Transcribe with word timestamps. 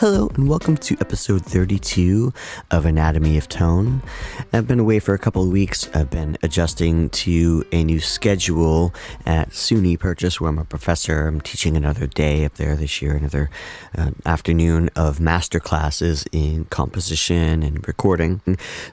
Hello, 0.00 0.30
and 0.36 0.48
welcome 0.48 0.76
to 0.76 0.96
episode 1.00 1.44
32 1.44 2.32
of 2.70 2.86
Anatomy 2.86 3.36
of 3.36 3.48
Tone. 3.48 4.00
I've 4.52 4.68
been 4.68 4.78
away 4.78 5.00
for 5.00 5.12
a 5.12 5.18
couple 5.18 5.42
of 5.42 5.48
weeks. 5.48 5.90
I've 5.92 6.08
been 6.08 6.38
adjusting 6.40 7.10
to 7.10 7.64
a 7.72 7.82
new 7.82 7.98
schedule 7.98 8.94
at 9.26 9.50
SUNY 9.50 9.98
Purchase, 9.98 10.40
where 10.40 10.50
I'm 10.50 10.58
a 10.60 10.64
professor. 10.64 11.26
I'm 11.26 11.40
teaching 11.40 11.76
another 11.76 12.06
day 12.06 12.44
up 12.44 12.54
there 12.54 12.76
this 12.76 13.02
year, 13.02 13.16
another 13.16 13.50
uh, 13.96 14.12
afternoon 14.24 14.88
of 14.94 15.18
master 15.18 15.58
classes 15.58 16.24
in 16.30 16.66
composition 16.66 17.64
and 17.64 17.84
recording. 17.88 18.40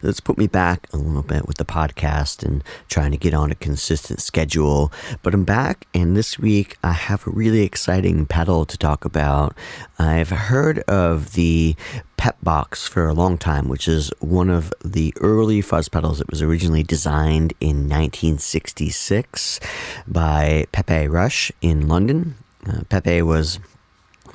That's 0.01 0.19
put 0.19 0.39
me 0.39 0.47
back 0.47 0.87
a 0.91 0.97
little 0.97 1.21
bit 1.21 1.45
with 1.47 1.57
the 1.57 1.65
podcast 1.65 2.43
and 2.43 2.63
trying 2.89 3.11
to 3.11 3.17
get 3.17 3.35
on 3.35 3.51
a 3.51 3.55
consistent 3.55 4.21
schedule. 4.21 4.91
But 5.21 5.35
I'm 5.35 5.43
back, 5.43 5.85
and 5.93 6.17
this 6.17 6.39
week 6.39 6.79
I 6.83 6.93
have 6.93 7.27
a 7.27 7.29
really 7.29 7.61
exciting 7.61 8.25
pedal 8.25 8.65
to 8.65 8.75
talk 8.75 9.05
about. 9.05 9.55
I've 9.99 10.31
heard 10.31 10.79
of 10.79 10.94
the 11.33 11.75
Pep 12.17 12.37
Box 12.41 12.87
for 12.87 13.07
a 13.07 13.13
long 13.13 13.37
time, 13.37 13.67
which 13.67 13.87
is 13.87 14.11
one 14.19 14.49
of 14.49 14.73
the 14.83 15.13
early 15.19 15.61
fuzz 15.61 15.89
pedals 15.89 16.19
that 16.19 16.29
was 16.29 16.41
originally 16.41 16.83
designed 16.83 17.53
in 17.59 17.89
1966 17.89 19.59
by 20.07 20.65
Pepe 20.71 21.07
Rush 21.07 21.51
in 21.61 21.87
London. 21.87 22.35
Uh, 22.67 22.81
Pepe 22.89 23.21
was 23.21 23.59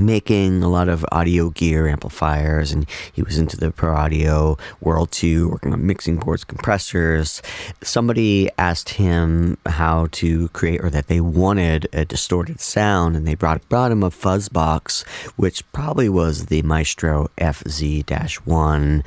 making 0.01 0.63
a 0.63 0.69
lot 0.69 0.89
of 0.89 1.05
audio 1.13 1.51
gear 1.51 1.87
amplifiers 1.87 2.73
and 2.73 2.89
he 3.13 3.23
was 3.23 3.39
into 3.39 3.57
the 3.57 3.71
pro 3.71 3.95
audio 3.95 4.57
world 4.81 5.11
too 5.11 5.49
working 5.51 5.73
on 5.73 5.87
mixing 5.87 6.17
boards 6.17 6.45
compressors. 6.45 7.43
Somebody 7.83 8.51
asked 8.59 8.91
him 8.91 9.59
how 9.67 10.09
to 10.13 10.49
create 10.49 10.83
or 10.83 10.91
that 10.91 11.09
they 11.09 11.21
wanted 11.21 11.89
a 11.93 12.05
distorted 12.05 12.61
sound 12.61 13.17
and 13.17 13.27
they 13.27 13.35
brought 13.35 13.67
brought 13.69 13.93
him 13.93 14.03
a 14.03 14.11
fuzz 14.11 14.49
box 14.49 15.03
which 15.37 15.71
probably 15.73 16.09
was 16.09 16.47
the 16.47 16.63
maestro 16.63 17.31
fz-1 17.39 19.05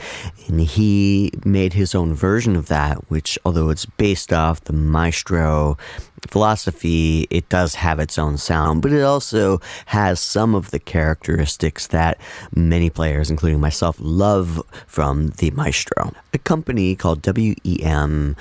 and 0.48 0.62
he 0.62 1.32
made 1.44 1.73
his 1.73 1.95
own 1.95 2.14
version 2.14 2.56
of 2.56 2.67
that 2.67 3.10
which 3.10 3.38
although 3.45 3.70
it's 3.70 3.86
based 3.86 4.32
off 4.32 4.64
the 4.66 4.73
maestro 4.73 5.78
philosophy, 6.28 7.28
it 7.30 7.50
does 7.50 7.76
have 7.76 8.00
its 8.00 8.17
own 8.17 8.38
sound, 8.38 8.82
but 8.82 8.92
it 8.92 9.02
also 9.02 9.60
has 9.88 10.20
some 10.20 10.56
of 10.56 10.72
the 10.72 10.80
characteristics 10.86 11.88
that 11.88 12.17
many 12.56 12.89
players, 12.89 13.30
including 13.30 13.59
myself, 13.59 13.98
love 14.00 14.62
from 14.88 15.30
the 15.38 15.52
Maestro. 15.52 16.14
A 16.34 16.38
company 16.38 16.95
called 16.95 17.26
WEM 17.26 18.36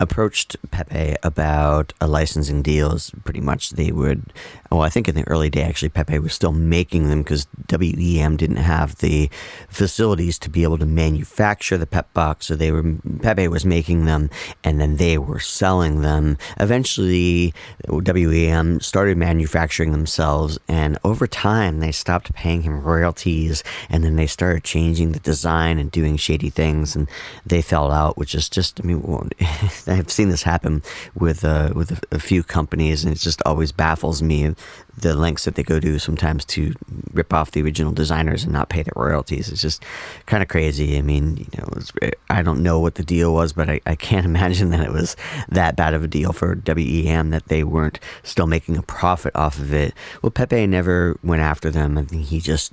approached 0.00 0.56
Pepe 0.70 1.14
about 1.22 1.92
a 2.00 2.08
licensing 2.08 2.62
deals. 2.62 3.10
Pretty 3.24 3.40
much 3.40 3.70
they 3.70 3.92
would. 3.92 4.32
Well, 4.70 4.80
I 4.80 4.88
think 4.88 5.08
in 5.08 5.14
the 5.14 5.28
early 5.28 5.50
day, 5.50 5.62
actually, 5.62 5.90
Pepe 5.90 6.18
was 6.18 6.32
still 6.32 6.52
making 6.52 7.08
them 7.08 7.22
because 7.22 7.46
WEM 7.70 8.36
didn't 8.36 8.56
have 8.56 8.96
the 8.96 9.28
facilities 9.68 10.38
to 10.40 10.50
be 10.50 10.62
able 10.62 10.78
to 10.78 10.86
manufacture 10.86 11.76
the 11.76 11.86
Pep 11.86 12.12
box. 12.14 12.46
So 12.46 12.56
they 12.56 12.72
were 12.72 12.94
Pepe 13.20 13.48
was 13.48 13.66
making 13.66 14.06
them, 14.06 14.30
and 14.64 14.80
then 14.80 14.96
they 14.96 15.18
were 15.18 15.40
selling 15.40 16.00
them. 16.00 16.38
Eventually, 16.58 17.52
WEM 17.88 18.80
started 18.80 19.18
manufacturing 19.18 19.92
themselves, 19.92 20.58
and 20.66 20.98
over 21.04 21.26
time, 21.26 21.80
they 21.80 21.92
stopped 21.92 22.32
paying 22.32 22.62
him 22.62 22.82
royalties, 22.82 23.62
and 23.90 24.02
then 24.02 24.16
they 24.16 24.26
started 24.26 24.64
changing 24.64 25.12
the 25.12 25.20
design 25.20 25.78
and 25.78 25.90
doing 25.90 26.16
shady 26.16 26.48
things, 26.48 26.96
and 26.96 27.08
they 27.44 27.60
fell 27.60 27.90
out, 27.90 28.16
which 28.16 28.34
is 28.34 28.48
just, 28.48 28.80
I 28.80 28.86
mean. 28.86 29.00
I've 29.90 30.10
seen 30.10 30.28
this 30.28 30.42
happen 30.42 30.82
with 31.14 31.44
uh, 31.44 31.72
with 31.74 31.90
a, 31.90 32.16
a, 32.16 32.18
few 32.20 32.42
companies, 32.42 33.04
and 33.04 33.12
it 33.12 33.18
just 33.18 33.42
always 33.44 33.72
baffles 33.72 34.22
me 34.22 34.54
the 34.96 35.14
lengths 35.14 35.44
that 35.44 35.54
they 35.54 35.62
go 35.62 35.80
to 35.80 35.98
sometimes 35.98 36.44
to 36.44 36.74
rip 37.12 37.32
off 37.32 37.50
the 37.50 37.62
original 37.62 37.92
designers 37.92 38.44
and 38.44 38.52
not 38.52 38.68
pay 38.68 38.82
the 38.82 38.92
royalties. 38.94 39.50
It's 39.50 39.62
just 39.62 39.82
kind 40.26 40.42
of 40.42 40.48
crazy. 40.48 40.96
I 40.96 41.02
mean, 41.02 41.36
you 41.38 41.46
know, 41.58 42.10
I 42.28 42.42
don't 42.42 42.62
know 42.62 42.78
what 42.78 42.94
the 42.94 43.02
deal 43.02 43.34
was, 43.34 43.52
but 43.52 43.68
I, 43.68 43.80
I 43.86 43.94
can't 43.94 44.26
imagine 44.32 44.70
that 44.70 44.80
it 44.80 44.92
was 44.92 45.16
that 45.48 45.76
bad 45.76 45.94
of 45.94 46.04
a 46.04 46.08
deal 46.08 46.32
for 46.32 46.60
WEM 46.66 47.30
that 47.30 47.46
they 47.46 47.64
weren't 47.64 47.98
still 48.22 48.46
making 48.46 48.76
a 48.76 48.82
profit 48.82 49.34
off 49.34 49.58
of 49.58 49.72
it. 49.72 49.94
Well, 50.22 50.30
Pepe 50.30 50.66
never 50.66 51.18
went 51.22 51.42
after 51.42 51.70
them. 51.70 51.98
I 51.98 52.04
think 52.04 52.26
he 52.26 52.40
just 52.40 52.72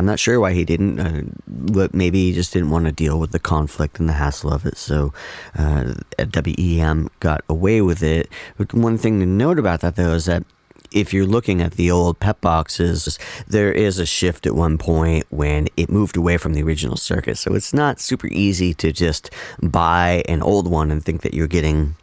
I'm 0.00 0.06
not 0.06 0.18
sure 0.18 0.40
why 0.40 0.54
he 0.54 0.64
didn't, 0.64 0.98
uh, 0.98 1.24
but 1.46 1.92
maybe 1.92 2.24
he 2.24 2.32
just 2.32 2.54
didn't 2.54 2.70
want 2.70 2.86
to 2.86 2.92
deal 2.92 3.20
with 3.20 3.32
the 3.32 3.38
conflict 3.38 4.00
and 4.00 4.08
the 4.08 4.14
hassle 4.14 4.50
of 4.50 4.64
it. 4.64 4.78
So 4.78 5.12
uh, 5.58 5.92
WEM 6.18 7.10
got 7.20 7.44
away 7.50 7.82
with 7.82 8.02
it. 8.02 8.30
But 8.56 8.72
one 8.72 8.96
thing 8.96 9.20
to 9.20 9.26
note 9.26 9.58
about 9.58 9.82
that, 9.82 9.96
though, 9.96 10.14
is 10.14 10.24
that 10.24 10.44
if 10.90 11.12
you're 11.12 11.26
looking 11.26 11.60
at 11.60 11.72
the 11.72 11.90
old 11.90 12.18
pep 12.18 12.40
boxes, 12.40 13.18
there 13.46 13.70
is 13.70 13.98
a 13.98 14.06
shift 14.06 14.46
at 14.46 14.54
one 14.54 14.78
point 14.78 15.26
when 15.28 15.68
it 15.76 15.90
moved 15.90 16.16
away 16.16 16.38
from 16.38 16.54
the 16.54 16.62
original 16.62 16.96
circuit. 16.96 17.36
So 17.36 17.54
it's 17.54 17.74
not 17.74 18.00
super 18.00 18.28
easy 18.28 18.72
to 18.74 18.92
just 18.92 19.28
buy 19.62 20.22
an 20.30 20.40
old 20.40 20.66
one 20.66 20.90
and 20.90 21.04
think 21.04 21.20
that 21.20 21.34
you're 21.34 21.46
getting 21.46 21.94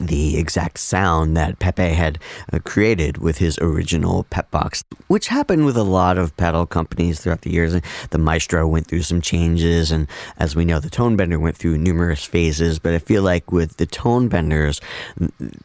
the 0.00 0.36
exact 0.36 0.78
sound 0.78 1.36
that 1.36 1.58
Pepe 1.58 1.90
had 1.90 2.18
uh, 2.52 2.58
created 2.64 3.18
with 3.18 3.38
his 3.38 3.58
original 3.58 4.24
Pep 4.24 4.50
Box, 4.50 4.82
which 5.06 5.28
happened 5.28 5.64
with 5.64 5.76
a 5.76 5.82
lot 5.82 6.18
of 6.18 6.36
pedal 6.36 6.66
companies 6.66 7.20
throughout 7.20 7.42
the 7.42 7.50
years. 7.50 7.80
The 8.10 8.18
Maestro 8.18 8.66
went 8.66 8.86
through 8.86 9.02
some 9.02 9.20
changes, 9.20 9.92
and 9.92 10.08
as 10.38 10.56
we 10.56 10.64
know, 10.64 10.80
the 10.80 10.90
Tonebender 10.90 11.40
went 11.40 11.56
through 11.56 11.78
numerous 11.78 12.24
phases. 12.24 12.78
But 12.78 12.94
I 12.94 12.98
feel 12.98 13.22
like 13.22 13.52
with 13.52 13.76
the 13.76 13.86
Tonebenders, 13.86 14.80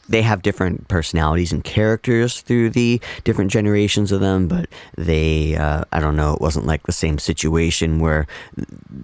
they 0.07 0.21
have 0.21 0.41
different 0.41 0.87
personalities 0.87 1.51
and 1.51 1.63
characters 1.63 2.41
through 2.41 2.69
the 2.71 3.01
different 3.23 3.51
generations 3.51 4.11
of 4.11 4.19
them. 4.19 4.47
But 4.47 4.69
they, 4.95 5.55
uh, 5.55 5.85
I 5.91 5.99
don't 5.99 6.15
know, 6.15 6.33
it 6.33 6.41
wasn't 6.41 6.67
like 6.67 6.83
the 6.83 6.91
same 6.91 7.17
situation 7.17 7.99
where 7.99 8.27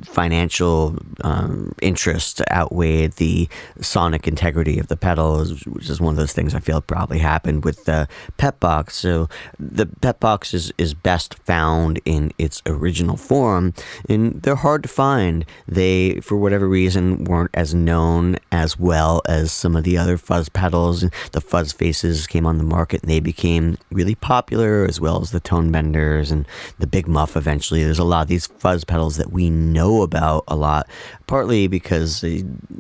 financial 0.04 0.98
um, 1.22 1.74
interest 1.82 2.42
outweighed 2.52 3.14
the 3.14 3.50
sonic 3.82 4.28
integrity 4.28 4.78
of 4.80 4.88
the 4.88 4.98
pedal 4.98 5.15
which 5.18 5.90
is 5.90 6.02
one 6.02 6.14
of 6.14 6.18
those 6.18 6.34
things 6.34 6.54
I 6.54 6.60
feel 6.60 6.82
probably 6.82 7.20
happened 7.20 7.64
with 7.64 7.86
the 7.86 8.08
Pep 8.38 8.60
Box. 8.60 8.96
So 8.96 9.28
the 9.60 9.86
Pep 9.86 10.20
Box 10.20 10.54
is, 10.54 10.72
is 10.78 10.94
best 10.94 11.36
found 11.46 12.00
in 12.06 12.32
its 12.38 12.62
original 12.66 13.18
form, 13.18 13.74
and 14.10 14.42
they're 14.42 14.56
hard 14.56 14.84
to 14.84 14.90
find. 14.90 15.46
They, 15.68 16.20
for 16.22 16.38
whatever 16.38 16.68
reason, 16.68 17.24
weren't 17.24 17.52
as 17.54 17.74
known 17.74 18.38
as 18.52 18.80
well 18.80 19.22
as 19.28 19.52
some 19.52 19.76
of 19.76 19.84
the 19.84 19.98
other 19.98 20.18
fuzz 20.18 20.50
pedals. 20.50 21.06
The 21.32 21.42
fuzz 21.42 21.72
faces 21.72 22.28
came 22.28 22.46
on 22.46 22.58
the 22.58 22.64
market 22.64 23.02
and 23.02 23.10
they 23.10 23.20
became 23.20 23.78
really 23.92 24.16
popular, 24.16 24.86
as 24.86 25.00
well 25.00 25.22
as 25.22 25.32
the 25.32 25.40
tone 25.40 25.72
benders 25.72 26.32
and 26.32 26.48
the 26.80 26.88
Big 26.88 27.08
Muff 27.08 27.36
eventually. 27.36 27.84
There's 27.84 28.00
a 28.00 28.04
lot 28.04 28.24
of 28.24 28.28
these 28.28 28.48
fuzz 28.48 28.84
pedals 28.84 29.18
that 29.18 29.32
we 29.32 29.50
know 29.50 30.02
about 30.02 30.44
a 30.48 30.56
lot, 30.56 30.88
partly 31.28 31.68
because 31.68 32.24
uh, 32.24 32.40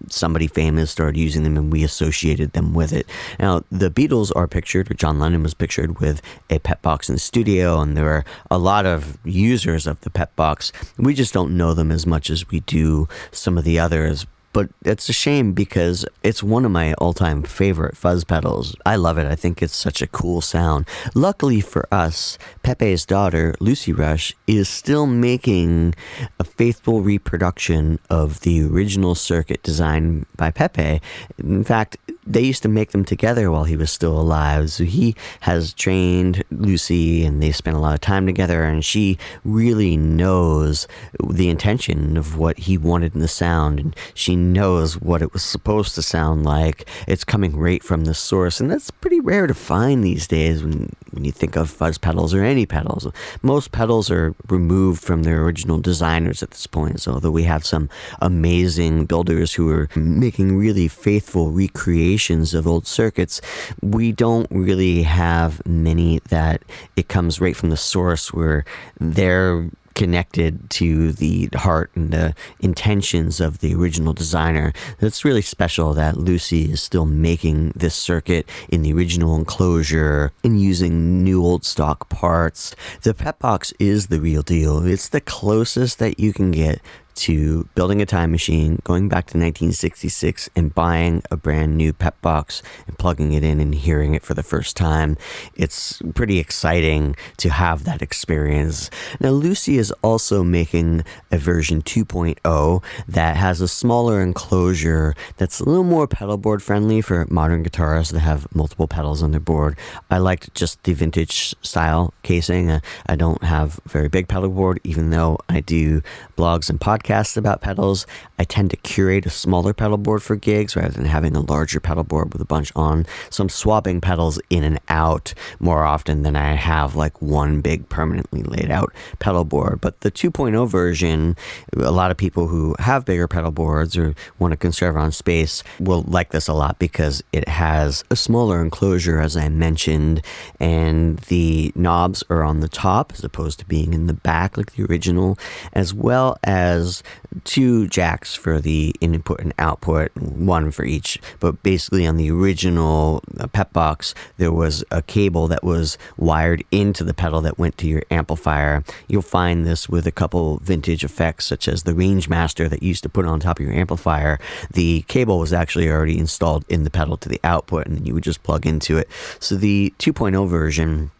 somebody 0.09 0.47
famous 0.47 0.91
started 0.91 1.17
using 1.19 1.43
them 1.43 1.57
and 1.57 1.71
we 1.71 1.83
associate 1.83 2.24
associated 2.25 2.53
them 2.53 2.73
with 2.73 2.93
it. 2.93 3.07
Now, 3.39 3.61
the 3.71 3.89
Beatles 3.89 4.31
are 4.35 4.47
pictured, 4.47 4.89
or 4.89 4.95
John 4.95 5.19
Lennon 5.19 5.43
was 5.43 5.53
pictured 5.53 5.99
with 5.99 6.21
a 6.49 6.59
pep 6.59 6.81
box 6.81 7.09
in 7.09 7.15
the 7.15 7.19
studio, 7.19 7.79
and 7.79 7.95
there 7.95 8.09
are 8.09 8.25
a 8.49 8.57
lot 8.57 8.85
of 8.85 9.17
users 9.23 9.87
of 9.87 9.99
the 10.01 10.09
pep 10.09 10.35
box. 10.35 10.71
We 10.97 11.13
just 11.13 11.33
don't 11.33 11.55
know 11.55 11.73
them 11.73 11.91
as 11.91 12.05
much 12.05 12.29
as 12.29 12.49
we 12.49 12.61
do 12.61 13.07
some 13.31 13.57
of 13.57 13.63
the 13.63 13.79
others 13.79 14.25
but 14.55 14.69
it's 14.85 15.09
a 15.09 15.13
shame 15.13 15.51
because 15.51 16.05
it's 16.23 16.41
one 16.41 16.63
of 16.63 16.71
my 16.71 16.93
all 16.93 17.11
time 17.11 17.43
favorite 17.43 17.97
fuzz 17.97 18.23
pedals. 18.23 18.73
I 18.85 18.95
love 18.95 19.17
it. 19.17 19.27
I 19.27 19.35
think 19.35 19.61
it's 19.61 19.75
such 19.75 20.01
a 20.01 20.07
cool 20.07 20.39
sound. 20.39 20.87
Luckily 21.13 21.59
for 21.59 21.85
us, 21.91 22.37
Pepe's 22.63 23.05
daughter, 23.05 23.53
Lucy 23.59 23.91
Rush, 23.91 24.33
is 24.47 24.69
still 24.69 25.07
making 25.07 25.93
a 26.39 26.45
faithful 26.45 27.01
reproduction 27.01 27.99
of 28.09 28.39
the 28.47 28.63
original 28.63 29.13
circuit 29.13 29.61
designed 29.61 30.25
by 30.37 30.51
Pepe. 30.51 31.01
In 31.37 31.65
fact, 31.65 31.97
they 32.25 32.41
used 32.41 32.63
to 32.63 32.69
make 32.69 32.91
them 32.91 33.05
together 33.05 33.51
while 33.51 33.65
he 33.65 33.77
was 33.77 33.91
still 33.91 34.19
alive. 34.19 34.71
So 34.71 34.83
he 34.83 35.15
has 35.41 35.73
trained 35.73 36.43
Lucy 36.49 37.23
and 37.23 37.41
they 37.41 37.51
spent 37.51 37.77
a 37.77 37.79
lot 37.79 37.93
of 37.93 38.01
time 38.01 38.25
together, 38.25 38.63
and 38.63 38.83
she 38.83 39.17
really 39.43 39.95
knows 39.95 40.87
the 41.23 41.49
intention 41.49 42.17
of 42.17 42.37
what 42.37 42.57
he 42.59 42.77
wanted 42.77 43.13
in 43.13 43.21
the 43.21 43.27
sound. 43.27 43.79
And 43.79 43.95
she 44.13 44.35
knows 44.35 44.99
what 44.99 45.21
it 45.21 45.33
was 45.33 45.43
supposed 45.43 45.95
to 45.95 46.01
sound 46.01 46.43
like. 46.43 46.87
It's 47.07 47.23
coming 47.23 47.55
right 47.55 47.83
from 47.83 48.05
the 48.05 48.13
source, 48.13 48.59
and 48.59 48.71
that's 48.71 48.91
pretty 48.91 49.19
rare 49.19 49.47
to 49.47 49.53
find 49.53 50.03
these 50.03 50.27
days 50.27 50.63
when, 50.63 50.95
when 51.11 51.25
you 51.25 51.31
think 51.31 51.55
of 51.55 51.69
fuzz 51.69 51.97
pedals 51.97 52.33
or 52.33 52.43
any 52.43 52.65
pedals. 52.65 53.07
Most 53.43 53.71
pedals 53.71 54.09
are 54.09 54.33
removed 54.47 55.03
from 55.03 55.23
their 55.23 55.43
original 55.43 55.79
designers 55.79 56.41
at 56.41 56.51
this 56.51 56.65
point. 56.65 57.01
So, 57.01 57.13
although 57.13 57.31
we 57.31 57.43
have 57.43 57.65
some 57.65 57.89
amazing 58.19 59.05
builders 59.05 59.53
who 59.53 59.69
are 59.69 59.89
making 59.95 60.57
really 60.57 60.87
faithful 60.87 61.51
recreations 61.51 62.14
of 62.53 62.67
old 62.67 62.87
circuits, 62.87 63.41
we 63.81 64.11
don't 64.11 64.47
really 64.49 65.03
have 65.03 65.65
many 65.65 66.19
that 66.29 66.61
it 66.95 67.07
comes 67.07 67.41
right 67.41 67.55
from 67.55 67.69
the 67.69 67.77
source 67.77 68.33
where 68.33 68.65
they're 68.99 69.69
connected 69.95 70.69
to 70.69 71.13
the 71.13 71.49
heart 71.55 71.89
and 71.95 72.11
the 72.11 72.35
intentions 72.59 73.39
of 73.39 73.59
the 73.59 73.73
original 73.73 74.13
designer. 74.13 74.73
It's 74.99 75.25
really 75.25 75.41
special 75.41 75.93
that 75.93 76.17
Lucy 76.17 76.71
is 76.71 76.83
still 76.83 77.05
making 77.05 77.71
this 77.75 77.95
circuit 77.95 78.47
in 78.69 78.81
the 78.83 78.93
original 78.93 79.35
enclosure 79.35 80.31
and 80.43 80.61
using 80.61 81.23
new 81.23 81.43
old 81.43 81.65
stock 81.65 82.09
parts. 82.09 82.75
The 83.01 83.13
Pepbox 83.13 83.73
is 83.79 84.07
the 84.07 84.19
real 84.19 84.41
deal. 84.41 84.85
It's 84.85 85.09
the 85.09 85.21
closest 85.21 85.97
that 85.99 86.19
you 86.19 86.33
can 86.33 86.51
get 86.51 86.81
to 87.15 87.67
building 87.75 88.01
a 88.01 88.05
time 88.05 88.31
machine, 88.31 88.79
going 88.83 89.07
back 89.07 89.25
to 89.27 89.37
1966 89.37 90.49
and 90.55 90.75
buying 90.75 91.23
a 91.31 91.37
brand 91.37 91.77
new 91.77 91.93
Pepbox 91.93 92.61
and 92.87 92.97
plugging 92.97 93.33
it 93.33 93.43
in 93.43 93.59
and 93.59 93.73
hearing 93.73 94.13
it 94.13 94.23
for 94.23 94.33
the 94.33 94.43
first 94.43 94.75
time. 94.75 95.17
It's 95.55 96.01
pretty 96.13 96.39
exciting 96.39 97.15
to 97.37 97.49
have 97.49 97.85
that 97.85 98.01
experience. 98.01 98.89
Now, 99.19 99.29
Lucy 99.29 99.77
is 99.77 99.91
also 100.01 100.43
making 100.43 101.03
a 101.31 101.37
version 101.37 101.81
2.0 101.81 102.83
that 103.07 103.37
has 103.37 103.61
a 103.61 103.67
smaller 103.67 104.21
enclosure 104.21 105.15
that's 105.37 105.59
a 105.59 105.65
little 105.65 105.83
more 105.83 106.07
pedalboard 106.07 106.61
friendly 106.61 107.01
for 107.01 107.25
modern 107.29 107.63
guitarists 107.63 108.11
that 108.11 108.19
have 108.19 108.53
multiple 108.53 108.87
pedals 108.87 109.23
on 109.23 109.31
their 109.31 109.39
board. 109.39 109.77
I 110.11 110.17
liked 110.17 110.53
just 110.53 110.83
the 110.83 110.93
vintage 110.93 111.55
style 111.61 112.13
casing. 112.23 112.81
I 113.07 113.15
don't 113.15 113.43
have 113.43 113.79
very 113.85 114.09
big 114.09 114.27
pedalboard, 114.27 114.79
even 114.83 115.11
though 115.11 115.39
I 115.47 115.61
do 115.61 116.01
blogs 116.37 116.69
and 116.69 116.79
podcasts 116.79 117.04
podcasts 117.05 117.37
about 117.37 117.61
pedals, 117.61 118.07
I 118.39 118.43
tend 118.43 118.71
to 118.71 118.77
curate 118.77 119.25
a 119.25 119.29
smaller 119.29 119.73
pedal 119.73 119.97
board 119.97 120.23
for 120.23 120.35
gigs 120.35 120.75
rather 120.75 120.89
than 120.89 121.05
having 121.05 121.35
a 121.35 121.41
larger 121.41 121.79
pedal 121.79 122.03
board 122.03 122.33
with 122.33 122.41
a 122.41 122.45
bunch 122.45 122.71
on. 122.75 123.05
So 123.29 123.43
I'm 123.43 123.49
swapping 123.49 124.01
pedals 124.01 124.39
in 124.49 124.63
and 124.63 124.79
out 124.89 125.33
more 125.59 125.83
often 125.83 126.23
than 126.23 126.35
I 126.35 126.53
have 126.53 126.95
like 126.95 127.21
one 127.21 127.61
big 127.61 127.87
permanently 127.89 128.43
laid 128.43 128.71
out 128.71 128.93
pedal 129.19 129.45
board. 129.45 129.81
But 129.81 130.01
the 130.01 130.11
2.0 130.11 130.67
version, 130.67 131.35
a 131.77 131.91
lot 131.91 132.11
of 132.11 132.17
people 132.17 132.47
who 132.47 132.75
have 132.79 133.05
bigger 133.05 133.27
pedal 133.27 133.51
boards 133.51 133.97
or 133.97 134.15
want 134.39 134.51
to 134.51 134.57
conserve 134.57 134.97
on 134.97 135.11
space 135.11 135.63
will 135.79 136.03
like 136.03 136.31
this 136.31 136.47
a 136.47 136.53
lot 136.53 136.79
because 136.79 137.23
it 137.31 137.47
has 137.47 138.03
a 138.09 138.15
smaller 138.15 138.61
enclosure, 138.61 139.19
as 139.19 139.37
I 139.37 139.49
mentioned, 139.49 140.21
and 140.59 141.19
the 141.19 141.71
knobs 141.75 142.23
are 142.29 142.43
on 142.43 142.59
the 142.59 142.67
top 142.67 143.13
as 143.13 143.23
opposed 143.23 143.59
to 143.59 143.65
being 143.65 143.93
in 143.93 144.07
the 144.07 144.13
back 144.13 144.57
like 144.57 144.73
the 144.73 144.83
original, 144.85 145.37
as 145.73 145.93
well 145.93 146.37
as 146.43 146.94
two 147.43 147.87
jacks 147.87 148.35
for 148.35 148.59
the 148.59 148.95
input 149.01 149.39
and 149.39 149.53
output, 149.59 150.15
one 150.15 150.71
for 150.71 150.85
each. 150.85 151.19
But 151.39 151.61
basically, 151.63 152.05
on 152.05 152.17
the 152.17 152.31
original 152.31 153.23
uh, 153.39 153.47
Pepbox, 153.47 154.13
there 154.37 154.51
was 154.51 154.83
a 154.91 155.01
cable 155.01 155.47
that 155.47 155.63
was 155.63 155.97
wired 156.17 156.63
into 156.71 157.03
the 157.03 157.13
pedal 157.13 157.41
that 157.41 157.57
went 157.57 157.77
to 157.79 157.87
your 157.87 158.03
amplifier. 158.11 158.83
You'll 159.07 159.21
find 159.21 159.65
this 159.65 159.89
with 159.89 160.07
a 160.07 160.11
couple 160.11 160.57
vintage 160.57 161.03
effects, 161.03 161.45
such 161.45 161.67
as 161.67 161.83
the 161.83 161.93
Rangemaster 161.93 162.69
that 162.69 162.81
you 162.81 162.89
used 162.89 163.03
to 163.03 163.09
put 163.09 163.25
on 163.25 163.39
top 163.39 163.59
of 163.59 163.65
your 163.65 163.75
amplifier. 163.75 164.39
The 164.71 165.03
cable 165.07 165.39
was 165.39 165.53
actually 165.53 165.89
already 165.89 166.17
installed 166.17 166.65
in 166.69 166.83
the 166.83 166.89
pedal 166.89 167.17
to 167.17 167.29
the 167.29 167.39
output, 167.43 167.87
and 167.87 167.97
then 167.97 168.05
you 168.05 168.13
would 168.13 168.23
just 168.23 168.43
plug 168.43 168.65
into 168.65 168.97
it. 168.97 169.09
So 169.39 169.55
the 169.55 169.93
2.0 169.99 170.47
version 170.47 171.11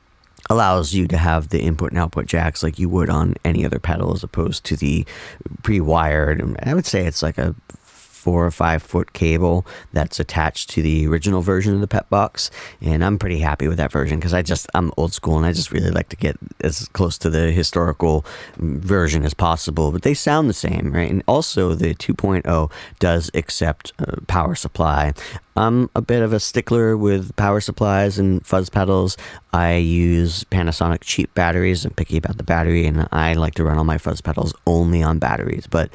allows 0.50 0.94
you 0.94 1.07
to 1.07 1.18
have 1.18 1.50
the 1.50 1.62
input 1.62 1.92
and 1.92 2.00
output 2.00 2.25
jacks 2.25 2.62
like 2.63 2.77
you 2.80 2.89
would 2.89 3.09
on 3.09 3.36
any 3.44 3.65
other 3.65 3.80
pedal 3.80 4.13
as 4.13 4.24
opposed 4.24 4.63
to 4.65 4.75
the 4.75 5.06
pre-wired. 5.63 6.57
I 6.63 6.74
would 6.74 6.86
say 6.86 7.06
it's 7.06 7.24
like 7.24 7.38
a 7.38 7.56
four 8.25 8.44
or 8.44 8.50
five 8.50 8.81
foot 8.81 9.13
cable 9.13 9.63
that's 9.94 10.19
attached 10.19 10.68
to 10.72 10.81
the 10.81 11.06
original 11.06 11.44
version 11.44 11.75
of 11.75 11.80
the 11.80 11.88
Pepbox 11.88 12.50
and 12.81 13.06
i'm 13.06 13.19
pretty 13.19 13.38
happy 13.38 13.68
with 13.68 13.77
that 13.77 13.92
version 13.92 14.18
because 14.18 14.33
i 14.33 14.42
just 14.42 14.68
i'm 14.74 14.92
old 14.98 15.13
school 15.13 15.38
and 15.38 15.45
i 15.45 15.54
just 15.54 15.72
really 15.72 15.92
like 15.92 16.10
to 16.10 16.16
get 16.16 16.36
as 16.62 16.88
close 16.94 17.19
to 17.19 17.30
the 17.30 17.51
historical 17.51 18.25
version 18.57 19.24
as 19.24 19.36
possible 19.36 19.92
but 19.92 20.01
they 20.01 20.16
sound 20.16 20.50
the 20.50 20.56
same 20.56 20.92
right 20.92 21.12
and 21.12 21.22
also 21.27 21.75
the 21.75 21.94
2.0 21.94 22.72
does 22.98 23.30
accept 23.36 23.94
uh, 24.00 24.16
power 24.25 24.56
supply 24.56 25.13
I'm 25.57 25.89
a 25.95 26.01
bit 26.01 26.21
of 26.21 26.33
a 26.33 26.39
stickler 26.39 26.98
with 26.98 27.33
power 27.38 27.62
supplies 27.62 28.19
and 28.19 28.45
fuzz 28.45 28.69
pedals. 28.69 29.16
I 29.54 29.75
use 29.75 30.44
Panasonic 30.45 31.00
cheap 31.01 31.33
batteries. 31.33 31.86
I'm 31.86 31.94
picky 31.94 32.18
about 32.18 32.38
the 32.38 32.44
battery, 32.44 32.86
and 32.86 33.07
I 33.13 33.33
like 33.36 33.56
to 33.56 33.63
run 33.63 33.78
all 33.78 33.86
my 33.86 33.98
fuzz 33.98 34.19
pedals 34.19 34.54
only 34.68 35.01
on 35.01 35.18
batteries. 35.18 35.66
But 35.66 35.92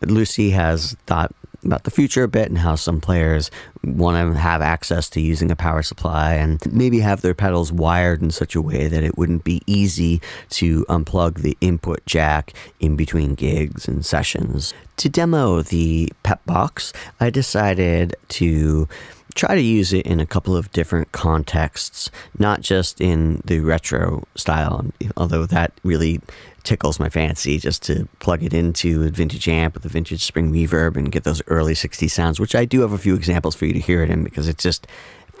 Lucy 0.00 0.50
has 0.50 0.96
thought 1.06 1.34
about 1.64 1.84
the 1.84 1.90
future 1.90 2.24
a 2.24 2.28
bit 2.28 2.48
and 2.48 2.58
how 2.58 2.74
some 2.74 3.00
players 3.00 3.50
want 3.84 4.34
to 4.34 4.38
have 4.38 4.62
access 4.62 5.08
to 5.10 5.20
using 5.20 5.50
a 5.50 5.56
power 5.56 5.82
supply 5.82 6.34
and 6.34 6.60
maybe 6.72 7.00
have 7.00 7.20
their 7.20 7.34
pedals 7.34 7.72
wired 7.72 8.22
in 8.22 8.30
such 8.30 8.54
a 8.54 8.62
way 8.62 8.88
that 8.88 9.04
it 9.04 9.16
wouldn't 9.18 9.44
be 9.44 9.62
easy 9.66 10.20
to 10.48 10.84
unplug 10.86 11.42
the 11.42 11.56
input 11.60 12.04
jack 12.06 12.52
in 12.80 12.96
between 12.96 13.34
gigs 13.34 13.88
and 13.88 14.04
sessions. 14.04 14.74
To 14.98 15.08
demo 15.08 15.62
the 15.62 16.12
Pepbox, 16.24 16.94
I 17.20 17.30
decided 17.30 18.16
to 18.28 18.88
try 19.34 19.54
to 19.54 19.60
use 19.60 19.92
it 19.92 20.06
in 20.06 20.20
a 20.20 20.26
couple 20.26 20.56
of 20.56 20.70
different 20.72 21.12
contexts, 21.12 22.10
not 22.38 22.60
just 22.60 23.00
in 23.00 23.40
the 23.44 23.60
retro 23.60 24.24
style, 24.34 24.84
although 25.16 25.46
that 25.46 25.72
really 25.84 26.20
tickles 26.62 27.00
my 27.00 27.08
fancy 27.08 27.58
just 27.58 27.82
to 27.84 28.08
plug 28.18 28.42
it 28.42 28.52
into 28.52 29.02
a 29.04 29.08
vintage 29.08 29.48
amp 29.48 29.74
with 29.74 29.84
a 29.84 29.88
vintage 29.88 30.24
spring 30.24 30.52
reverb 30.52 30.96
and 30.96 31.12
get 31.12 31.24
those 31.24 31.42
early 31.46 31.74
60s 31.74 32.10
sounds, 32.10 32.38
which 32.38 32.54
I 32.54 32.64
do 32.64 32.80
have 32.80 32.92
a 32.92 32.98
few 32.98 33.14
examples 33.14 33.54
for 33.54 33.66
you 33.66 33.72
to 33.72 33.78
hear 33.78 34.02
it 34.02 34.10
in 34.10 34.24
because 34.24 34.48
it's 34.48 34.62
just 34.62 34.86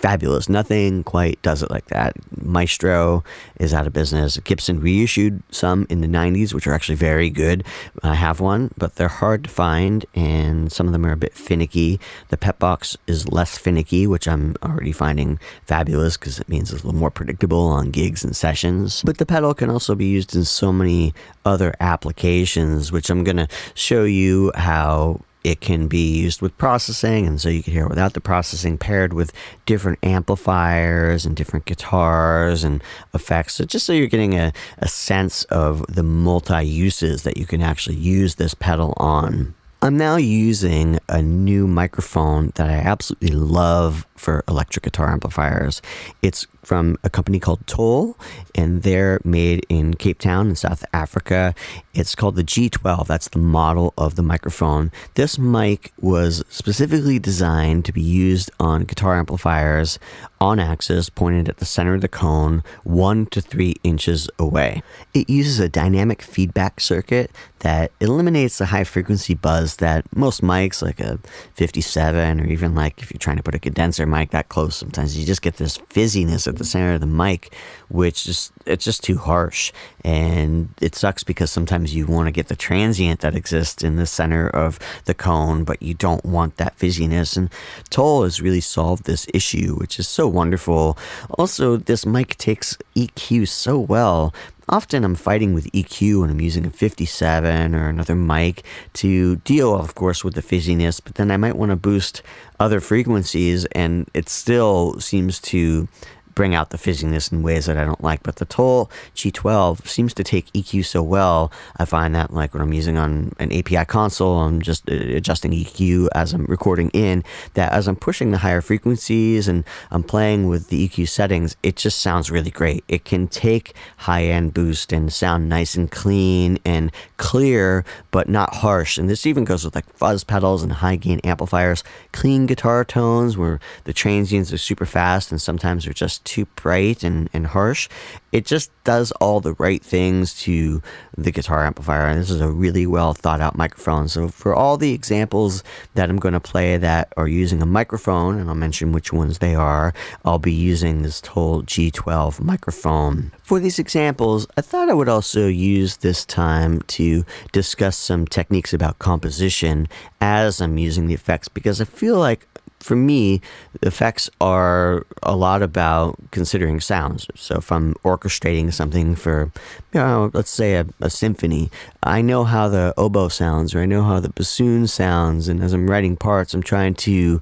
fabulous. 0.00 0.48
Nothing 0.48 1.04
quite 1.04 1.40
does 1.42 1.62
it 1.62 1.70
like 1.70 1.86
that. 1.86 2.16
Maestro 2.42 3.22
is 3.58 3.74
out 3.74 3.86
of 3.86 3.92
business. 3.92 4.38
Gibson 4.38 4.80
reissued 4.80 5.42
some 5.50 5.86
in 5.90 6.00
the 6.00 6.06
90s, 6.06 6.54
which 6.54 6.66
are 6.66 6.72
actually 6.72 6.96
very 6.96 7.30
good. 7.30 7.64
I 8.02 8.14
have 8.14 8.40
one, 8.40 8.70
but 8.76 8.96
they're 8.96 9.08
hard 9.08 9.44
to 9.44 9.50
find, 9.50 10.06
and 10.14 10.72
some 10.72 10.86
of 10.86 10.92
them 10.92 11.06
are 11.06 11.12
a 11.12 11.16
bit 11.16 11.34
finicky. 11.34 12.00
The 12.28 12.36
Pepbox 12.36 12.96
is 13.06 13.28
less 13.28 13.58
finicky, 13.58 14.06
which 14.06 14.26
I'm 14.26 14.56
already 14.62 14.92
finding 14.92 15.38
fabulous 15.66 16.16
because 16.16 16.40
it 16.40 16.48
means 16.48 16.72
it's 16.72 16.82
a 16.82 16.86
little 16.86 16.98
more 16.98 17.10
predictable 17.10 17.66
on 17.66 17.90
gigs 17.90 18.24
and 18.24 18.34
sessions. 18.34 19.02
But 19.04 19.18
the 19.18 19.26
pedal 19.26 19.54
can 19.54 19.70
also 19.70 19.94
be 19.94 20.06
used 20.06 20.34
in 20.34 20.44
so 20.44 20.72
many 20.72 21.12
other 21.44 21.74
applications, 21.80 22.90
which 22.90 23.10
I'm 23.10 23.24
going 23.24 23.36
to 23.36 23.48
show 23.74 24.04
you 24.04 24.52
how 24.54 25.20
it 25.42 25.60
can 25.60 25.88
be 25.88 26.20
used 26.20 26.42
with 26.42 26.56
processing, 26.58 27.26
and 27.26 27.40
so 27.40 27.48
you 27.48 27.62
can 27.62 27.72
hear 27.72 27.84
it 27.84 27.88
without 27.88 28.12
the 28.12 28.20
processing, 28.20 28.76
paired 28.76 29.12
with 29.12 29.32
different 29.64 29.98
amplifiers 30.02 31.24
and 31.24 31.34
different 31.34 31.64
guitars 31.64 32.62
and 32.62 32.82
effects. 33.14 33.54
So, 33.54 33.64
just 33.64 33.86
so 33.86 33.92
you're 33.92 34.06
getting 34.06 34.34
a, 34.34 34.52
a 34.78 34.88
sense 34.88 35.44
of 35.44 35.84
the 35.86 36.02
multi 36.02 36.62
uses 36.62 37.22
that 37.22 37.36
you 37.36 37.46
can 37.46 37.62
actually 37.62 37.96
use 37.96 38.34
this 38.34 38.54
pedal 38.54 38.94
on. 38.98 39.54
I'm 39.82 39.96
now 39.96 40.16
using 40.16 40.98
a 41.08 41.22
new 41.22 41.66
microphone 41.66 42.52
that 42.56 42.68
I 42.68 42.74
absolutely 42.74 43.30
love 43.30 44.06
for 44.14 44.44
electric 44.46 44.84
guitar 44.84 45.10
amplifiers. 45.10 45.80
It's 46.20 46.46
from 46.62 46.98
a 47.02 47.08
company 47.08 47.40
called 47.40 47.66
Tul, 47.66 48.18
and 48.54 48.82
they're 48.82 49.20
made 49.24 49.64
in 49.70 49.94
Cape 49.94 50.18
Town 50.18 50.50
in 50.50 50.56
South 50.56 50.84
Africa. 50.92 51.54
It's 51.94 52.14
called 52.14 52.36
the 52.36 52.44
G12. 52.44 53.06
That's 53.06 53.28
the 53.28 53.38
model 53.38 53.94
of 53.96 54.16
the 54.16 54.22
microphone. 54.22 54.92
This 55.14 55.38
mic 55.38 55.94
was 55.98 56.44
specifically 56.50 57.18
designed 57.18 57.86
to 57.86 57.92
be 57.92 58.02
used 58.02 58.50
on 58.60 58.84
guitar 58.84 59.18
amplifiers 59.18 59.98
on 60.42 60.58
axis 60.58 61.08
pointed 61.08 61.48
at 61.48 61.56
the 61.56 61.64
center 61.64 61.94
of 61.94 62.02
the 62.02 62.08
cone, 62.08 62.62
one 62.84 63.24
to 63.26 63.40
three 63.40 63.76
inches 63.82 64.28
away. 64.38 64.82
It 65.14 65.30
uses 65.30 65.58
a 65.58 65.68
dynamic 65.70 66.20
feedback 66.20 66.80
circuit 66.80 67.30
that 67.60 67.92
eliminates 68.00 68.58
the 68.58 68.66
high 68.66 68.84
frequency 68.84 69.34
buzz 69.34 69.76
that 69.76 70.04
most 70.14 70.42
mics, 70.42 70.82
like 70.82 71.00
a 71.00 71.18
57, 71.54 72.40
or 72.40 72.46
even 72.46 72.74
like 72.74 73.02
if 73.02 73.10
you're 73.10 73.18
trying 73.18 73.36
to 73.36 73.42
put 73.42 73.54
a 73.54 73.58
condenser 73.58 74.06
mic 74.06 74.30
that 74.30 74.48
close, 74.48 74.76
sometimes 74.76 75.18
you 75.18 75.24
just 75.24 75.42
get 75.42 75.56
this 75.56 75.78
fizziness 75.78 76.46
at 76.46 76.56
the 76.56 76.64
center 76.64 76.94
of 76.94 77.00
the 77.00 77.06
mic, 77.06 77.54
which 77.88 78.24
just 78.24 78.52
it's 78.66 78.84
just 78.84 79.02
too 79.02 79.18
harsh. 79.18 79.72
And 80.04 80.70
it 80.80 80.94
sucks 80.94 81.22
because 81.22 81.50
sometimes 81.50 81.94
you 81.94 82.06
want 82.06 82.26
to 82.26 82.32
get 82.32 82.48
the 82.48 82.56
transient 82.56 83.20
that 83.20 83.36
exists 83.36 83.84
in 83.84 83.96
the 83.96 84.06
center 84.06 84.48
of 84.48 84.78
the 85.04 85.14
cone, 85.14 85.64
but 85.64 85.82
you 85.82 85.94
don't 85.94 86.24
want 86.24 86.56
that 86.56 86.78
fizziness. 86.78 87.36
And 87.36 87.50
Tul 87.90 88.24
has 88.24 88.40
really 88.40 88.62
solved 88.62 89.04
this 89.04 89.26
issue, 89.34 89.76
which 89.76 89.98
is 89.98 90.08
so 90.08 90.26
wonderful. 90.26 90.96
Also, 91.38 91.76
this 91.76 92.06
mic 92.06 92.36
takes 92.38 92.78
EQ 92.96 93.48
so 93.48 93.78
well 93.78 94.32
often 94.70 95.04
I'm 95.04 95.16
fighting 95.16 95.52
with 95.52 95.70
EQ 95.72 96.22
and 96.22 96.30
I'm 96.30 96.40
using 96.40 96.64
a 96.64 96.70
57 96.70 97.74
or 97.74 97.88
another 97.88 98.14
mic 98.14 98.64
to 98.94 99.36
deal, 99.36 99.74
of 99.74 99.94
course, 99.94 100.24
with 100.24 100.34
the 100.34 100.42
fizziness, 100.42 101.00
but 101.02 101.16
then 101.16 101.30
I 101.30 101.36
might 101.36 101.56
want 101.56 101.70
to 101.70 101.76
boost 101.76 102.22
other 102.58 102.80
frequencies 102.80 103.66
and 103.66 104.08
it 104.14 104.28
still 104.28 104.98
seems 105.00 105.40
to 105.40 105.88
bring 106.34 106.54
out 106.54 106.70
the 106.70 106.78
fizziness 106.78 107.32
in 107.32 107.42
ways 107.42 107.66
that 107.66 107.76
I 107.76 107.84
don't 107.84 108.02
like. 108.02 108.22
But 108.22 108.36
the 108.36 108.44
Tul 108.44 108.90
G12 109.14 109.86
seems 109.86 110.14
to 110.14 110.24
take 110.24 110.52
EQ 110.52 110.84
so 110.84 111.02
well. 111.02 111.52
I 111.76 111.84
find 111.84 112.14
that 112.14 112.32
like 112.32 112.54
when 112.54 112.62
I'm 112.62 112.72
using 112.72 112.96
on 112.96 113.32
an 113.38 113.52
API 113.52 113.84
console, 113.84 114.38
I'm 114.38 114.60
just 114.60 114.88
uh, 114.90 114.94
adjusting 114.94 115.52
EQ 115.52 116.08
as 116.14 116.32
I'm 116.32 116.46
recording 116.46 116.90
in, 116.90 117.24
that 117.54 117.72
as 117.72 117.88
I'm 117.88 117.96
pushing 117.96 118.30
the 118.30 118.38
higher 118.38 118.60
frequencies 118.60 119.48
and 119.48 119.64
I'm 119.90 120.02
playing 120.02 120.48
with 120.48 120.68
the 120.68 120.88
EQ 120.88 121.08
settings, 121.08 121.56
it 121.62 121.76
just 121.76 122.00
sounds 122.00 122.30
really 122.30 122.50
great. 122.50 122.84
It 122.88 123.04
can 123.04 123.28
take 123.28 123.74
high 123.98 124.24
end 124.24 124.54
boost 124.54 124.92
and 124.92 125.12
sound 125.12 125.48
nice 125.48 125.74
and 125.74 125.90
clean 125.90 126.58
and 126.64 126.92
clear, 127.16 127.84
but 128.10 128.28
not 128.28 128.56
harsh. 128.56 128.98
And 128.98 129.08
this 129.08 129.26
even 129.26 129.44
goes 129.44 129.64
with 129.64 129.74
like 129.74 129.92
fuzz 129.94 130.24
pedals 130.24 130.62
and 130.62 130.72
high 130.72 130.96
gain 130.96 131.20
amplifiers, 131.20 131.82
clean 132.12 132.46
guitar 132.46 132.84
tones 132.84 133.36
where 133.36 133.60
the 133.84 133.92
transients 133.92 134.52
are 134.52 134.58
super 134.58 134.86
fast 134.86 135.30
and 135.30 135.40
sometimes 135.40 135.84
they're 135.84 135.92
just 135.92 136.19
too 136.24 136.46
bright 136.56 137.02
and, 137.02 137.28
and 137.32 137.46
harsh. 137.48 137.88
It 138.32 138.46
just 138.46 138.70
does 138.84 139.10
all 139.12 139.40
the 139.40 139.54
right 139.54 139.82
things 139.82 140.34
to 140.42 140.82
the 141.16 141.32
guitar 141.32 141.66
amplifier. 141.66 142.06
And 142.06 142.20
this 142.20 142.30
is 142.30 142.40
a 142.40 142.50
really 142.50 142.86
well 142.86 143.12
thought 143.12 143.40
out 143.40 143.56
microphone. 143.56 144.08
So, 144.08 144.28
for 144.28 144.54
all 144.54 144.76
the 144.76 144.92
examples 144.92 145.62
that 145.94 146.08
I'm 146.08 146.18
going 146.18 146.34
to 146.34 146.40
play 146.40 146.76
that 146.76 147.12
are 147.16 147.28
using 147.28 147.60
a 147.60 147.66
microphone, 147.66 148.38
and 148.38 148.48
I'll 148.48 148.54
mention 148.54 148.92
which 148.92 149.12
ones 149.12 149.38
they 149.38 149.54
are, 149.54 149.92
I'll 150.24 150.38
be 150.38 150.52
using 150.52 151.02
this 151.02 151.20
Tul 151.20 151.62
G12 151.62 152.40
microphone. 152.40 153.32
For 153.42 153.58
these 153.58 153.78
examples, 153.78 154.46
I 154.56 154.60
thought 154.60 154.88
I 154.88 154.94
would 154.94 155.08
also 155.08 155.48
use 155.48 155.98
this 155.98 156.24
time 156.24 156.82
to 156.82 157.24
discuss 157.52 157.96
some 157.96 158.26
techniques 158.26 158.72
about 158.72 159.00
composition 159.00 159.88
as 160.20 160.60
I'm 160.60 160.78
using 160.78 161.06
the 161.06 161.14
effects 161.14 161.48
because 161.48 161.80
I 161.80 161.84
feel 161.84 162.18
like 162.18 162.46
for 162.80 162.96
me, 162.96 163.40
effects 163.82 164.28
are 164.40 165.06
a 165.22 165.36
lot 165.36 165.62
about 165.62 166.16
considering 166.30 166.80
sounds. 166.80 167.26
So 167.34 167.56
if 167.56 167.70
I'm 167.70 167.94
orchestrating 168.04 168.72
something 168.72 169.14
for, 169.14 169.52
you 169.92 170.00
know, 170.00 170.30
let's 170.32 170.50
say 170.50 170.74
a, 170.74 170.86
a, 171.00 171.10
symphony, 171.10 171.70
I 172.02 172.22
know 172.22 172.44
how 172.44 172.68
the 172.68 172.94
oboe 172.96 173.28
sounds 173.28 173.74
or 173.74 173.80
I 173.80 173.86
know 173.86 174.02
how 174.02 174.18
the 174.18 174.30
bassoon 174.30 174.86
sounds. 174.86 175.46
And 175.46 175.62
as 175.62 175.72
I'm 175.72 175.90
writing 175.90 176.16
parts, 176.16 176.54
I'm 176.54 176.62
trying 176.62 176.94
to 176.94 177.40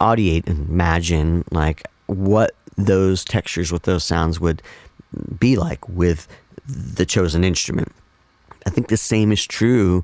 audiate 0.00 0.46
and 0.46 0.68
imagine 0.68 1.44
like 1.50 1.84
what 2.06 2.54
those 2.76 3.24
textures, 3.24 3.72
what 3.72 3.84
those 3.84 4.04
sounds 4.04 4.40
would 4.40 4.62
be 5.38 5.56
like 5.56 5.88
with 5.88 6.28
the 6.66 7.06
chosen 7.06 7.44
instrument. 7.44 7.92
I 8.66 8.70
think 8.70 8.88
the 8.88 8.96
same 8.96 9.30
is 9.30 9.46
true 9.46 10.02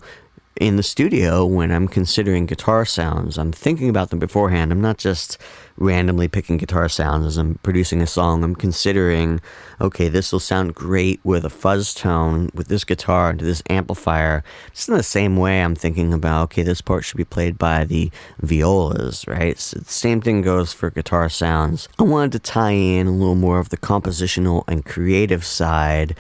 in 0.60 0.76
the 0.76 0.82
studio 0.82 1.44
when 1.46 1.72
I'm 1.72 1.88
considering 1.88 2.46
guitar 2.46 2.84
sounds. 2.84 3.38
I'm 3.38 3.52
thinking 3.52 3.88
about 3.88 4.10
them 4.10 4.18
beforehand. 4.18 4.70
I'm 4.70 4.80
not 4.82 4.98
just 4.98 5.38
randomly 5.76 6.28
picking 6.28 6.58
guitar 6.58 6.88
sounds 6.88 7.24
as 7.24 7.38
I'm 7.38 7.56
producing 7.62 8.02
a 8.02 8.06
song. 8.06 8.44
I'm 8.44 8.54
considering, 8.54 9.40
okay, 9.80 10.08
this 10.08 10.30
will 10.30 10.40
sound 10.40 10.74
great 10.74 11.20
with 11.24 11.44
a 11.44 11.50
fuzz 11.50 11.94
tone 11.94 12.50
with 12.54 12.68
this 12.68 12.84
guitar 12.84 13.30
and 13.30 13.40
this 13.40 13.62
amplifier. 13.70 14.44
Just 14.74 14.88
in 14.88 14.96
the 14.96 15.02
same 15.02 15.36
way, 15.36 15.62
I'm 15.62 15.74
thinking 15.74 16.12
about, 16.12 16.44
okay, 16.44 16.62
this 16.62 16.82
part 16.82 17.04
should 17.04 17.16
be 17.16 17.24
played 17.24 17.56
by 17.56 17.84
the 17.84 18.10
violas, 18.40 19.26
right? 19.26 19.58
So 19.58 19.78
the 19.80 19.90
same 19.90 20.20
thing 20.20 20.42
goes 20.42 20.72
for 20.72 20.90
guitar 20.90 21.28
sounds. 21.28 21.88
I 21.98 22.02
wanted 22.02 22.32
to 22.32 22.38
tie 22.38 22.72
in 22.72 23.06
a 23.06 23.12
little 23.12 23.34
more 23.34 23.58
of 23.58 23.70
the 23.70 23.78
compositional 23.78 24.64
and 24.68 24.84
creative 24.84 25.44
side 25.44 26.14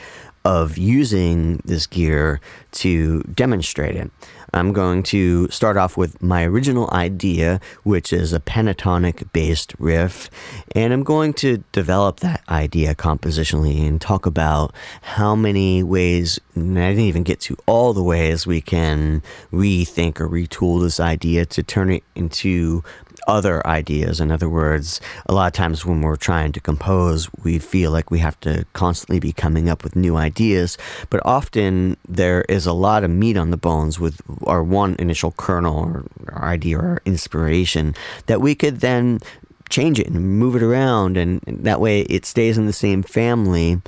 of 0.44 0.76
using 0.76 1.58
this 1.64 1.86
gear 1.86 2.40
to 2.72 3.22
demonstrate 3.22 3.96
it. 3.96 4.10
I'm 4.54 4.74
going 4.74 5.02
to 5.04 5.48
start 5.48 5.78
off 5.78 5.96
with 5.96 6.22
my 6.22 6.44
original 6.44 6.90
idea, 6.92 7.58
which 7.84 8.12
is 8.12 8.34
a 8.34 8.40
pentatonic 8.40 9.32
based 9.32 9.74
riff, 9.78 10.28
and 10.74 10.92
I'm 10.92 11.04
going 11.04 11.32
to 11.34 11.64
develop 11.72 12.20
that 12.20 12.42
idea 12.50 12.94
compositionally 12.94 13.86
and 13.86 13.98
talk 13.98 14.26
about 14.26 14.74
how 15.00 15.34
many 15.34 15.82
ways, 15.82 16.38
I 16.54 16.60
didn't 16.60 17.00
even 17.00 17.22
get 17.22 17.40
to 17.42 17.56
all 17.64 17.94
the 17.94 18.02
ways 18.02 18.46
we 18.46 18.60
can 18.60 19.22
rethink 19.50 20.20
or 20.20 20.28
retool 20.28 20.82
this 20.82 21.00
idea 21.00 21.46
to 21.46 21.62
turn 21.62 21.90
it 21.90 22.04
into 22.14 22.84
other 23.26 23.66
ideas. 23.66 24.20
In 24.20 24.30
other 24.30 24.48
words, 24.48 25.00
a 25.26 25.34
lot 25.34 25.46
of 25.46 25.52
times 25.52 25.84
when 25.84 26.00
we're 26.00 26.16
trying 26.16 26.52
to 26.52 26.60
compose, 26.60 27.28
we 27.42 27.58
feel 27.58 27.90
like 27.90 28.10
we 28.10 28.18
have 28.18 28.38
to 28.40 28.64
constantly 28.72 29.20
be 29.20 29.32
coming 29.32 29.68
up 29.68 29.84
with 29.84 29.96
new 29.96 30.16
ideas, 30.16 30.78
but 31.10 31.20
often 31.24 31.96
there 32.08 32.42
is 32.48 32.66
a 32.66 32.72
lot 32.72 33.04
of 33.04 33.10
meat 33.10 33.36
on 33.36 33.50
the 33.50 33.56
bones 33.56 33.98
with 33.98 34.20
our 34.46 34.62
one 34.62 34.96
initial 34.98 35.32
kernel 35.32 35.76
or, 35.76 36.04
idea 36.32 36.78
or 36.78 37.02
inspiration 37.04 37.94
that 38.26 38.40
we 38.40 38.54
could 38.54 38.80
then 38.80 39.20
change 39.68 39.98
it 39.98 40.08
and 40.08 40.38
move 40.38 40.54
it 40.54 40.62
around 40.62 41.16
and 41.16 41.40
that 41.46 41.80
way 41.80 42.02
it 42.02 42.26
stays 42.26 42.58
in 42.58 42.66
the 42.66 42.72
same 42.74 43.02
family 43.02 43.80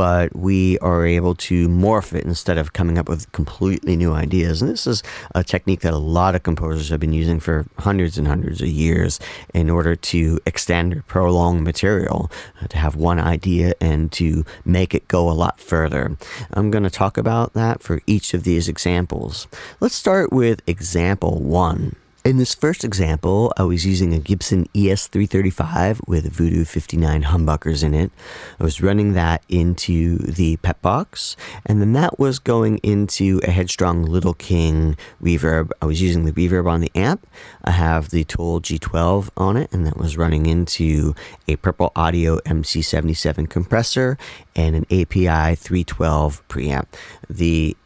but 0.00 0.34
we 0.34 0.78
are 0.78 1.04
able 1.04 1.34
to 1.34 1.68
morph 1.68 2.14
it 2.14 2.24
instead 2.24 2.56
of 2.56 2.72
coming 2.72 2.96
up 2.96 3.06
with 3.06 3.30
completely 3.32 3.96
new 3.96 4.14
ideas. 4.14 4.62
And 4.62 4.70
this 4.70 4.86
is 4.86 5.02
a 5.34 5.44
technique 5.44 5.80
that 5.80 5.92
a 5.92 5.98
lot 5.98 6.34
of 6.34 6.42
composers 6.42 6.88
have 6.88 7.00
been 7.00 7.12
using 7.12 7.38
for 7.38 7.66
hundreds 7.76 8.16
and 8.16 8.26
hundreds 8.26 8.62
of 8.62 8.68
years 8.68 9.20
in 9.52 9.68
order 9.68 9.94
to 9.94 10.40
extend 10.46 10.94
or 10.94 11.02
prolong 11.02 11.62
material, 11.62 12.30
uh, 12.62 12.66
to 12.68 12.78
have 12.78 12.96
one 12.96 13.20
idea 13.20 13.74
and 13.78 14.10
to 14.12 14.46
make 14.64 14.94
it 14.94 15.06
go 15.06 15.28
a 15.28 15.36
lot 15.36 15.60
further. 15.60 16.16
I'm 16.54 16.70
going 16.70 16.84
to 16.84 16.88
talk 16.88 17.18
about 17.18 17.52
that 17.52 17.82
for 17.82 18.00
each 18.06 18.32
of 18.32 18.44
these 18.44 18.70
examples. 18.70 19.48
Let's 19.80 19.96
start 19.96 20.32
with 20.32 20.66
example 20.66 21.42
one. 21.42 21.94
In 22.22 22.36
this 22.36 22.54
first 22.54 22.84
example, 22.84 23.50
I 23.56 23.62
was 23.62 23.86
using 23.86 24.12
a 24.12 24.18
Gibson 24.18 24.66
ES335 24.74 26.06
with 26.06 26.30
Voodoo 26.30 26.66
59 26.66 27.22
humbuckers 27.22 27.82
in 27.82 27.94
it. 27.94 28.12
I 28.58 28.64
was 28.64 28.82
running 28.82 29.14
that 29.14 29.42
into 29.48 30.18
the 30.18 30.58
pep 30.58 30.82
box, 30.82 31.34
and 31.64 31.80
then 31.80 31.94
that 31.94 32.18
was 32.18 32.38
going 32.38 32.76
into 32.82 33.40
a 33.44 33.50
Headstrong 33.50 34.02
Little 34.04 34.34
King 34.34 34.98
reverb. 35.22 35.70
I 35.80 35.86
was 35.86 36.02
using 36.02 36.26
the 36.26 36.32
reverb 36.32 36.70
on 36.70 36.80
the 36.80 36.92
amp. 36.94 37.26
I 37.64 37.70
have 37.70 38.10
the 38.10 38.24
Tul 38.24 38.60
G12 38.60 39.30
on 39.38 39.56
it, 39.56 39.72
and 39.72 39.86
that 39.86 39.96
was 39.96 40.18
running 40.18 40.44
into 40.44 41.14
a 41.48 41.56
Purple 41.56 41.90
Audio 41.96 42.36
MC77 42.40 43.48
compressor 43.48 44.18
and 44.54 44.76
an 44.76 44.84
API 44.90 45.54
312 45.54 46.46
preamp. 46.48 46.84
The 47.30 47.78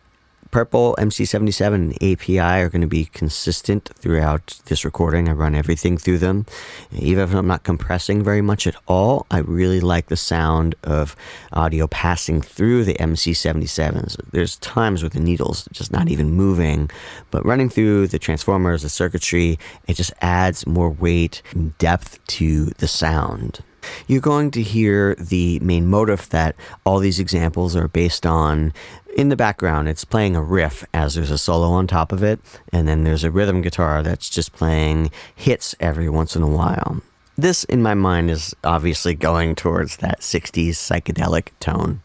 Purple 0.54 0.94
MC77 1.00 1.74
and 1.74 1.94
API 1.94 2.38
are 2.38 2.68
going 2.68 2.80
to 2.80 2.86
be 2.86 3.06
consistent 3.06 3.90
throughout 3.96 4.60
this 4.66 4.84
recording. 4.84 5.28
I 5.28 5.32
run 5.32 5.56
everything 5.56 5.98
through 5.98 6.18
them. 6.18 6.46
Even 6.92 7.24
if 7.24 7.34
I'm 7.34 7.48
not 7.48 7.64
compressing 7.64 8.22
very 8.22 8.40
much 8.40 8.68
at 8.68 8.76
all, 8.86 9.26
I 9.32 9.38
really 9.38 9.80
like 9.80 10.06
the 10.06 10.16
sound 10.16 10.76
of 10.84 11.16
audio 11.52 11.88
passing 11.88 12.40
through 12.40 12.84
the 12.84 12.94
MC77s. 12.94 14.16
There's 14.30 14.54
times 14.58 15.02
with 15.02 15.14
the 15.14 15.18
needles 15.18 15.68
just 15.72 15.90
not 15.90 16.08
even 16.08 16.30
moving, 16.30 16.88
but 17.32 17.44
running 17.44 17.68
through 17.68 18.06
the 18.06 18.20
transformers, 18.20 18.82
the 18.82 18.88
circuitry, 18.88 19.58
it 19.88 19.94
just 19.94 20.12
adds 20.20 20.68
more 20.68 20.88
weight 20.88 21.42
and 21.50 21.76
depth 21.78 22.24
to 22.28 22.66
the 22.78 22.86
sound. 22.86 23.64
You're 24.06 24.20
going 24.20 24.50
to 24.52 24.62
hear 24.62 25.14
the 25.16 25.58
main 25.60 25.88
motive 25.88 26.28
that 26.30 26.56
all 26.84 26.98
these 26.98 27.18
examples 27.18 27.76
are 27.76 27.88
based 27.88 28.26
on 28.26 28.72
in 29.14 29.28
the 29.28 29.36
background, 29.36 29.88
it's 29.88 30.04
playing 30.04 30.34
a 30.36 30.42
riff 30.42 30.84
as 30.92 31.14
there's 31.14 31.30
a 31.30 31.38
solo 31.38 31.68
on 31.68 31.86
top 31.86 32.12
of 32.12 32.22
it, 32.22 32.40
and 32.72 32.88
then 32.88 33.04
there's 33.04 33.24
a 33.24 33.30
rhythm 33.30 33.62
guitar 33.62 34.02
that's 34.02 34.28
just 34.28 34.52
playing 34.52 35.10
hits 35.34 35.74
every 35.78 36.08
once 36.08 36.34
in 36.34 36.42
a 36.42 36.48
while. 36.48 37.00
This, 37.36 37.64
in 37.64 37.82
my 37.82 37.94
mind, 37.94 38.30
is 38.30 38.54
obviously 38.62 39.14
going 39.14 39.54
towards 39.54 39.96
that 39.98 40.20
60s 40.20 40.70
psychedelic 40.70 41.48
tone. 41.60 42.00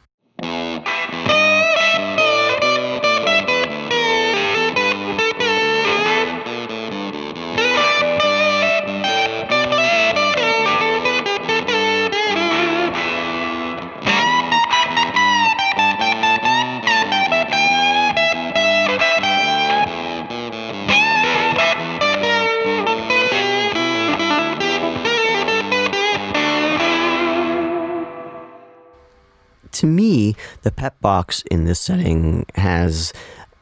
Me, 30.29 30.35
the 30.61 30.71
pep 30.71 30.99
box 31.01 31.41
in 31.51 31.65
this 31.65 31.83
mm-hmm. 31.83 31.99
setting 31.99 32.45
has 32.55 33.13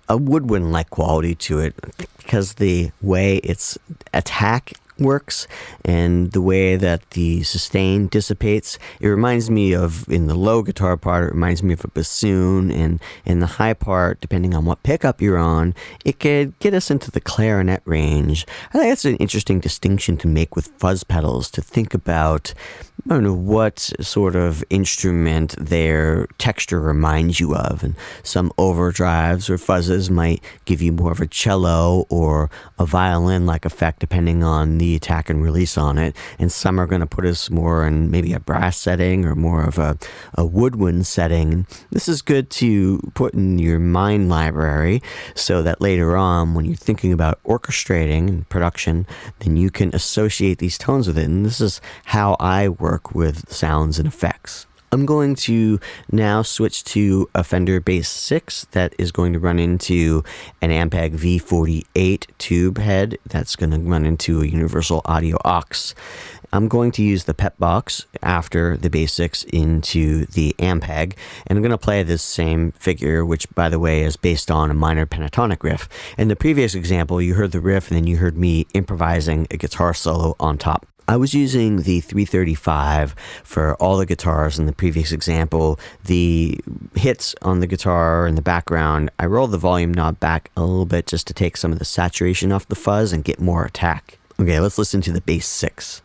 a 0.10 0.18
woodwind 0.18 0.72
like 0.72 0.90
quality 0.90 1.36
to 1.36 1.60
it 1.60 1.76
because 2.18 2.56
the 2.56 2.92
way 3.02 3.38
its 3.38 3.78
attack 4.14 4.74
works 5.00 5.48
and 5.86 6.32
the 6.32 6.42
way 6.42 6.76
that 6.76 7.10
the 7.12 7.44
sustain 7.44 8.08
dissipates. 8.08 8.78
It 9.00 9.08
reminds 9.08 9.50
me 9.50 9.74
of, 9.74 10.08
in 10.10 10.28
the 10.28 10.36
low 10.36 10.62
guitar 10.64 10.98
part, 10.98 11.24
it 11.24 11.34
reminds 11.34 11.64
me 11.64 11.74
of 11.74 11.84
a 11.84 11.90
bassoon, 11.90 12.72
and 12.72 13.00
in 13.26 13.40
the 13.40 13.46
high 13.46 13.74
part, 13.74 14.22
depending 14.22 14.54
on 14.54 14.66
what 14.66 14.84
pickup 14.84 15.22
you're 15.22 15.38
on, 15.38 15.74
it 16.06 16.20
could 16.20 16.58
get 16.60 16.74
us 16.74 16.92
into 16.92 17.12
the 17.12 17.22
clarinet 17.22 17.82
range. 17.86 18.46
I 18.70 18.80
think 18.80 18.92
that's 18.92 19.06
an 19.06 19.18
interesting 19.18 19.60
distinction 19.60 20.18
to 20.18 20.28
make 20.28 20.56
with 20.56 20.68
fuzz 20.78 21.04
pedals, 21.04 21.50
to 21.52 21.62
think 21.62 21.94
about 21.94 22.54
I 23.06 23.14
don't 23.14 23.24
know 23.24 23.34
what 23.34 23.80
sort 24.02 24.36
of 24.36 24.66
instrument 24.70 25.56
their 25.58 26.28
texture 26.40 26.82
reminds 26.82 27.40
you 27.40 27.56
of. 27.56 27.82
And 27.82 27.96
some 28.22 28.52
overdrives 28.58 29.50
or 29.50 29.58
fuzzes 29.58 30.10
might 30.10 30.44
give 30.66 30.82
you 30.82 30.92
more 30.92 31.14
of 31.14 31.22
a 31.22 31.28
cello 31.28 32.06
or 32.10 32.50
a 32.78 32.86
violin 32.86 33.46
like 33.46 33.64
effect 33.64 34.00
depending 34.00 34.44
on 34.44 34.78
the 34.80 34.87
attack 34.96 35.30
and 35.30 35.42
release 35.42 35.78
on 35.78 35.98
it. 35.98 36.16
And 36.40 36.52
some 36.52 36.80
are 36.80 36.88
going 36.88 37.02
to 37.02 37.08
put 37.08 37.26
us 37.26 37.50
more 37.50 37.86
in 37.86 38.12
maybe 38.12 38.34
a 38.34 38.40
brass 38.40 38.78
setting 38.78 39.26
or 39.26 39.36
more 39.36 39.64
of 39.64 39.78
a, 39.78 39.98
a 40.36 40.46
woodwind 40.46 41.08
setting. 41.08 41.68
This 41.92 42.08
is 42.08 42.22
good 42.22 42.50
to 42.52 43.00
put 43.14 43.34
in 43.34 43.60
your 43.60 43.80
mind 43.80 44.30
library 44.30 45.02
so 45.36 45.62
that 45.64 45.82
later 45.82 46.16
on, 46.16 46.54
when 46.54 46.66
you're 46.66 46.76
thinking 46.76 47.12
about 47.12 47.42
orchestrating 47.44 48.28
and 48.28 48.50
production, 48.50 49.06
then 49.40 49.58
you 49.58 49.70
can 49.70 49.94
associate 49.94 50.60
these 50.60 50.78
tones 50.78 51.08
with 51.08 51.18
it. 51.18 51.26
And 51.26 51.46
this 51.46 51.62
is 51.62 51.82
how 52.06 52.36
I 52.40 52.70
work 52.70 53.14
with 53.14 53.52
sounds 53.52 54.00
and 54.00 54.08
effects. 54.08 54.68
I'm 54.90 55.06
going 55.06 55.36
to 55.36 55.82
now 56.12 56.44
switch 56.44 56.86
to 56.86 57.30
a 57.36 57.44
Fender 57.44 57.82
Bass 57.82 58.08
6 58.08 58.68
that 58.72 58.94
is 58.98 59.12
going 59.12 59.34
to 59.34 59.40
run 59.40 59.60
into 59.60 60.24
an 60.62 60.70
Ampeg 60.70 61.14
V48 61.18 62.26
tube 62.38 62.78
head 62.78 63.18
that's 63.26 63.58
going 63.58 63.72
to 63.72 63.80
run 63.80 64.06
into 64.06 64.42
a 64.42 64.46
Universal 64.46 65.02
Audio 65.04 65.38
OX. 65.44 65.94
I'm 66.54 66.70
going 66.70 66.92
to 66.92 67.04
use 67.04 67.26
the 67.26 67.34
pep 67.34 67.58
box 67.60 68.06
after 68.24 68.78
the 68.78 68.90
Bass 68.90 69.12
6 69.12 69.44
into 69.44 70.26
the 70.28 70.56
Ampeg, 70.58 71.16
and 71.46 71.58
I'm 71.58 71.62
going 71.62 71.72
to 71.72 71.78
play 71.78 72.02
this 72.04 72.24
same 72.24 72.72
figure, 72.72 73.26
which, 73.26 73.54
by 73.54 73.68
the 73.68 73.80
way, 73.80 74.04
is 74.04 74.16
based 74.16 74.50
on 74.50 74.72
a 74.72 74.74
minor 74.74 75.06
pentatonic 75.06 75.64
riff. 75.64 75.90
In 76.18 76.30
the 76.30 76.38
previous 76.38 76.74
example, 76.74 77.22
you 77.22 77.34
heard 77.34 77.52
the 77.52 77.60
riff, 77.60 77.90
and 77.90 77.98
then 77.98 78.08
you 78.08 78.18
heard 78.18 78.38
me 78.38 78.66
improvising 78.74 79.48
a 79.52 79.58
guitar 79.58 79.94
solo 79.94 80.38
on 80.40 80.58
top. 80.58 80.88
I 81.10 81.16
was 81.16 81.34
using 81.34 81.84
the 81.84 82.02
335 82.02 83.16
for 83.44 83.76
all 83.76 83.98
the 83.98 84.06
guitars 84.06 84.60
in 84.60 84.66
the 84.66 84.74
previous 84.74 85.14
example. 85.14 85.80
The 86.04 86.60
hits 86.96 87.34
on 87.42 87.62
the 87.62 87.68
guitar 87.68 88.28
in 88.28 88.36
the 88.36 88.42
background, 88.42 89.10
I 89.18 89.26
rolled 89.26 89.52
the 89.52 89.58
volume 89.58 89.94
knob 89.94 90.20
back 90.20 90.52
a 90.58 90.62
little 90.62 90.86
bit 90.86 91.08
just 91.08 91.26
to 91.28 91.34
take 91.34 91.56
some 91.56 91.72
of 91.72 91.80
the 91.80 91.86
saturation 91.86 92.52
off 92.52 92.68
the 92.68 92.76
fuzz 92.76 93.14
and 93.14 93.24
get 93.24 93.40
more 93.40 93.64
attack. 93.64 94.18
Okay, 94.40 94.60
let's 94.60 94.78
listen 94.78 95.00
to 95.02 95.14
the 95.14 95.22
bass 95.22 95.48
6. 95.48 96.02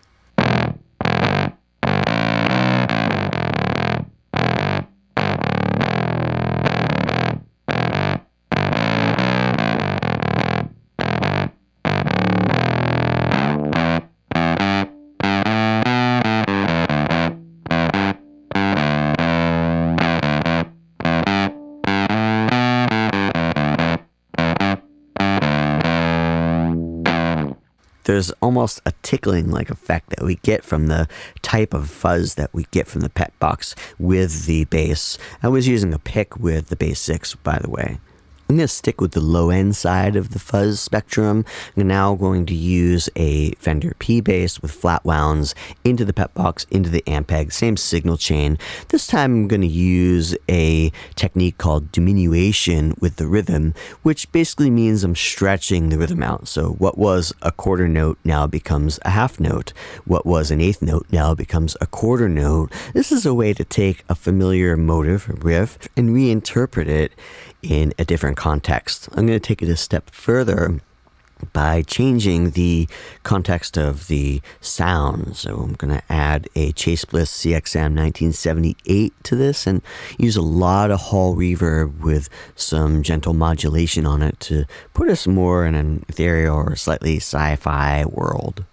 Almost 28.53 28.83
a 28.85 28.93
tickling 29.01 29.51
like 29.51 29.71
effect 29.71 30.11
that 30.11 30.23
we 30.23 30.35
get 30.35 30.63
from 30.63 30.89
the 30.89 31.09
type 31.41 31.73
of 31.73 31.89
fuzz 31.89 32.35
that 32.35 32.53
we 32.53 32.67
get 32.71 32.87
from 32.87 33.01
the 33.01 33.09
Pepbox 33.09 33.75
with 33.99 34.45
the 34.45 34.67
bass. 34.67 35.17
I 35.43 35.49
was 35.49 35.67
using 35.67 35.95
a 35.95 35.99
pick 35.99 36.37
with 36.37 36.69
the 36.69 36.77
bass 36.77 37.01
6, 37.01 37.37
by 37.37 37.59
the 37.63 37.71
way. 37.71 37.99
I'm 38.53 38.59
going 38.59 38.69
to 38.69 38.75
stick 38.75 39.01
with 39.01 39.13
the 39.13 39.23
low 39.23 39.49
end 39.49 39.77
side 39.77 40.15
of 40.15 40.33
the 40.33 40.39
fuzz 40.39 40.79
spectrum. 40.79 41.47
I'm 41.75 41.89
now 41.89 42.15
going 42.15 42.45
to 42.45 42.55
use 42.55 43.09
a 43.17 43.53
Fender 43.53 43.95
P 43.99 44.21
bass 44.21 44.61
with 44.61 44.73
flat 44.73 45.07
wounds 45.07 45.55
into 45.85 46.05
the 46.05 46.13
pep 46.13 46.35
box, 46.35 46.67
into 46.71 46.91
the 46.91 47.03
Ampeg, 47.07 47.51
same 47.51 47.79
signal 47.79 48.19
chain. 48.19 48.59
This 48.89 49.07
time 49.07 49.33
I'm 49.33 49.49
going 49.49 49.63
to 49.63 49.67
use 49.67 50.37
a 50.51 50.93
technique 51.15 51.57
called 51.57 51.91
diminution 51.93 52.95
with 53.01 53.17
the 53.17 53.27
rhythm, 53.27 53.73
which 54.03 54.31
basically 54.33 54.69
means 54.69 55.03
I'm 55.03 55.17
stretching 55.17 55.89
the 55.89 55.97
rhythm 55.97 56.23
out. 56.23 56.47
So 56.47 56.73
what 56.73 56.99
was 56.99 57.33
a 57.41 57.53
quarter 57.53 57.89
note 57.89 58.19
now 58.23 58.47
becomes 58.47 58.99
a 59.01 59.11
half 59.13 59.41
note. 59.41 59.73
What 60.05 60.27
was 60.27 60.51
an 60.51 60.61
eighth 60.61 60.83
note 60.83 61.07
now 61.11 61.35
becomes 61.35 61.75
a 61.81 61.87
quarter 61.87 62.29
note. 62.29 62.71
This 62.93 63.13
is 63.13 63.25
a 63.25 63.33
way 63.33 63.55
to 63.55 63.65
take 63.65 64.05
a 64.11 64.15
familiar 64.15 64.77
motive, 64.77 65.43
riff, 65.43 65.89
and 65.97 66.11
reinterpret 66.11 66.89
it 66.89 67.15
in 67.62 67.95
a 67.99 68.04
different 68.04 68.37
context. 68.37 69.09
I'm 69.12 69.26
going 69.26 69.38
to 69.38 69.40
take 69.40 69.62
it 69.62 69.69
a 69.69 69.76
step 69.76 70.11
further 70.11 70.81
by 71.52 71.83
changing 71.83 72.50
the 72.50 72.88
context 73.23 73.76
of 73.76 74.07
the 74.07 74.40
sound. 74.61 75.37
So 75.37 75.57
I'm 75.57 75.72
going 75.75 75.94
to 75.94 76.03
add 76.09 76.48
a 76.55 76.72
Chase 76.72 77.05
Bliss 77.05 77.31
CXM 77.33 77.96
1978 77.96 79.12
to 79.25 79.37
this 79.37 79.66
and 79.66 79.83
use 80.18 80.37
a 80.37 80.42
lot 80.42 80.90
of 80.90 81.01
hall 81.01 81.35
reverb 81.35 82.01
with 82.01 82.29
some 82.55 83.03
gentle 83.03 83.35
modulation 83.35 84.07
on 84.07 84.22
it 84.22 84.38
to 84.40 84.64
put 84.94 85.09
us 85.09 85.27
more 85.27 85.66
in 85.66 85.75
an 85.75 86.05
ethereal 86.09 86.57
or 86.57 86.77
slightly 86.77 87.16
sci 87.16 87.57
fi 87.57 88.05
world. 88.05 88.64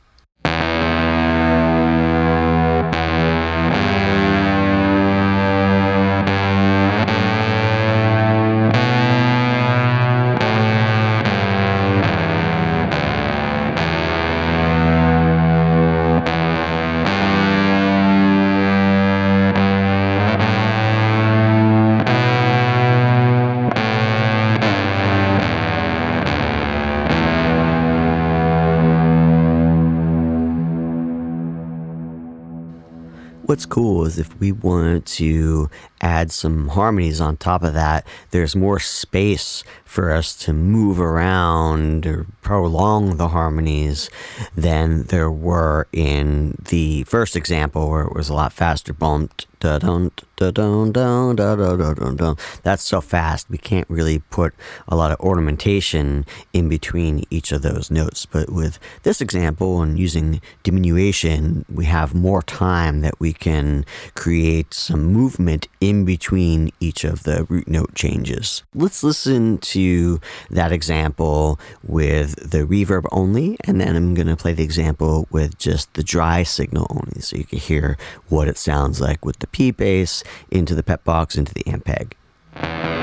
What's 33.59 33.65
cool 33.65 34.05
is 34.05 34.17
if 34.17 34.28
we 34.39 34.51
want 34.51 35.05
to 35.05 35.69
add 36.01 36.31
some 36.31 36.69
harmonies 36.69 37.19
on 37.19 37.37
top 37.37 37.63
of 37.63 37.73
that, 37.73 38.07
there's 38.31 38.55
more 38.55 38.79
space 38.79 39.63
for 39.83 40.11
us 40.11 40.35
to 40.35 40.53
move 40.53 40.99
around 40.99 42.05
or 42.05 42.25
prolong 42.41 43.17
the 43.17 43.29
harmonies 43.29 44.09
than 44.55 45.03
there 45.03 45.31
were 45.31 45.87
in 45.91 46.55
the 46.69 47.03
first 47.03 47.35
example 47.35 47.89
where 47.89 48.03
it 48.03 48.13
was 48.13 48.29
a 48.29 48.33
lot 48.33 48.53
faster. 48.53 48.93
That's 52.63 52.83
so 52.83 53.01
fast 53.01 53.49
we 53.49 53.57
can't 53.57 53.89
really 53.89 54.19
put 54.29 54.53
a 54.87 54.95
lot 54.95 55.11
of 55.11 55.19
ornamentation 55.19 56.25
in 56.53 56.69
between 56.69 57.25
each 57.29 57.51
of 57.51 57.61
those 57.61 57.91
notes. 57.91 58.25
But 58.25 58.49
with 58.49 58.79
this 59.03 59.19
example 59.19 59.81
and 59.81 59.99
using 59.99 60.39
diminution, 60.63 61.65
we 61.67 61.85
have 61.85 62.13
more 62.13 62.41
time 62.41 63.01
that 63.01 63.19
we 63.19 63.33
can 63.33 63.85
create 64.15 64.28
some 64.73 65.05
movement 65.05 65.67
in 65.79 66.05
between 66.05 66.71
each 66.79 67.03
of 67.03 67.23
the 67.23 67.45
root 67.45 67.67
note 67.67 67.95
changes. 67.95 68.63
Let's 68.73 69.03
listen 69.03 69.57
to 69.59 70.19
that 70.49 70.71
example 70.71 71.59
with 71.83 72.51
the 72.51 72.59
reverb 72.59 73.05
only, 73.11 73.57
and 73.65 73.81
then 73.81 73.95
I'm 73.95 74.13
going 74.13 74.27
to 74.27 74.35
play 74.35 74.53
the 74.53 74.63
example 74.63 75.27
with 75.31 75.57
just 75.57 75.93
the 75.93 76.03
dry 76.03 76.43
signal 76.43 76.87
only 76.89 77.21
so 77.21 77.37
you 77.37 77.45
can 77.45 77.59
hear 77.59 77.97
what 78.27 78.47
it 78.47 78.57
sounds 78.57 79.01
like 79.01 79.25
with 79.25 79.39
the 79.39 79.47
P 79.47 79.71
bass 79.71 80.23
into 80.51 80.75
the 80.75 80.83
pep 80.83 81.03
box 81.03 81.35
into 81.35 81.53
the 81.53 81.63
Ampeg. 81.63 82.13
I'm 82.55 82.98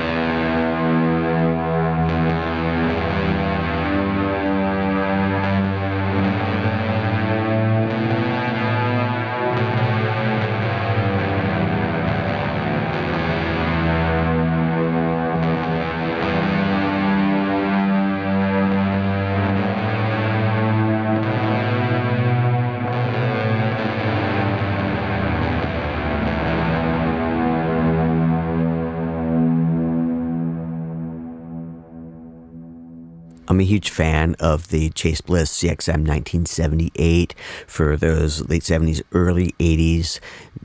fan 33.97 34.35
of 34.39 34.67
the 34.67 34.91
Chase 34.91 35.21
Bliss 35.21 35.51
CXM 35.57 36.05
1978 36.05 37.33
for 37.65 37.97
those 37.97 38.47
late 38.47 38.61
70s, 38.61 39.01
early 39.11 39.53
80s 39.59 40.19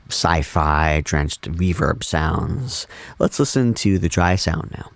sci 0.07 0.41
fi 0.43 1.01
drenched 1.01 1.51
reverb 1.51 2.03
sounds. 2.03 2.85
Let's 3.17 3.39
listen 3.39 3.73
to 3.73 3.97
the 3.97 4.07
dry 4.07 4.35
sound 4.35 4.69
now. 4.77 4.92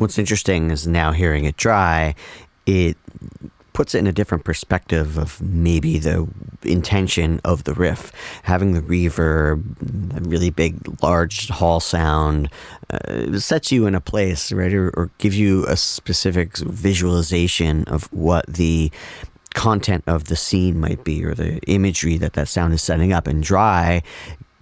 What's 0.00 0.18
interesting 0.18 0.70
is 0.70 0.86
now 0.86 1.12
hearing 1.12 1.44
it 1.44 1.58
dry, 1.58 2.14
it 2.64 2.96
puts 3.74 3.94
it 3.94 3.98
in 3.98 4.06
a 4.06 4.12
different 4.12 4.44
perspective 4.44 5.18
of 5.18 5.40
maybe 5.42 5.98
the 5.98 6.26
intention 6.62 7.38
of 7.44 7.64
the 7.64 7.74
riff. 7.74 8.10
Having 8.44 8.72
the 8.72 8.80
reverb, 8.80 9.62
the 9.78 10.22
really 10.22 10.48
big, 10.48 11.02
large 11.02 11.50
hall 11.50 11.80
sound, 11.80 12.48
uh, 12.90 13.38
sets 13.38 13.70
you 13.70 13.86
in 13.86 13.94
a 13.94 14.00
place, 14.00 14.50
right? 14.52 14.72
Or, 14.72 14.88
or 14.96 15.10
gives 15.18 15.38
you 15.38 15.66
a 15.66 15.76
specific 15.76 16.56
visualization 16.56 17.84
of 17.84 18.04
what 18.10 18.46
the 18.46 18.90
content 19.52 20.02
of 20.06 20.24
the 20.24 20.36
scene 20.36 20.80
might 20.80 21.04
be 21.04 21.22
or 21.24 21.34
the 21.34 21.58
imagery 21.66 22.16
that 22.16 22.32
that 22.32 22.48
sound 22.48 22.72
is 22.72 22.82
setting 22.82 23.12
up. 23.12 23.26
And 23.26 23.42
dry 23.42 24.02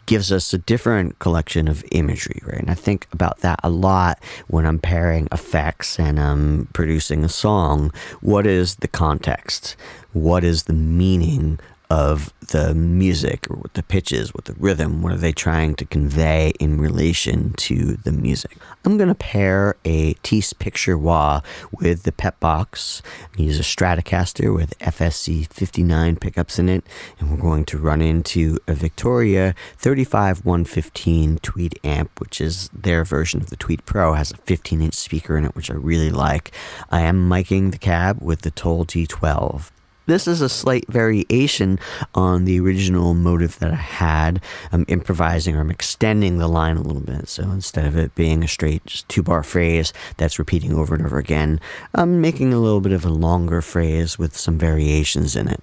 gives 0.09 0.33
us 0.33 0.55
a 0.55 0.59
different 0.59 1.18
collection 1.18 1.68
of 1.68 1.85
imagery, 1.92 2.40
right? 2.42 2.61
And 2.61 2.71
I 2.71 2.75
think 2.75 3.07
about 3.12 3.40
that 3.40 3.61
a 3.62 3.68
lot 3.68 4.18
when 4.47 4.64
I'm 4.64 4.79
pairing 4.79 5.29
effects 5.31 6.01
and 6.01 6.18
I'm 6.18 6.66
producing 6.73 7.25
a 7.25 7.29
song. 7.29 7.92
What 8.23 8.47
is 8.47 8.77
the 8.77 8.88
context? 8.88 9.77
What 10.14 10.44
is 10.44 10.62
the 10.62 10.73
meaning 10.73 11.61
of 11.90 12.33
the 12.49 12.75
music 12.75 13.47
or 13.51 13.57
what 13.57 13.75
the 13.75 13.83
pitches, 13.83 14.35
what 14.35 14.47
the 14.47 14.55
rhythm, 14.55 15.03
what 15.03 15.13
are 15.13 15.19
they 15.19 15.33
trying 15.33 15.75
to 15.77 15.85
convey 15.85 16.53
in 16.59 16.81
relation 16.81 17.53
to 17.55 17.97
the 17.97 18.13
music. 18.13 18.57
I'm 18.85 18.97
going 18.97 19.09
to 19.09 19.15
pair 19.15 19.77
a 19.85 20.15
Teese 20.15 20.59
Picture 20.59 20.97
Wah 20.97 21.43
with 21.73 22.03
the 22.03 22.13
Pep 22.13 22.41
Box. 22.41 23.03
Use 23.37 23.59
a 23.59 23.63
Stratocaster 23.63 24.55
with 24.55 24.79
FSC 24.79 25.53
59 25.53 26.17
pickups 26.17 26.59
in 26.59 26.69
it, 26.69 26.85
and 27.19 27.31
we're 27.31 27.37
going 27.37 27.65
to 27.67 27.79
run 27.79 28.01
into 28.01 28.59
a 28.67 28.75
Victoria 28.75 29.55
35115 29.77 31.39
Tweed 31.39 31.79
amp, 31.85 32.19
which 32.19 32.41
is 32.41 32.71
their 32.73 33.05
version 33.05 33.41
of 33.41 33.51
the 33.51 33.57
Tweed 33.57 33.85
Pro, 33.85 34.15
has 34.15 34.31
a 34.31 34.37
15 34.39 34.81
inch 34.81 34.95
speaker 34.95 35.37
in 35.37 35.45
it, 35.45 35.55
which 35.55 35.71
I 35.71 35.75
really 35.75 36.11
like. 36.11 36.53
I 36.91 37.03
am 37.03 37.29
miking 37.29 37.73
the 37.73 37.79
cab 37.79 38.23
with 38.23 38.43
the 38.43 38.51
Tul 38.51 38.87
G12. 38.87 39.71
This 40.09 40.27
is 40.27 40.40
a 40.40 40.49
slight 40.49 40.88
variation 40.88 41.79
on 42.14 42.47
the 42.47 42.59
original 42.61 43.12
motive 43.12 43.59
that 43.59 43.73
I 43.73 43.77
had. 43.77 44.42
I'm 44.73 44.87
improvising 44.88 45.55
or 45.55 45.61
I'm 45.61 45.71
extending 45.71 46.38
the 46.38 46.49
line 46.49 46.79
a 46.79 46.81
little 46.81 47.03
bit. 47.03 47.29
So 47.29 47.42
instead 47.42 47.85
of 47.85 47.94
it 47.94 48.14
being 48.14 48.42
a 48.42 48.49
straight 48.49 49.05
two 49.09 49.23
bar 49.23 49.42
phrase 49.42 49.92
that's 50.16 50.38
repeating 50.38 50.73
over 50.73 50.94
and 50.94 51.05
over 51.05 51.18
again, 51.18 51.61
I'm 51.94 52.23
making 52.23 52.55
a 52.55 52.59
little 52.59 52.81
bit 52.81 52.92
of 52.92 53.05
a 53.05 53.11
longer 53.11 53.61
phrase 53.61 54.18
with 54.18 54.35
some 54.35 54.57
variations 54.57 55.37
in 55.37 55.49
it. 55.49 55.62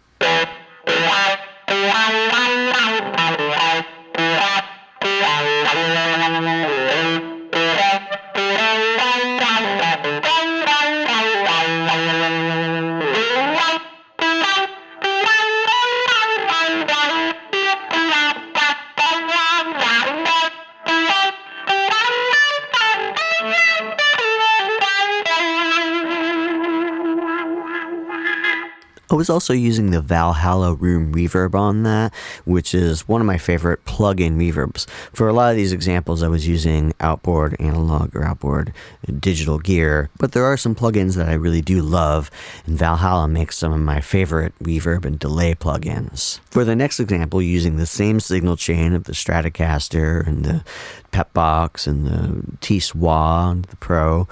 Was 29.25 29.29
also 29.31 29.53
using 29.53 29.89
the 29.89 30.01
Valhalla 30.01 30.75
Room 30.75 31.11
reverb 31.11 31.55
on 31.55 31.81
that, 31.81 32.13
which 32.45 32.75
is 32.75 33.07
one 33.07 33.21
of 33.21 33.25
my 33.25 33.39
favorite 33.39 33.83
plug-in 33.85 34.37
reverbs. 34.37 34.87
For 35.13 35.27
a 35.27 35.33
lot 35.33 35.49
of 35.49 35.57
these 35.57 35.73
examples, 35.73 36.21
I 36.21 36.27
was 36.27 36.47
using 36.47 36.93
outboard 36.99 37.55
analog 37.59 38.15
or 38.15 38.23
outboard 38.23 38.71
digital 39.19 39.57
gear, 39.57 40.11
but 40.19 40.33
there 40.33 40.45
are 40.45 40.57
some 40.57 40.75
plugins 40.75 41.15
that 41.15 41.27
I 41.27 41.33
really 41.33 41.63
do 41.63 41.81
love, 41.81 42.29
and 42.67 42.77
Valhalla 42.77 43.27
makes 43.27 43.57
some 43.57 43.73
of 43.73 43.79
my 43.79 43.99
favorite 43.99 44.53
reverb 44.61 45.05
and 45.05 45.17
delay 45.17 45.55
plugins. 45.55 46.39
For 46.51 46.63
the 46.63 46.75
next 46.75 46.99
example, 46.99 47.41
using 47.41 47.77
the 47.77 47.87
same 47.87 48.19
signal 48.19 48.57
chain 48.57 48.93
of 48.93 49.05
the 49.05 49.13
Stratocaster 49.13 50.27
and 50.27 50.45
the 50.45 50.63
Pep 51.09 51.33
Box 51.33 51.87
and 51.87 52.05
the 52.05 52.57
Teese 52.61 52.93
Wah 52.93 53.49
and 53.49 53.65
the 53.65 53.75
Pro 53.77 54.27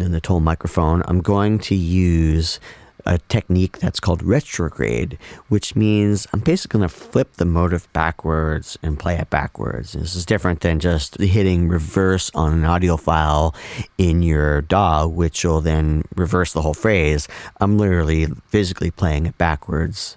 and 0.00 0.14
the 0.14 0.20
Tul 0.22 0.40
microphone, 0.40 1.02
I'm 1.04 1.20
going 1.20 1.58
to 1.58 1.74
use 1.74 2.58
a 3.06 3.18
technique 3.28 3.78
that's 3.78 4.00
called 4.00 4.22
retrograde, 4.22 5.18
which 5.48 5.76
means 5.76 6.26
I'm 6.32 6.40
basically 6.40 6.78
going 6.78 6.88
to 6.88 6.94
flip 6.94 7.34
the 7.34 7.44
motive 7.44 7.92
backwards 7.92 8.78
and 8.82 8.98
play 8.98 9.16
it 9.16 9.30
backwards. 9.30 9.92
This 9.92 10.14
is 10.14 10.26
different 10.26 10.60
than 10.60 10.80
just 10.80 11.20
hitting 11.20 11.68
reverse 11.68 12.30
on 12.34 12.52
an 12.52 12.64
audio 12.64 12.96
file 12.96 13.54
in 13.98 14.22
your 14.22 14.62
DAW, 14.62 15.06
which 15.06 15.44
will 15.44 15.60
then 15.60 16.04
reverse 16.16 16.52
the 16.52 16.62
whole 16.62 16.74
phrase. 16.74 17.28
I'm 17.60 17.78
literally 17.78 18.26
physically 18.48 18.90
playing 18.90 19.26
it 19.26 19.38
backwards. 19.38 20.16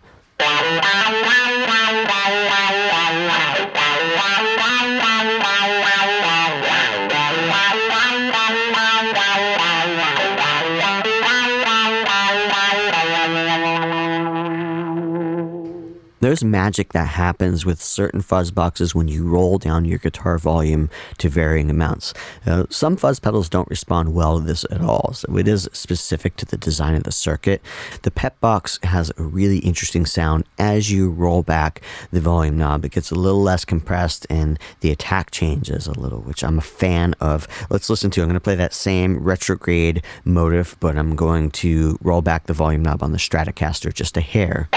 There's 16.19 16.43
magic 16.43 16.93
that 16.93 17.09
happens 17.09 17.63
with 17.63 17.79
certain 17.79 18.21
fuzz 18.21 18.49
boxes 18.49 18.95
when 18.95 19.07
you 19.07 19.27
roll 19.27 19.59
down 19.59 19.85
your 19.85 19.99
guitar 19.99 20.39
volume 20.39 20.89
to 21.19 21.29
varying 21.29 21.69
amounts. 21.69 22.11
Uh, 22.43 22.65
some 22.71 22.97
fuzz 22.97 23.19
pedals 23.19 23.49
don't 23.49 23.69
respond 23.69 24.15
well 24.15 24.39
to 24.39 24.45
this 24.45 24.65
at 24.71 24.81
all, 24.81 25.13
so 25.13 25.37
it 25.37 25.47
is 25.47 25.69
specific 25.73 26.35
to 26.37 26.45
the 26.45 26.57
design 26.57 26.95
of 26.95 27.03
the 27.03 27.11
circuit. 27.11 27.61
The 28.01 28.09
Pep 28.09 28.39
Box 28.39 28.79
has 28.81 29.11
a 29.17 29.23
really 29.23 29.59
interesting 29.59 30.07
sound 30.07 30.45
as 30.57 30.91
you 30.91 31.11
roll 31.11 31.43
back 31.43 31.81
the 32.11 32.19
volume 32.19 32.57
knob. 32.57 32.83
It 32.83 32.93
gets 32.93 33.11
a 33.11 33.15
little 33.15 33.43
less 33.43 33.63
compressed 33.63 34.25
and 34.27 34.57
the 34.79 34.91
attack 34.91 35.29
changes 35.29 35.85
a 35.85 35.99
little, 35.99 36.21
which 36.21 36.43
I'm 36.43 36.57
a 36.57 36.61
fan 36.61 37.13
of. 37.19 37.47
Let's 37.69 37.91
listen 37.91 38.09
to. 38.11 38.21
I'm 38.21 38.27
going 38.27 38.33
to 38.33 38.39
play 38.39 38.55
that 38.55 38.73
same 38.73 39.19
retrograde 39.23 40.03
motive, 40.25 40.75
but 40.79 40.97
I'm 40.97 41.15
going 41.15 41.51
to 41.51 41.99
roll 42.01 42.23
back 42.23 42.47
the 42.47 42.53
volume 42.53 42.81
knob 42.81 43.03
on 43.03 43.11
the 43.11 43.19
Stratocaster 43.19 43.93
just 43.93 44.17
a 44.17 44.21
hair. 44.21 44.67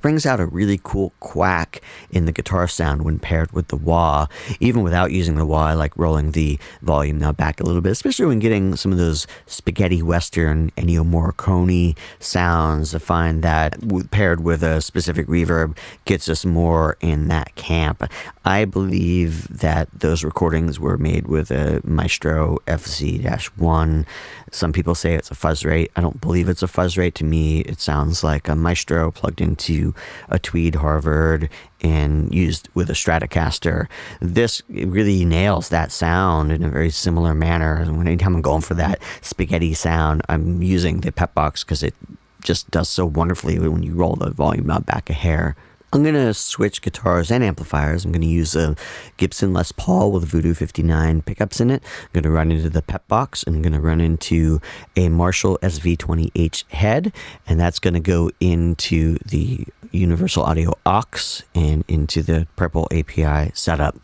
Brings 0.00 0.24
out 0.24 0.40
a 0.40 0.46
really 0.46 0.80
cool 0.82 1.12
quack 1.20 1.82
in 2.10 2.24
the 2.24 2.32
guitar 2.32 2.66
sound 2.66 3.02
when 3.02 3.18
paired 3.18 3.52
with 3.52 3.68
the 3.68 3.76
wah. 3.76 4.26
Even 4.58 4.82
without 4.82 5.12
using 5.12 5.34
the 5.36 5.46
wah, 5.46 5.66
I 5.66 5.74
like 5.74 5.96
rolling 5.96 6.32
the 6.32 6.58
volume 6.82 7.18
now 7.18 7.32
back 7.32 7.60
a 7.60 7.64
little 7.64 7.82
bit, 7.82 7.92
especially 7.92 8.26
when 8.26 8.38
getting 8.38 8.76
some 8.76 8.92
of 8.92 8.98
those 8.98 9.26
spaghetti 9.46 10.02
western 10.02 10.70
Ennio 10.72 11.04
Morricone 11.04 11.96
sounds. 12.18 12.94
I 12.94 12.98
find 12.98 13.42
that 13.42 13.76
paired 14.10 14.42
with 14.42 14.62
a 14.62 14.80
specific 14.80 15.26
reverb 15.26 15.76
gets 16.04 16.28
us 16.28 16.44
more 16.44 16.96
in 17.00 17.28
that 17.28 17.54
camp. 17.54 18.02
I 18.44 18.64
believe 18.64 19.48
that 19.48 19.88
those 19.92 20.24
recordings 20.24 20.80
were 20.80 20.96
made 20.96 21.26
with 21.26 21.50
a 21.50 21.80
Maestro 21.84 22.58
FZ-1. 22.66 24.06
Some 24.50 24.72
people 24.72 24.94
say 24.94 25.14
it's 25.14 25.30
a 25.30 25.34
Fuzzrite. 25.34 25.90
I 25.96 26.00
don't 26.00 26.20
believe 26.20 26.48
it's 26.48 26.62
a 26.62 26.66
Fuzzrite. 26.66 27.14
To 27.14 27.24
me, 27.24 27.60
it 27.60 27.80
sounds 27.80 28.24
like 28.24 28.48
a 28.48 28.56
Maestro 28.56 29.10
plugged 29.10 29.40
into 29.40 29.94
a 30.28 30.38
Tweed 30.38 30.76
Harvard 30.76 31.48
and 31.80 32.34
used 32.34 32.68
with 32.74 32.90
a 32.90 32.94
Stratocaster. 32.94 33.86
This 34.20 34.62
really 34.68 35.24
nails 35.24 35.68
that 35.68 35.92
sound 35.92 36.52
in 36.52 36.62
a 36.62 36.68
very 36.68 36.90
similar 36.90 37.34
manner. 37.34 37.80
Anytime 37.80 38.36
I'm 38.36 38.42
going 38.42 38.62
for 38.62 38.74
that 38.74 39.00
spaghetti 39.22 39.72
sound, 39.74 40.22
I'm 40.28 40.62
using 40.62 41.00
the 41.00 41.12
Pep 41.12 41.34
Box 41.34 41.64
because 41.64 41.82
it 41.82 41.94
just 42.42 42.70
does 42.70 42.88
so 42.88 43.06
wonderfully 43.06 43.58
when 43.58 43.82
you 43.82 43.94
roll 43.94 44.16
the 44.16 44.30
volume 44.30 44.66
knob 44.66 44.86
back 44.86 45.10
a 45.10 45.14
hair. 45.14 45.56
I'm 45.92 46.02
going 46.04 46.14
to 46.14 46.32
switch 46.32 46.82
guitars 46.82 47.32
and 47.32 47.42
amplifiers. 47.42 48.04
I'm 48.04 48.12
going 48.12 48.22
to 48.22 48.28
use 48.28 48.54
a 48.54 48.76
Gibson 49.16 49.52
Les 49.52 49.72
Paul 49.72 50.12
with 50.12 50.24
Voodoo 50.24 50.54
59 50.54 51.22
pickups 51.22 51.60
in 51.60 51.68
it. 51.68 51.82
I'm 52.02 52.08
going 52.12 52.22
to 52.22 52.30
run 52.30 52.52
into 52.52 52.70
the 52.70 52.80
pep 52.80 53.08
box 53.08 53.42
and 53.42 53.56
I'm 53.56 53.62
going 53.62 53.72
to 53.72 53.80
run 53.80 54.00
into 54.00 54.60
a 54.94 55.08
Marshall 55.08 55.58
SV20H 55.62 56.70
head, 56.70 57.12
and 57.46 57.58
that's 57.58 57.80
going 57.80 57.94
to 57.94 58.00
go 58.00 58.30
into 58.38 59.18
the 59.26 59.66
Universal 59.90 60.44
Audio 60.44 60.74
OX 60.86 61.42
and 61.56 61.84
into 61.88 62.22
the 62.22 62.46
Purple 62.54 62.86
API 62.92 63.50
setup. 63.54 63.96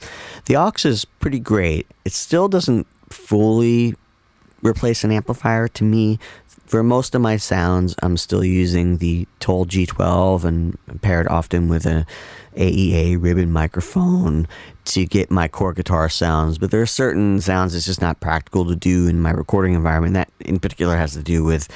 The 0.46 0.56
OX 0.56 0.84
is 0.84 1.04
pretty 1.04 1.38
great. 1.38 1.86
It 2.04 2.12
still 2.12 2.48
doesn't 2.48 2.88
fully 3.10 3.94
replace 4.62 5.04
an 5.04 5.12
amplifier 5.12 5.68
to 5.68 5.84
me 5.84 6.18
for 6.66 6.82
most 6.82 7.14
of 7.14 7.20
my 7.20 7.36
sounds, 7.36 7.94
I'm 8.02 8.16
still 8.16 8.44
using 8.44 8.98
the 8.98 9.26
Tul 9.40 9.66
G12 9.66 10.44
and 10.44 10.78
paired 11.00 11.28
often 11.28 11.68
with 11.68 11.86
a 11.86 12.06
AEA 12.56 13.22
ribbon 13.22 13.52
microphone 13.52 14.48
to 14.86 15.04
get 15.04 15.30
my 15.30 15.48
core 15.48 15.72
guitar 15.72 16.08
sounds, 16.08 16.58
but 16.58 16.70
there 16.70 16.80
are 16.80 16.86
certain 16.86 17.40
sounds 17.40 17.74
it's 17.74 17.86
just 17.86 18.00
not 18.00 18.20
practical 18.20 18.64
to 18.66 18.76
do 18.76 19.08
in 19.08 19.20
my 19.20 19.30
recording 19.30 19.74
environment. 19.74 20.14
That 20.14 20.30
in 20.40 20.58
particular 20.58 20.96
has 20.96 21.12
to 21.14 21.22
do 21.22 21.44
with 21.44 21.68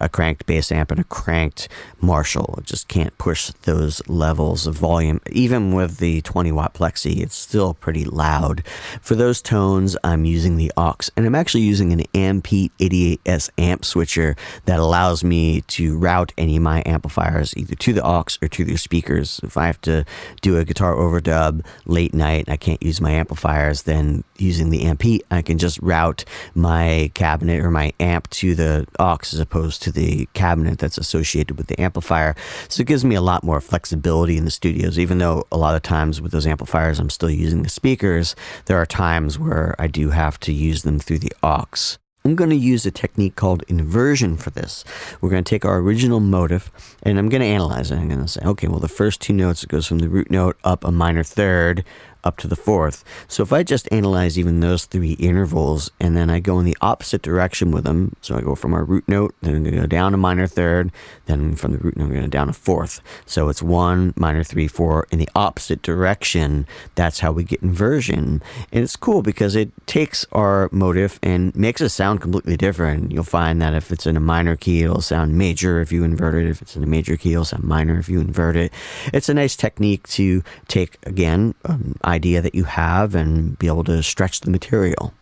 a 0.00 0.08
cranked 0.08 0.46
bass 0.46 0.72
amp 0.72 0.90
and 0.90 1.00
a 1.00 1.04
cranked 1.04 1.68
Marshall. 2.00 2.56
It 2.58 2.64
just 2.64 2.88
can't 2.88 3.16
push 3.18 3.50
those 3.62 4.06
levels 4.08 4.66
of 4.66 4.74
volume. 4.74 5.20
Even 5.30 5.74
with 5.74 5.98
the 5.98 6.20
20 6.22 6.52
watt 6.52 6.74
plexi, 6.74 7.20
it's 7.20 7.36
still 7.36 7.74
pretty 7.74 8.04
loud. 8.04 8.64
For 9.00 9.14
those 9.14 9.40
tones, 9.40 9.96
I'm 10.04 10.24
using 10.24 10.56
the 10.56 10.72
OX, 10.76 11.10
and 11.16 11.26
I'm 11.26 11.34
actually 11.34 11.62
using 11.62 11.92
an 11.92 12.02
Ampete 12.14 12.70
88S 12.78 13.50
amp 13.58 13.84
switcher 13.84 14.36
that 14.64 14.80
allows 14.80 15.22
me 15.22 15.62
to 15.62 15.96
route 15.96 16.32
any 16.36 16.56
of 16.56 16.62
my 16.62 16.82
amplifiers 16.84 17.56
either 17.56 17.74
to 17.76 17.92
the 17.92 18.04
OX 18.04 18.38
or 18.42 18.48
to 18.48 18.64
the 18.64 18.76
speakers. 18.76 19.40
If 19.42 19.56
I 19.56 19.66
have 19.66 19.80
to 19.82 20.04
do 20.42 20.58
a 20.58 20.64
guitar 20.64 20.94
overdub 20.94 21.64
late 21.86 22.14
night, 22.14 22.48
can't 22.56 22.82
use 22.82 23.00
my 23.00 23.10
amplifiers, 23.12 23.82
then 23.82 24.24
using 24.38 24.70
the 24.70 24.84
Ampete, 24.84 25.22
I 25.30 25.42
can 25.42 25.58
just 25.58 25.78
route 25.80 26.24
my 26.54 27.10
cabinet 27.14 27.64
or 27.64 27.70
my 27.70 27.92
amp 28.00 28.28
to 28.30 28.54
the 28.54 28.86
OX 28.98 29.34
as 29.34 29.40
opposed 29.40 29.82
to 29.82 29.92
the 29.92 30.28
cabinet 30.34 30.78
that's 30.78 30.98
associated 30.98 31.56
with 31.56 31.66
the 31.66 31.80
amplifier. 31.80 32.34
So 32.68 32.82
it 32.82 32.86
gives 32.86 33.04
me 33.04 33.14
a 33.14 33.20
lot 33.20 33.44
more 33.44 33.60
flexibility 33.60 34.36
in 34.36 34.44
the 34.44 34.50
studios, 34.50 34.98
even 34.98 35.18
though 35.18 35.46
a 35.50 35.56
lot 35.56 35.74
of 35.74 35.82
times 35.82 36.20
with 36.20 36.32
those 36.32 36.46
amplifiers, 36.46 36.98
I'm 36.98 37.10
still 37.10 37.30
using 37.30 37.62
the 37.62 37.68
speakers. 37.68 38.36
There 38.66 38.78
are 38.78 38.86
times 38.86 39.38
where 39.38 39.74
I 39.78 39.86
do 39.86 40.10
have 40.10 40.38
to 40.40 40.52
use 40.52 40.82
them 40.82 40.98
through 40.98 41.18
the 41.18 41.32
OX. 41.42 41.98
I'm 42.26 42.34
going 42.34 42.50
to 42.50 42.56
use 42.56 42.84
a 42.84 42.90
technique 42.90 43.36
called 43.36 43.62
inversion 43.68 44.36
for 44.36 44.50
this. 44.50 44.84
We're 45.20 45.30
going 45.30 45.44
to 45.44 45.48
take 45.48 45.64
our 45.64 45.78
original 45.78 46.18
motive 46.18 46.72
and 47.04 47.20
I'm 47.20 47.28
going 47.28 47.40
to 47.40 47.46
analyze 47.46 47.92
it. 47.92 47.98
I'm 47.98 48.08
going 48.08 48.20
to 48.20 48.26
say, 48.26 48.40
okay, 48.44 48.66
well, 48.66 48.80
the 48.80 48.88
first 48.88 49.20
two 49.20 49.32
notes, 49.32 49.62
it 49.62 49.68
goes 49.68 49.86
from 49.86 50.00
the 50.00 50.08
root 50.08 50.28
note 50.28 50.58
up 50.64 50.82
a 50.82 50.90
minor 50.90 51.22
third 51.22 51.84
up 52.26 52.36
to 52.38 52.48
the 52.48 52.56
fourth. 52.56 53.04
So 53.28 53.42
if 53.42 53.52
I 53.52 53.62
just 53.62 53.88
analyze 53.92 54.38
even 54.38 54.60
those 54.60 54.84
three 54.84 55.12
intervals 55.12 55.90
and 56.00 56.16
then 56.16 56.28
I 56.28 56.40
go 56.40 56.58
in 56.58 56.64
the 56.64 56.76
opposite 56.80 57.22
direction 57.22 57.70
with 57.70 57.84
them, 57.84 58.16
so 58.20 58.36
I 58.36 58.40
go 58.40 58.54
from 58.54 58.74
our 58.74 58.84
root 58.84 59.04
note, 59.06 59.34
then 59.40 59.54
I'm 59.54 59.62
going 59.62 59.74
to 59.76 59.80
go 59.82 59.86
down 59.86 60.12
a 60.12 60.16
minor 60.16 60.46
third, 60.46 60.90
then 61.26 61.54
from 61.54 61.72
the 61.72 61.78
root 61.78 61.96
note, 61.96 62.06
I'm 62.06 62.10
going 62.10 62.22
to 62.22 62.28
down 62.28 62.48
a 62.48 62.52
fourth. 62.52 63.00
So 63.24 63.48
it's 63.48 63.62
one, 63.62 64.12
minor 64.16 64.42
three, 64.42 64.68
four 64.68 65.06
in 65.10 65.18
the 65.18 65.28
opposite 65.34 65.82
direction. 65.82 66.66
That's 66.96 67.20
how 67.20 67.32
we 67.32 67.44
get 67.44 67.62
inversion. 67.62 68.42
And 68.72 68.82
it's 68.84 68.96
cool 68.96 69.22
because 69.22 69.54
it 69.54 69.70
takes 69.86 70.26
our 70.32 70.68
motive 70.72 71.20
and 71.22 71.54
makes 71.54 71.80
it 71.80 71.90
sound 71.90 72.20
completely 72.20 72.56
different. 72.56 73.12
You'll 73.12 73.24
find 73.24 73.62
that 73.62 73.74
if 73.74 73.92
it's 73.92 74.06
in 74.06 74.16
a 74.16 74.20
minor 74.20 74.56
key, 74.56 74.82
it'll 74.82 75.00
sound 75.00 75.38
major 75.38 75.80
if 75.80 75.92
you 75.92 76.02
invert 76.02 76.34
it. 76.34 76.48
If 76.48 76.60
it's 76.62 76.76
in 76.76 76.82
a 76.82 76.86
major 76.86 77.16
key, 77.16 77.32
it'll 77.32 77.44
sound 77.44 77.64
minor 77.64 77.98
if 77.98 78.08
you 78.08 78.20
invert 78.20 78.56
it. 78.56 78.72
It's 79.12 79.28
a 79.28 79.34
nice 79.34 79.56
technique 79.56 80.08
to 80.08 80.42
take, 80.66 80.98
again, 81.04 81.54
um, 81.64 81.96
idea 82.16 82.42
that 82.42 82.54
you 82.54 82.64
have 82.64 83.14
and 83.14 83.58
be 83.58 83.68
able 83.68 83.84
to 83.84 84.02
stretch 84.02 84.40
the 84.40 84.50
material. 84.50 85.12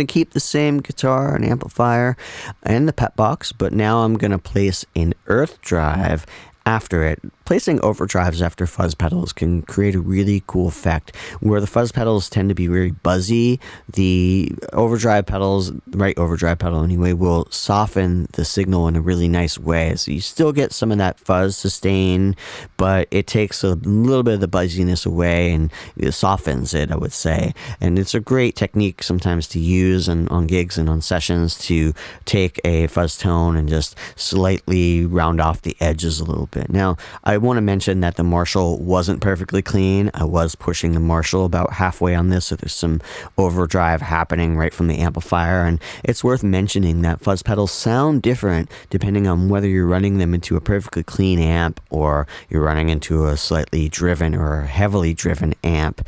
Going 0.00 0.06
to 0.06 0.14
keep 0.14 0.30
the 0.30 0.40
same 0.40 0.78
guitar 0.78 1.34
and 1.34 1.44
amplifier 1.44 2.16
and 2.62 2.88
the 2.88 2.92
Pepbox, 2.94 3.52
but 3.56 3.74
now 3.74 3.98
I'm 3.98 4.16
going 4.16 4.30
to 4.30 4.38
place 4.38 4.86
an 4.96 5.12
earth 5.26 5.60
drive 5.60 6.24
after 6.64 7.04
it 7.04 7.20
placing 7.50 7.80
overdrives 7.80 8.40
after 8.40 8.64
fuzz 8.64 8.94
pedals 8.94 9.32
can 9.32 9.60
create 9.62 9.96
a 9.96 10.00
really 10.00 10.40
cool 10.46 10.68
effect. 10.68 11.16
Where 11.40 11.60
the 11.60 11.66
fuzz 11.66 11.90
pedals 11.90 12.30
tend 12.30 12.48
to 12.50 12.54
be 12.54 12.68
very 12.68 12.92
buzzy, 12.92 13.58
the 13.92 14.52
overdrive 14.72 15.26
pedals, 15.26 15.72
right 15.88 16.16
overdrive 16.16 16.60
pedal 16.60 16.84
anyway, 16.84 17.12
will 17.12 17.48
soften 17.50 18.28
the 18.34 18.44
signal 18.44 18.86
in 18.86 18.94
a 18.94 19.00
really 19.00 19.26
nice 19.26 19.58
way. 19.58 19.96
So 19.96 20.12
you 20.12 20.20
still 20.20 20.52
get 20.52 20.72
some 20.72 20.92
of 20.92 20.98
that 20.98 21.18
fuzz 21.18 21.56
sustain, 21.56 22.36
but 22.76 23.08
it 23.10 23.26
takes 23.26 23.64
a 23.64 23.74
little 23.74 24.22
bit 24.22 24.34
of 24.34 24.40
the 24.40 24.46
buzziness 24.46 25.04
away 25.04 25.52
and 25.52 25.72
it 25.96 26.12
softens 26.12 26.72
it, 26.72 26.92
I 26.92 26.96
would 26.96 27.12
say. 27.12 27.52
And 27.80 27.98
it's 27.98 28.14
a 28.14 28.20
great 28.20 28.54
technique 28.54 29.02
sometimes 29.02 29.48
to 29.48 29.58
use 29.58 30.08
on, 30.08 30.28
on 30.28 30.46
gigs 30.46 30.78
and 30.78 30.88
on 30.88 31.00
sessions 31.00 31.58
to 31.66 31.94
take 32.26 32.60
a 32.64 32.86
fuzz 32.86 33.18
tone 33.18 33.56
and 33.56 33.68
just 33.68 33.96
slightly 34.14 35.04
round 35.04 35.40
off 35.40 35.62
the 35.62 35.76
edges 35.80 36.20
a 36.20 36.24
little 36.24 36.46
bit. 36.46 36.70
Now, 36.70 36.96
I 37.24 37.39
want 37.42 37.56
to 37.56 37.62
mention 37.62 38.00
that 38.00 38.16
the 38.16 38.24
Marshall 38.24 38.78
wasn't 38.78 39.20
perfectly 39.20 39.62
clean. 39.62 40.10
I 40.14 40.24
was 40.24 40.54
pushing 40.54 40.92
the 40.92 41.00
Marshall 41.00 41.44
about 41.44 41.72
halfway 41.74 42.14
on 42.14 42.28
this, 42.28 42.46
so 42.46 42.56
there's 42.56 42.72
some 42.72 43.00
overdrive 43.36 44.02
happening 44.02 44.56
right 44.56 44.72
from 44.72 44.86
the 44.86 44.98
amplifier. 44.98 45.64
And 45.64 45.80
it's 46.04 46.22
worth 46.22 46.42
mentioning 46.42 47.02
that 47.02 47.20
fuzz 47.20 47.42
pedals 47.42 47.72
sound 47.72 48.22
different 48.22 48.70
depending 48.90 49.26
on 49.26 49.48
whether 49.48 49.66
you're 49.66 49.86
running 49.86 50.18
them 50.18 50.34
into 50.34 50.56
a 50.56 50.60
perfectly 50.60 51.02
clean 51.02 51.38
amp 51.38 51.80
or 51.90 52.26
you're 52.48 52.62
running 52.62 52.88
into 52.88 53.26
a 53.26 53.36
slightly 53.36 53.88
driven 53.88 54.34
or 54.34 54.62
heavily 54.62 55.14
driven 55.14 55.54
amp. 55.64 56.06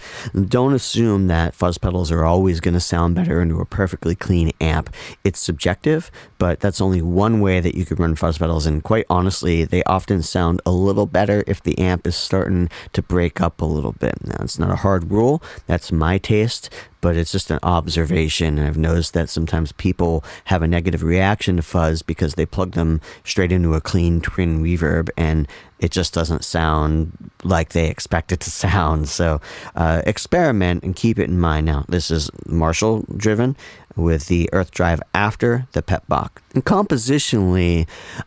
Don't 0.48 0.74
assume 0.74 1.26
that 1.28 1.54
fuzz 1.54 1.78
pedals 1.78 2.10
are 2.10 2.24
always 2.24 2.60
going 2.60 2.74
to 2.74 2.80
sound 2.80 3.14
better 3.14 3.40
into 3.40 3.60
a 3.60 3.66
perfectly 3.66 4.14
clean 4.14 4.52
amp. 4.60 4.94
It's 5.24 5.40
subjective, 5.40 6.10
but 6.42 6.58
that's 6.58 6.80
only 6.80 7.00
one 7.00 7.40
way 7.40 7.60
that 7.60 7.76
you 7.76 7.84
could 7.84 8.00
run 8.00 8.16
fuzz 8.16 8.36
pedals. 8.36 8.66
And 8.66 8.82
quite 8.82 9.06
honestly, 9.08 9.62
they 9.64 9.84
often 9.84 10.22
sound 10.22 10.60
a 10.66 10.72
little 10.72 11.06
better 11.06 11.44
if 11.46 11.62
the 11.62 11.78
amp 11.78 12.04
is 12.04 12.16
starting 12.16 12.68
to 12.94 13.00
break 13.00 13.40
up 13.40 13.60
a 13.60 13.64
little 13.64 13.92
bit. 13.92 14.16
Now, 14.26 14.38
it's 14.40 14.58
not 14.58 14.72
a 14.72 14.74
hard 14.74 15.12
rule. 15.12 15.40
That's 15.68 15.92
my 15.92 16.18
taste 16.18 16.68
but 17.02 17.16
it's 17.16 17.32
just 17.32 17.50
an 17.50 17.58
observation. 17.62 18.58
And 18.58 18.66
I've 18.66 18.78
noticed 18.78 19.12
that 19.12 19.28
sometimes 19.28 19.72
people 19.72 20.24
have 20.44 20.62
a 20.62 20.68
negative 20.68 21.02
reaction 21.02 21.56
to 21.56 21.62
fuzz 21.62 22.00
because 22.00 22.34
they 22.34 22.46
plug 22.46 22.72
them 22.72 23.02
straight 23.24 23.52
into 23.52 23.74
a 23.74 23.80
clean 23.80 24.22
twin 24.22 24.62
reverb 24.62 25.10
and 25.18 25.46
it 25.80 25.90
just 25.90 26.14
doesn't 26.14 26.44
sound 26.44 27.10
like 27.42 27.70
they 27.70 27.88
expect 27.88 28.30
it 28.30 28.38
to 28.40 28.50
sound. 28.62 29.08
So 29.08 29.40
uh, 29.74 30.02
experiment 30.06 30.84
and 30.84 30.94
keep 30.94 31.18
it 31.18 31.28
in 31.28 31.40
mind. 31.40 31.66
Now, 31.66 31.84
this 31.88 32.10
is 32.10 32.30
Marshall 32.46 33.04
driven 33.16 33.56
with 33.96 34.26
the 34.26 34.48
Earth 34.52 34.70
Drive 34.70 35.02
after 35.14 35.66
the 35.72 35.82
Pep 35.82 36.06
Box. 36.08 36.42
And 36.54 36.64
compositionally, 36.64 37.86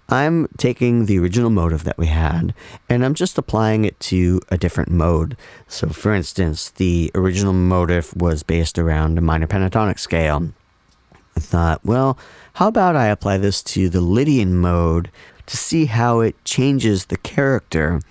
I'm 0.09 0.47
taking 0.57 1.05
the 1.05 1.19
original 1.19 1.49
motive 1.49 1.83
that 1.83 1.97
we 1.97 2.07
had 2.07 2.53
and 2.89 3.05
I'm 3.05 3.13
just 3.13 3.37
applying 3.37 3.85
it 3.85 3.99
to 4.01 4.41
a 4.49 4.57
different 4.57 4.89
mode. 4.89 5.37
So, 5.67 5.89
for 5.89 6.13
instance, 6.13 6.69
the 6.71 7.11
original 7.15 7.53
motive 7.53 8.15
was 8.15 8.43
based 8.43 8.77
around 8.77 9.17
a 9.17 9.21
minor 9.21 9.47
pentatonic 9.47 9.99
scale. 9.99 10.49
I 11.35 11.39
thought, 11.39 11.81
well, 11.83 12.17
how 12.53 12.69
about 12.69 12.95
I 12.95 13.07
apply 13.07 13.37
this 13.37 13.61
to 13.63 13.89
the 13.89 14.01
Lydian 14.01 14.55
mode 14.55 15.11
to 15.45 15.57
see 15.57 15.85
how 15.85 16.21
it 16.21 16.35
changes 16.43 17.05
the 17.05 17.17
character. 17.17 18.01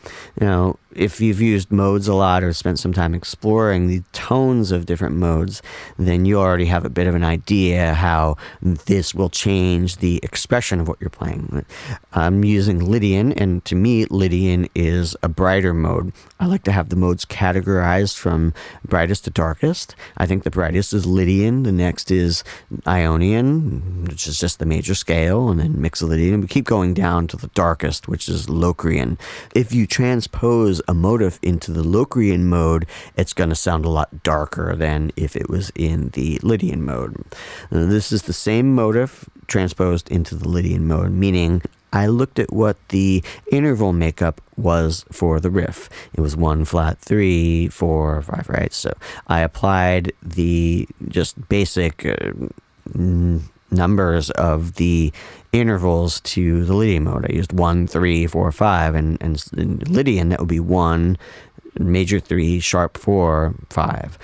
Now, 0.40 0.78
if 0.96 1.20
you've 1.20 1.40
used 1.40 1.70
modes 1.70 2.08
a 2.08 2.14
lot 2.14 2.42
or 2.42 2.52
spent 2.52 2.78
some 2.78 2.92
time 2.92 3.14
exploring 3.14 3.86
the 3.86 4.02
tones 4.12 4.72
of 4.72 4.86
different 4.86 5.16
modes, 5.16 5.62
then 5.98 6.24
you 6.24 6.38
already 6.38 6.66
have 6.66 6.84
a 6.84 6.90
bit 6.90 7.06
of 7.06 7.14
an 7.14 7.24
idea 7.24 7.94
how 7.94 8.36
this 8.62 9.14
will 9.14 9.30
change 9.30 9.98
the 9.98 10.20
expression 10.22 10.80
of 10.80 10.88
what 10.88 11.00
you're 11.00 11.10
playing. 11.10 11.64
I'm 12.12 12.44
using 12.44 12.78
Lydian, 12.78 13.32
and 13.32 13.64
to 13.64 13.74
me, 13.74 14.06
Lydian 14.06 14.68
is 14.74 15.16
a 15.22 15.28
brighter 15.28 15.74
mode. 15.74 16.12
I 16.40 16.46
like 16.46 16.64
to 16.64 16.72
have 16.72 16.88
the 16.88 16.96
modes 16.96 17.24
categorized 17.24 18.16
from 18.16 18.54
brightest 18.84 19.24
to 19.24 19.30
darkest. 19.30 19.94
I 20.16 20.26
think 20.26 20.42
the 20.42 20.50
brightest 20.50 20.92
is 20.92 21.06
Lydian, 21.06 21.62
the 21.62 21.72
next 21.72 22.10
is 22.10 22.44
Ionian, 22.86 24.04
which 24.04 24.26
is 24.26 24.38
just 24.38 24.58
the 24.58 24.66
major 24.66 24.94
scale, 24.94 25.48
and 25.48 25.60
then 25.60 25.74
Mixolydian. 25.74 26.40
We 26.40 26.46
keep 26.46 26.64
going 26.64 26.94
down 26.94 27.26
to 27.28 27.36
the 27.36 27.48
darkest, 27.48 28.08
which 28.08 28.28
is 28.28 28.48
Locrian. 28.48 29.18
If 29.54 29.72
you 29.72 29.86
transpose 29.86 30.80
a 30.88 30.94
motive 30.94 31.38
into 31.42 31.72
the 31.72 31.82
Locrian 31.82 32.44
mode, 32.44 32.86
it's 33.16 33.32
going 33.32 33.50
to 33.50 33.56
sound 33.56 33.84
a 33.84 33.90
lot 33.90 34.22
darker 34.22 34.74
than 34.76 35.10
if 35.16 35.36
it 35.36 35.48
was 35.48 35.70
in 35.74 36.10
the 36.10 36.38
Lydian 36.42 36.84
mode. 36.84 37.16
Now, 37.70 37.86
this 37.86 38.12
is 38.12 38.22
the 38.22 38.32
same 38.32 38.74
motive 38.74 39.28
transposed 39.46 40.10
into 40.10 40.34
the 40.34 40.48
Lydian 40.48 40.86
mode, 40.86 41.12
meaning 41.12 41.62
I 41.92 42.08
looked 42.08 42.40
at 42.40 42.52
what 42.52 42.76
the 42.88 43.22
interval 43.52 43.92
makeup 43.92 44.40
was 44.56 45.04
for 45.12 45.38
the 45.38 45.50
riff. 45.50 45.88
It 46.12 46.20
was 46.20 46.36
one 46.36 46.64
flat 46.64 46.98
three, 46.98 47.68
four, 47.68 48.20
five, 48.22 48.48
right? 48.48 48.72
So 48.72 48.92
I 49.28 49.40
applied 49.40 50.12
the 50.20 50.88
just 51.08 51.48
basic 51.48 52.04
uh, 52.04 52.32
numbers 53.70 54.30
of 54.30 54.74
the 54.74 55.12
intervals 55.60 56.20
to 56.20 56.64
the 56.64 56.74
Lydian 56.74 57.04
mode. 57.04 57.26
I 57.30 57.34
used 57.34 57.52
one, 57.52 57.86
three, 57.86 58.26
four, 58.26 58.50
five, 58.52 58.94
and, 58.94 59.18
and 59.20 59.88
Lydian 59.88 60.28
that 60.30 60.40
would 60.40 60.48
be 60.48 60.60
one, 60.60 61.16
major 61.78 62.20
three, 62.20 62.60
sharp 62.60 62.98
four, 62.98 63.54
five. 63.70 64.18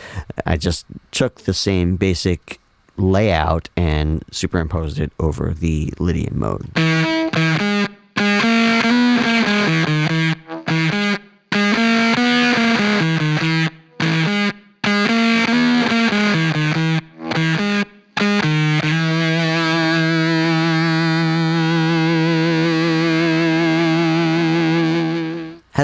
I 0.47 0.57
just 0.57 0.87
took 1.13 1.43
the 1.43 1.55
same 1.55 1.97
basic 1.97 2.61
layout 2.97 3.69
and 3.77 4.25
superimposed 4.31 4.99
it 4.99 5.13
over 5.19 5.55
the 5.55 5.93
Lydian 5.99 6.39
mode. 6.39 6.71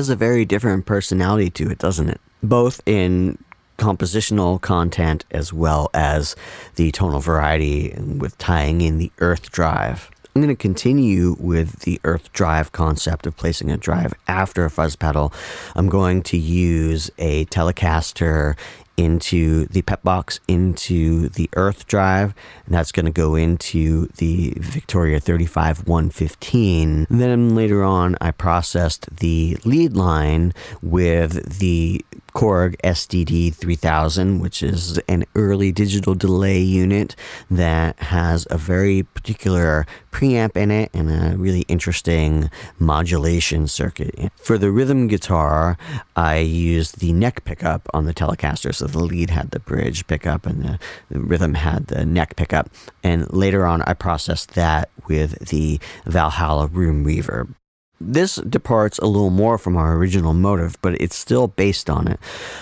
Has 0.07 0.11
a 0.12 0.16
very 0.16 0.45
different 0.45 0.87
personality 0.87 1.51
to 1.51 1.69
it, 1.69 1.79
doesn't 1.79 2.09
it? 2.09 2.21
Both 2.40 2.81
in 2.87 3.42
compositional 3.77 4.61
content 4.61 5.25
as 5.33 5.53
well 5.53 5.90
as 5.92 6.37
the 6.77 6.92
tonal 6.92 7.19
variety 7.19 7.90
and 7.90 8.21
with 8.21 8.38
tying 8.38 8.83
in 8.83 8.99
the 8.99 9.11
earth 9.19 9.51
drive. 9.51 10.09
I'm 10.35 10.42
going 10.42 10.55
to 10.55 10.62
continue 10.62 11.37
with 11.40 11.81
the 11.81 12.01
earth 12.05 12.33
drive 12.33 12.71
concept 12.71 13.27
of 13.27 13.37
placing 13.37 13.71
a 13.71 13.77
drive 13.77 14.14
after 14.29 14.64
a 14.64 14.71
fuzz 14.71 14.95
pedal. 14.95 15.33
I'm 15.75 15.88
going 15.88 16.23
to 16.25 16.37
use 16.37 17.11
a 17.19 17.47
Telecaster 17.47 18.57
into 18.97 19.67
the 19.67 19.83
Pepbox 19.83 20.41
into 20.49 21.29
the 21.31 21.49
earth 21.55 21.87
drive 21.87 22.35
and 22.65 22.75
that's 22.75 22.93
going 22.93 23.07
to 23.07 23.13
go 23.13 23.35
into 23.35 24.07
the 24.17 24.55
victoria 24.57 25.21
35 25.21 25.87
115 25.87 27.07
then 27.11 27.55
later 27.55 27.83
on 27.83 28.17
i 28.21 28.31
processed 28.31 29.15
the 29.17 29.57
lead 29.65 29.95
line 29.95 30.53
with 30.83 31.59
the 31.59 32.05
Korg 32.37 32.77
SDD 32.85 33.55
3000, 33.55 34.40
which 34.40 34.62
is 34.62 34.99
an 35.09 35.25
early 35.35 35.72
digital 35.72 36.14
delay 36.14 36.61
unit 36.61 37.16
that 37.51 37.99
has 37.99 38.46
a 38.51 38.59
very 38.59 39.05
particular 39.05 39.87
preamp 40.12 40.55
in 40.55 40.70
it 40.70 40.90
and 40.92 41.11
a 41.11 41.35
really 41.38 41.62
interesting 41.62 42.51
modulation 42.79 43.66
circuit. 43.66 44.31
For 44.37 44.59
the 44.59 44.70
rhythm 44.70 45.09
guitar, 45.09 45.79
I 46.14 46.37
used 46.40 47.01
the 47.01 47.14
neck 47.14 47.46
pickup 47.46 47.88
on 47.94 48.05
the 48.05 48.12
Telecaster, 48.12 48.75
so 48.75 48.87
the 48.87 48.99
lead 48.99 49.31
had 49.31 49.53
the 49.53 49.61
bridge 49.61 50.07
pickup 50.07 50.44
and 50.44 50.62
the, 50.62 50.79
the 51.11 51.20
rhythm 51.20 51.55
had 51.55 51.87
the 51.87 52.05
neck 52.05 52.37
pickup. 52.37 52.68
And 53.03 53.33
later 53.33 53.64
on, 53.64 53.81
I 53.83 53.94
processed 53.94 54.53
that 54.57 54.90
with 55.09 55.49
the 55.49 55.81
Valhalla 56.05 56.66
room 56.66 57.03
reverb. 57.03 57.55
This 57.99 58.37
departs 58.37 58.99
a 58.99 59.07
little 59.07 59.31
more 59.31 59.57
from 59.57 59.77
our 59.77 59.97
original 59.97 60.35
motive, 60.35 60.77
but 60.83 61.01
it's 61.01 61.17
still 61.17 61.49
based 61.49 61.89
on 61.89 62.09
it. 62.09 62.21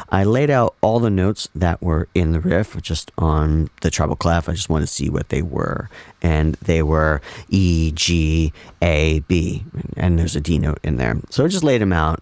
I 0.08 0.22
laid 0.22 0.48
out 0.48 0.76
all 0.80 1.00
the 1.00 1.10
notes 1.10 1.48
that 1.56 1.82
were 1.82 2.08
in 2.14 2.32
the 2.32 2.40
riff 2.40 2.80
just 2.80 3.10
on 3.18 3.68
the 3.80 3.90
treble 3.90 4.14
clef. 4.14 4.48
I 4.48 4.52
just 4.52 4.68
wanted 4.68 4.86
to 4.86 4.92
see 4.92 5.10
what 5.10 5.30
they 5.30 5.42
were. 5.42 5.90
And 6.22 6.54
they 6.56 6.82
were 6.82 7.20
E, 7.48 7.90
G, 7.92 8.52
A, 8.80 9.20
B. 9.20 9.64
And 9.96 10.18
there's 10.18 10.36
a 10.36 10.40
D 10.40 10.58
note 10.58 10.78
in 10.84 10.96
there. 10.96 11.20
So 11.30 11.44
I 11.44 11.48
just 11.48 11.64
laid 11.64 11.80
them 11.80 11.92
out. 11.92 12.20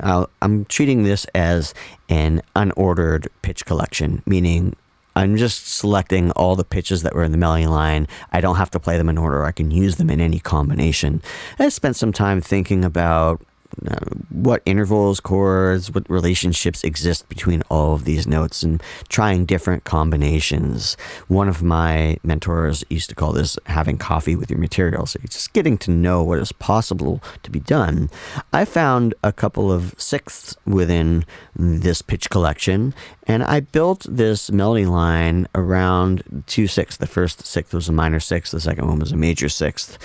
i 0.00 0.26
I'm 0.42 0.64
treating 0.64 1.04
this 1.04 1.26
as 1.34 1.74
an 2.08 2.42
unordered 2.56 3.28
pitch 3.42 3.66
collection, 3.66 4.22
meaning 4.26 4.74
I'm 5.18 5.36
just 5.36 5.66
selecting 5.66 6.30
all 6.32 6.54
the 6.54 6.62
pitches 6.62 7.02
that 7.02 7.12
were 7.12 7.24
in 7.24 7.32
the 7.32 7.38
melody 7.38 7.66
line. 7.66 8.06
I 8.30 8.40
don't 8.40 8.54
have 8.54 8.70
to 8.70 8.78
play 8.78 8.96
them 8.98 9.08
in 9.08 9.18
order. 9.18 9.44
I 9.44 9.50
can 9.50 9.72
use 9.72 9.96
them 9.96 10.10
in 10.10 10.20
any 10.20 10.38
combination. 10.38 11.22
I 11.58 11.70
spent 11.70 11.96
some 11.96 12.12
time 12.12 12.40
thinking 12.40 12.84
about 12.84 13.42
uh, 13.86 13.96
what 14.30 14.62
intervals, 14.64 15.20
chords, 15.20 15.92
what 15.92 16.08
relationships 16.08 16.82
exist 16.84 17.28
between 17.28 17.62
all 17.68 17.94
of 17.94 18.04
these 18.04 18.26
notes 18.26 18.62
and 18.62 18.82
trying 19.08 19.44
different 19.44 19.84
combinations. 19.84 20.96
One 21.26 21.48
of 21.48 21.62
my 21.62 22.18
mentors 22.22 22.82
used 22.88 23.10
to 23.10 23.14
call 23.14 23.32
this 23.32 23.58
having 23.66 23.98
coffee 23.98 24.36
with 24.36 24.50
your 24.50 24.58
material. 24.58 25.04
So 25.04 25.18
you're 25.20 25.28
just 25.28 25.52
getting 25.52 25.76
to 25.78 25.90
know 25.90 26.22
what 26.22 26.38
is 26.38 26.52
possible 26.52 27.22
to 27.42 27.50
be 27.50 27.60
done. 27.60 28.08
I 28.52 28.64
found 28.64 29.14
a 29.22 29.32
couple 29.32 29.70
of 29.70 29.94
sixths 29.98 30.56
within 30.64 31.24
this 31.54 32.02
pitch 32.02 32.30
collection 32.30 32.94
and 33.28 33.44
I 33.44 33.60
built 33.60 34.06
this 34.08 34.50
melody 34.50 34.86
line 34.86 35.46
around 35.54 36.44
two 36.46 36.66
sixths. 36.66 36.96
The 36.96 37.06
first 37.06 37.46
sixth 37.46 37.74
was 37.74 37.88
a 37.88 37.92
minor 37.92 38.20
sixth, 38.20 38.52
the 38.52 38.60
second 38.60 38.88
one 38.88 38.98
was 38.98 39.12
a 39.12 39.16
major 39.16 39.50
sixth. 39.50 39.98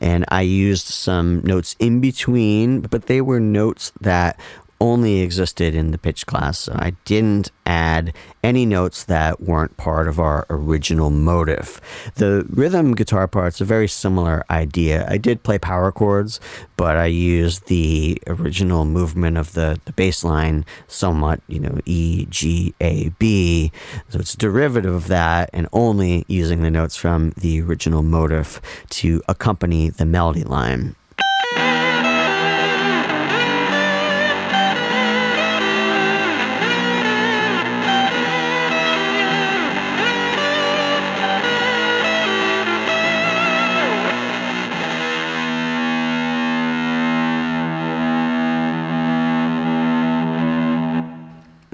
And 0.00 0.24
I 0.28 0.40
used 0.40 0.86
some 0.86 1.42
notes 1.42 1.76
in 1.78 2.00
between, 2.00 2.80
but 2.80 3.06
they 3.06 3.20
were 3.20 3.38
notes 3.38 3.92
that 4.00 4.40
only 4.80 5.20
existed 5.20 5.74
in 5.74 5.90
the 5.90 5.98
pitch 5.98 6.26
class. 6.26 6.68
I 6.68 6.94
didn't 7.04 7.50
add 7.66 8.14
any 8.42 8.64
notes 8.64 9.04
that 9.04 9.40
weren't 9.40 9.76
part 9.76 10.08
of 10.08 10.18
our 10.18 10.46
original 10.48 11.10
motive. 11.10 11.80
The 12.14 12.46
rhythm 12.48 12.94
guitar 12.94 13.28
part's 13.28 13.60
a 13.60 13.64
very 13.64 13.88
similar 13.88 14.42
idea. 14.48 15.06
I 15.08 15.18
did 15.18 15.42
play 15.42 15.58
power 15.58 15.92
chords, 15.92 16.40
but 16.76 16.96
I 16.96 17.06
used 17.06 17.66
the 17.66 18.20
original 18.26 18.84
movement 18.84 19.36
of 19.36 19.52
the, 19.52 19.78
the 19.84 19.92
bass 19.92 20.24
line 20.24 20.64
somewhat, 20.88 21.40
you 21.46 21.60
know, 21.60 21.78
E, 21.84 22.26
G, 22.30 22.74
A, 22.80 23.10
B. 23.18 23.70
So 24.08 24.18
it's 24.18 24.34
derivative 24.34 24.94
of 24.94 25.08
that 25.08 25.50
and 25.52 25.68
only 25.72 26.24
using 26.26 26.62
the 26.62 26.70
notes 26.70 26.96
from 26.96 27.30
the 27.36 27.60
original 27.60 28.02
motive 28.02 28.60
to 28.90 29.22
accompany 29.28 29.90
the 29.90 30.06
melody 30.06 30.44
line. 30.44 30.96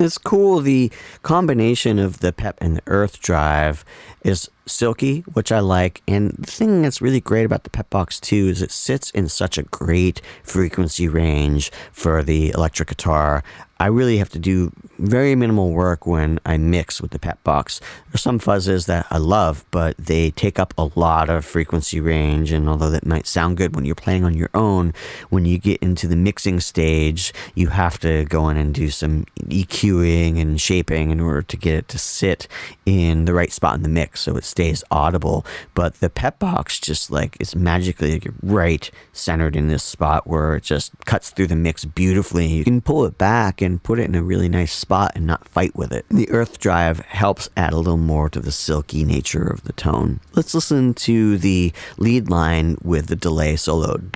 It's 0.07 0.19
cool. 0.19 0.61
The 0.61 0.93
combination 1.25 1.99
of 1.99 2.21
the 2.21 2.33
pep 2.33 2.57
and 2.61 2.77
the 2.77 2.83
earth 2.87 3.21
drive 3.21 3.85
is 4.23 4.49
silky, 4.67 5.21
which 5.33 5.53
I 5.53 5.61
like. 5.61 6.03
And 6.07 6.33
the 6.33 6.51
thing 6.51 6.83
that's 6.83 7.01
really 7.01 7.21
great 7.21 7.45
about 7.45 7.65
the 7.65 7.71
Pepbox 7.71 8.21
2 8.21 8.49
is 8.49 8.63
it 8.63 8.71
sits 8.71 9.11
in 9.11 9.29
such 9.29 9.59
a 9.59 9.63
great 9.65 10.21
frequency 10.43 11.09
range 11.09 11.71
for 11.93 12.23
the 12.23 12.51
electric 12.51 12.89
guitar. 12.89 13.43
I 13.79 13.89
really 13.89 14.17
have 14.17 14.31
to 14.31 14.39
do 14.39 14.73
very 14.99 15.35
minimal 15.35 15.71
work 15.71 16.07
when 16.07 16.41
I 16.47 16.57
mix 16.57 17.03
with 17.03 17.11
the 17.11 17.19
Pepbox. 17.19 17.81
There's 18.11 18.23
some 18.23 18.39
fuzzes 18.39 18.87
that 18.87 19.07
I 19.11 19.19
love, 19.19 19.67
but 19.71 19.99
they 19.99 20.31
take 20.31 20.59
up 20.59 20.73
a 20.79 20.91
lot 20.95 21.29
of 21.29 21.45
frequency 21.45 22.01
range. 22.01 22.53
And 22.53 22.71
although 22.71 22.89
that 22.89 23.05
might 23.05 23.27
sound 23.27 23.59
good 23.59 23.77
when 23.77 23.85
you're 23.85 23.95
playing 23.95 24.25
on 24.25 24.35
your 24.35 24.49
own, 24.55 24.95
when 25.29 25.45
you 25.45 25.59
get 25.59 25.83
into 25.83 26.07
the 26.07 26.17
mixing 26.17 26.59
stage, 26.61 27.35
you 27.55 27.69
have 27.69 27.99
to 28.01 28.25
go 28.25 28.49
in 28.49 28.57
and 28.57 28.73
do 28.73 28.89
some 28.89 29.27
EQing 29.41 30.41
and 30.41 30.59
shaping 30.59 31.11
in 31.11 31.21
order 31.21 31.43
to 31.43 31.57
get 31.59 31.75
it 31.75 31.89
to 31.89 31.99
sit 31.99 32.49
in 32.87 33.27
the 33.27 33.35
right 33.35 33.53
spot 33.53 33.75
in 33.75 33.83
the 33.83 33.91
mix 33.91 34.21
so 34.21 34.37
it's 34.37 34.55
stays 34.57 34.83
audible. 34.91 35.45
But 35.75 36.01
the 36.01 36.09
Pepbox 36.09 36.81
just 36.81 37.11
like 37.11 37.37
it's 37.39 37.55
magically 37.55 38.23
right 38.43 38.91
centered 39.13 39.55
in 39.55 39.69
this 39.69 39.85
spot 39.85 40.27
where 40.27 40.57
it 40.57 40.63
just 40.63 40.93
cuts 41.05 41.29
through 41.29 41.49
the 41.49 41.57
mix 41.57 41.85
beautifully. 41.85 42.47
You 42.47 42.65
can 42.65 42.81
pull 42.81 43.05
it 43.05 43.19
back 43.19 43.61
and 43.61 43.83
put 43.83 43.99
it 43.99 44.05
in 44.05 44.15
a 44.15 44.23
really 44.23 44.49
nice 44.49 44.73
spot 44.73 45.13
and 45.15 45.27
not 45.27 45.47
fight 45.47 45.77
with 45.77 45.93
it. 45.93 46.07
The 46.09 46.31
earth 46.31 46.59
drive 46.59 47.01
helps 47.01 47.51
add 47.55 47.75
a 47.75 47.77
little 47.77 47.99
more 47.99 48.31
to 48.31 48.41
the 48.41 48.51
silky 48.51 49.05
nature 49.05 49.47
of 49.47 49.65
the 49.65 49.75
tone. 49.75 50.21
Let's 50.35 50.55
listen 50.55 50.95
to 50.95 51.37
the 51.37 51.75
lead 51.99 52.31
line 52.31 52.79
with 52.83 53.09
the 53.09 53.17
delay 53.17 53.57
soloed. 53.57 54.15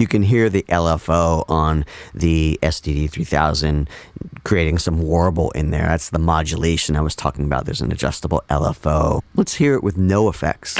You 0.00 0.06
can 0.06 0.22
hear 0.22 0.48
the 0.48 0.64
LFO 0.68 1.44
on 1.48 1.84
the 2.14 2.58
SDD 2.62 3.10
3000 3.10 3.88
creating 4.44 4.78
some 4.78 5.02
warble 5.02 5.50
in 5.52 5.70
there. 5.70 5.86
That's 5.86 6.10
the 6.10 6.18
modulation 6.18 6.96
I 6.96 7.00
was 7.00 7.14
talking 7.14 7.44
about. 7.44 7.64
There's 7.64 7.80
an 7.80 7.92
adjustable 7.92 8.42
LFO. 8.48 9.20
Let's 9.34 9.54
hear 9.54 9.74
it 9.74 9.82
with 9.82 9.96
no 9.96 10.28
effects. 10.28 10.76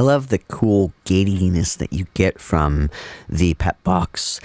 I 0.00 0.02
love 0.02 0.28
the 0.28 0.38
cool 0.38 0.94
gatiness 1.04 1.76
that 1.76 1.92
you 1.92 2.06
get 2.14 2.40
from 2.40 2.88
the 3.28 3.52
Pepbox. 3.52 4.40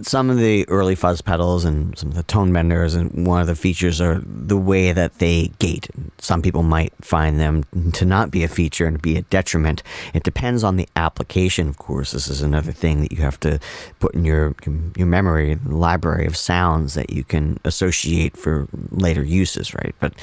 Some 0.00 0.30
of 0.30 0.38
the 0.38 0.66
early 0.70 0.94
fuzz 0.94 1.20
pedals 1.20 1.66
and 1.66 1.98
some 1.98 2.08
of 2.08 2.14
the 2.14 2.22
tone 2.22 2.50
benders, 2.50 2.94
and 2.94 3.26
one 3.26 3.42
of 3.42 3.46
the 3.46 3.54
features 3.54 4.00
are 4.00 4.22
the 4.24 4.56
way 4.56 4.92
that 4.92 5.18
they 5.18 5.48
gate. 5.58 5.90
Some 6.16 6.40
people 6.40 6.62
might 6.62 6.94
find 7.02 7.38
them 7.38 7.64
to 7.92 8.06
not 8.06 8.30
be 8.30 8.42
a 8.42 8.48
feature 8.48 8.86
and 8.86 9.02
be 9.02 9.18
a 9.18 9.22
detriment. 9.22 9.82
It 10.14 10.22
depends 10.22 10.64
on 10.64 10.76
the 10.76 10.88
application, 10.96 11.68
of 11.68 11.76
course. 11.76 12.12
This 12.12 12.28
is 12.28 12.40
another 12.40 12.72
thing 12.72 13.02
that 13.02 13.12
you 13.12 13.18
have 13.18 13.38
to 13.40 13.60
put 14.00 14.14
in 14.14 14.24
your 14.24 14.54
your 14.96 15.06
memory 15.06 15.58
library 15.66 16.24
of 16.24 16.38
sounds 16.38 16.94
that 16.94 17.10
you 17.10 17.22
can 17.22 17.60
associate 17.64 18.34
for 18.34 18.66
later 18.90 19.22
uses, 19.22 19.74
right? 19.74 19.94
But 20.00 20.14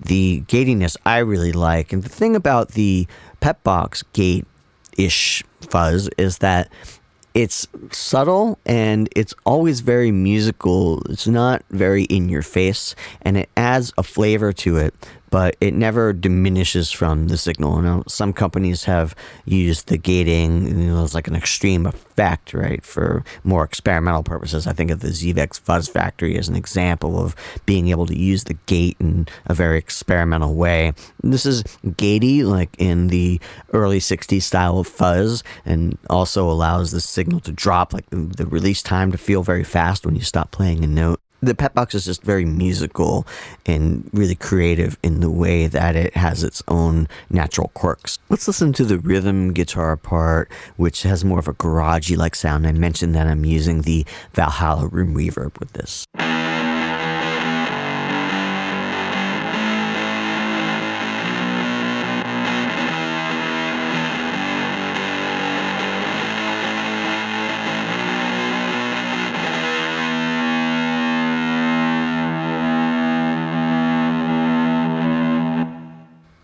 the 0.00 0.44
gatiness 0.46 0.96
I 1.04 1.18
really 1.18 1.50
like, 1.50 1.92
and 1.92 2.04
the 2.04 2.08
thing 2.08 2.36
about 2.36 2.68
the 2.72 3.08
Pepbox 3.40 4.04
gate 4.12 4.46
ish 4.96 5.44
fuzz 5.60 6.08
is 6.18 6.38
that 6.38 6.70
it's 7.32 7.66
subtle 7.92 8.58
and 8.66 9.08
it's 9.14 9.34
always 9.46 9.80
very 9.80 10.10
musical. 10.10 11.00
It's 11.08 11.28
not 11.28 11.62
very 11.70 12.04
in 12.04 12.28
your 12.28 12.42
face 12.42 12.94
and 13.22 13.36
it 13.36 13.48
adds 13.56 13.92
a 13.96 14.02
flavor 14.02 14.52
to 14.54 14.78
it 14.78 14.94
but 15.30 15.56
it 15.60 15.74
never 15.74 16.12
diminishes 16.12 16.90
from 16.90 17.28
the 17.28 17.36
signal. 17.36 17.76
You 17.76 17.82
know, 17.82 18.04
some 18.06 18.32
companies 18.32 18.84
have 18.84 19.14
used 19.44 19.88
the 19.88 19.96
gating, 19.96 20.66
you 20.66 20.88
know, 20.88 21.04
as 21.04 21.14
like 21.14 21.28
an 21.28 21.36
extreme 21.36 21.86
effect, 21.86 22.52
right, 22.52 22.84
for 22.84 23.24
more 23.44 23.64
experimental 23.64 24.22
purposes. 24.22 24.66
I 24.66 24.72
think 24.72 24.90
of 24.90 25.00
the 25.00 25.08
Zvex 25.08 25.60
Fuzz 25.60 25.88
Factory 25.88 26.36
as 26.36 26.48
an 26.48 26.56
example 26.56 27.18
of 27.18 27.34
being 27.64 27.88
able 27.88 28.06
to 28.06 28.18
use 28.18 28.44
the 28.44 28.54
gate 28.66 28.96
in 28.98 29.28
a 29.46 29.54
very 29.54 29.78
experimental 29.78 30.54
way. 30.54 30.92
This 31.22 31.46
is 31.46 31.62
gatey, 31.96 32.42
like 32.42 32.74
in 32.78 33.08
the 33.08 33.40
early 33.72 34.00
60s 34.00 34.42
style 34.42 34.78
of 34.78 34.88
fuzz, 34.88 35.44
and 35.64 35.96
also 36.08 36.50
allows 36.50 36.90
the 36.90 37.00
signal 37.00 37.40
to 37.40 37.52
drop, 37.52 37.92
like 37.92 38.08
the, 38.10 38.16
the 38.16 38.46
release 38.46 38.82
time 38.82 39.12
to 39.12 39.18
feel 39.18 39.42
very 39.42 39.64
fast 39.64 40.04
when 40.04 40.16
you 40.16 40.22
stop 40.22 40.50
playing 40.50 40.84
a 40.84 40.88
note 40.88 41.20
the 41.40 41.54
Pepbox 41.54 41.94
is 41.94 42.04
just 42.04 42.22
very 42.22 42.44
musical 42.44 43.26
and 43.66 44.08
really 44.12 44.34
creative 44.34 44.98
in 45.02 45.20
the 45.20 45.30
way 45.30 45.66
that 45.66 45.96
it 45.96 46.14
has 46.16 46.44
its 46.44 46.62
own 46.68 47.08
natural 47.30 47.68
quirks. 47.74 48.18
Let's 48.28 48.46
listen 48.46 48.72
to 48.74 48.84
the 48.84 48.98
rhythm 48.98 49.52
guitar 49.52 49.96
part, 49.96 50.50
which 50.76 51.02
has 51.02 51.24
more 51.24 51.38
of 51.38 51.48
a 51.48 51.54
garagey 51.54 52.16
like 52.16 52.34
sound. 52.34 52.66
I 52.66 52.72
mentioned 52.72 53.14
that 53.14 53.26
I'm 53.26 53.44
using 53.44 53.82
the 53.82 54.04
Valhalla 54.34 54.86
room 54.86 55.14
reverb 55.14 55.58
with 55.58 55.72
this. 55.72 56.06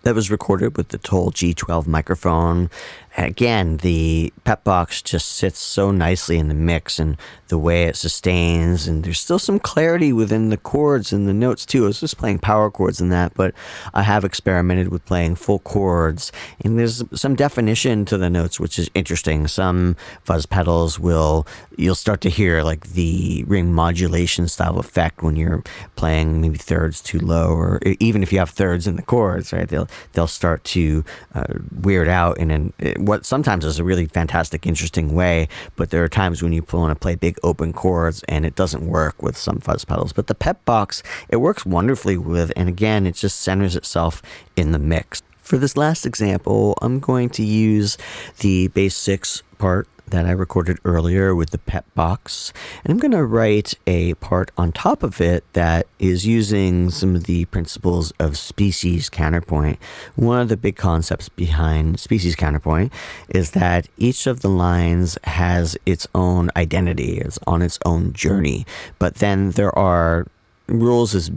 That 0.07 0.15
was 0.15 0.31
recorded 0.31 0.77
with 0.77 0.87
the 0.87 0.97
Tul 0.97 1.33
G12 1.33 1.85
microphone. 1.85 2.69
Again, 3.17 3.77
the 3.77 4.31
Pepbox 4.45 5.03
just 5.03 5.27
sits 5.29 5.57
so 5.57 5.89
nicely 5.89 6.37
in 6.37 6.49
the 6.49 6.53
mix 6.53 6.99
and 6.99 7.17
the 7.47 7.57
way 7.57 7.85
it 7.85 7.95
sustains, 7.95 8.87
and 8.87 9.03
there's 9.03 9.19
still 9.19 9.39
some 9.39 9.57
clarity 9.59 10.13
within 10.13 10.49
the 10.49 10.57
chords 10.57 11.11
and 11.11 11.27
the 11.27 11.33
notes 11.33 11.65
too. 11.65 11.85
I 11.85 11.87
was 11.87 11.99
just 11.99 12.17
playing 12.17 12.39
power 12.39 12.69
chords 12.69 13.01
in 13.01 13.09
that, 13.09 13.33
but 13.33 13.55
I 13.93 14.03
have 14.03 14.23
experimented 14.23 14.89
with 14.89 15.05
playing 15.05 15.35
full 15.35 15.59
chords, 15.59 16.31
and 16.63 16.77
there's 16.77 17.03
some 17.13 17.35
definition 17.35 18.05
to 18.05 18.17
the 18.17 18.29
notes, 18.29 18.59
which 18.59 18.77
is 18.77 18.89
interesting. 18.93 19.47
Some 19.47 19.95
fuzz 20.23 20.45
pedals 20.45 20.99
will 20.99 21.47
you'll 21.77 21.95
start 21.95 22.21
to 22.21 22.29
hear 22.29 22.63
like 22.63 22.89
the 22.89 23.45
ring 23.47 23.73
modulation 23.73 24.47
style 24.47 24.77
effect 24.77 25.23
when 25.23 25.35
you're 25.35 25.63
playing 25.95 26.41
maybe 26.41 26.57
thirds 26.57 27.01
too 27.01 27.19
low, 27.19 27.49
or 27.49 27.79
even 27.99 28.21
if 28.21 28.31
you 28.31 28.39
have 28.39 28.49
thirds 28.49 28.87
in 28.87 28.95
the 28.95 29.01
chords, 29.01 29.53
right? 29.53 29.69
They'll 29.69 29.87
they'll 30.13 30.27
start 30.27 30.63
to 30.65 31.03
uh, 31.33 31.45
weird 31.81 32.09
out 32.09 32.37
in 32.37 32.51
an, 32.51 32.73
what 33.07 33.25
sometimes 33.25 33.65
is 33.65 33.79
a 33.79 33.83
really 33.83 34.05
fantastic, 34.05 34.67
interesting 34.67 35.15
way. 35.15 35.47
But 35.75 35.89
there 35.89 36.03
are 36.03 36.09
times 36.09 36.43
when 36.43 36.53
you 36.53 36.61
pull 36.61 36.81
want 36.81 36.91
to 36.91 36.99
play 36.99 37.15
big 37.15 37.39
open 37.41 37.73
chords 37.73 38.23
and 38.27 38.45
it 38.45 38.55
doesn't 38.55 38.85
work 38.85 39.23
with 39.23 39.37
some 39.37 39.59
fuzz 39.59 39.85
pedals. 39.85 40.13
But 40.13 40.27
the 40.27 40.35
Pepbox, 40.35 41.01
it 41.29 41.37
works 41.37 41.65
wonderfully 41.65 42.17
with, 42.17 42.51
and 42.55 42.69
again, 42.69 43.07
it 43.07 43.15
just 43.15 43.39
centers 43.39 43.75
itself 43.75 44.21
in 44.55 44.73
the 44.73 44.79
mix. 44.79 45.23
For 45.41 45.57
this 45.57 45.77
last 45.77 46.05
example, 46.05 46.77
I'm 46.81 46.99
going 46.99 47.29
to 47.29 47.43
use 47.43 47.97
the 48.39 48.67
bass 48.67 48.95
six 48.95 49.41
part 49.57 49.87
that 50.09 50.25
I 50.25 50.31
recorded 50.31 50.79
earlier 50.85 51.35
with 51.35 51.51
the 51.51 51.57
pep 51.57 51.85
box. 51.95 52.53
And 52.83 52.91
I'm 52.91 52.99
going 52.99 53.11
to 53.11 53.25
write 53.25 53.73
a 53.85 54.13
part 54.15 54.51
on 54.57 54.71
top 54.71 55.03
of 55.03 55.19
it 55.21 55.43
that 55.53 55.87
is 55.99 56.25
using 56.25 56.89
some 56.89 57.15
of 57.15 57.25
the 57.25 57.45
principles 57.45 58.11
of 58.19 58.37
species 58.37 59.09
counterpoint. 59.09 59.79
One 60.15 60.41
of 60.41 60.49
the 60.49 60.57
big 60.57 60.75
concepts 60.75 61.29
behind 61.29 61.99
species 61.99 62.35
counterpoint 62.35 62.91
is 63.29 63.51
that 63.51 63.87
each 63.97 64.27
of 64.27 64.41
the 64.41 64.49
lines 64.49 65.17
has 65.25 65.77
its 65.85 66.07
own 66.15 66.49
identity, 66.55 67.17
it's 67.17 67.39
on 67.45 67.61
its 67.61 67.79
own 67.85 68.13
journey. 68.13 68.65
But 68.99 69.15
then 69.15 69.51
there 69.51 69.77
are 69.77 70.27
rules 70.67 71.15
as 71.15 71.31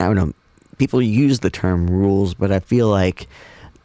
I 0.00 0.06
don't 0.06 0.16
know, 0.16 0.32
people 0.78 1.00
use 1.00 1.40
the 1.40 1.50
term 1.50 1.88
rules, 1.88 2.34
but 2.34 2.50
I 2.50 2.60
feel 2.60 2.88
like 2.88 3.28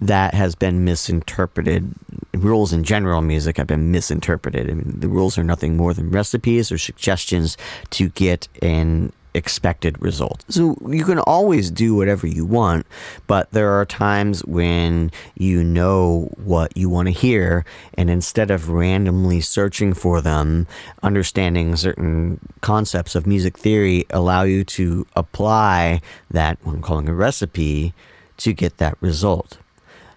that 0.01 0.33
has 0.33 0.55
been 0.55 0.85
misinterpreted. 0.85 1.93
Rules 2.33 2.71
in 2.71 2.83
general 2.83 3.21
music 3.21 3.57
have 3.57 3.67
been 3.67 3.91
misinterpreted. 3.91 4.69
I 4.69 4.73
mean, 4.73 4.99
the 4.99 5.09
rules 5.09 5.37
are 5.37 5.43
nothing 5.43 5.75
more 5.75 5.93
than 5.93 6.11
recipes 6.11 6.71
or 6.71 6.77
suggestions 6.77 7.57
to 7.91 8.09
get 8.09 8.47
an 8.61 9.11
expected 9.33 10.01
result. 10.01 10.43
So 10.49 10.75
you 10.87 11.05
can 11.05 11.19
always 11.19 11.69
do 11.69 11.95
whatever 11.95 12.25
you 12.25 12.45
want, 12.45 12.87
but 13.27 13.51
there 13.51 13.71
are 13.71 13.85
times 13.85 14.43
when 14.45 15.11
you 15.35 15.63
know 15.63 16.31
what 16.43 16.75
you 16.75 16.89
want 16.89 17.07
to 17.07 17.11
hear, 17.11 17.65
and 17.93 18.09
instead 18.09 18.49
of 18.49 18.69
randomly 18.69 19.41
searching 19.41 19.93
for 19.93 20.21
them, 20.21 20.67
understanding 21.03 21.75
certain 21.75 22.39
concepts 22.61 23.15
of 23.15 23.27
music 23.27 23.57
theory 23.57 24.05
allow 24.09 24.43
you 24.43 24.63
to 24.63 25.05
apply 25.15 26.01
that, 26.31 26.57
what 26.63 26.73
I'm 26.73 26.81
calling 26.81 27.07
a 27.07 27.13
recipe, 27.13 27.93
to 28.37 28.53
get 28.53 28.77
that 28.77 28.97
result. 29.01 29.57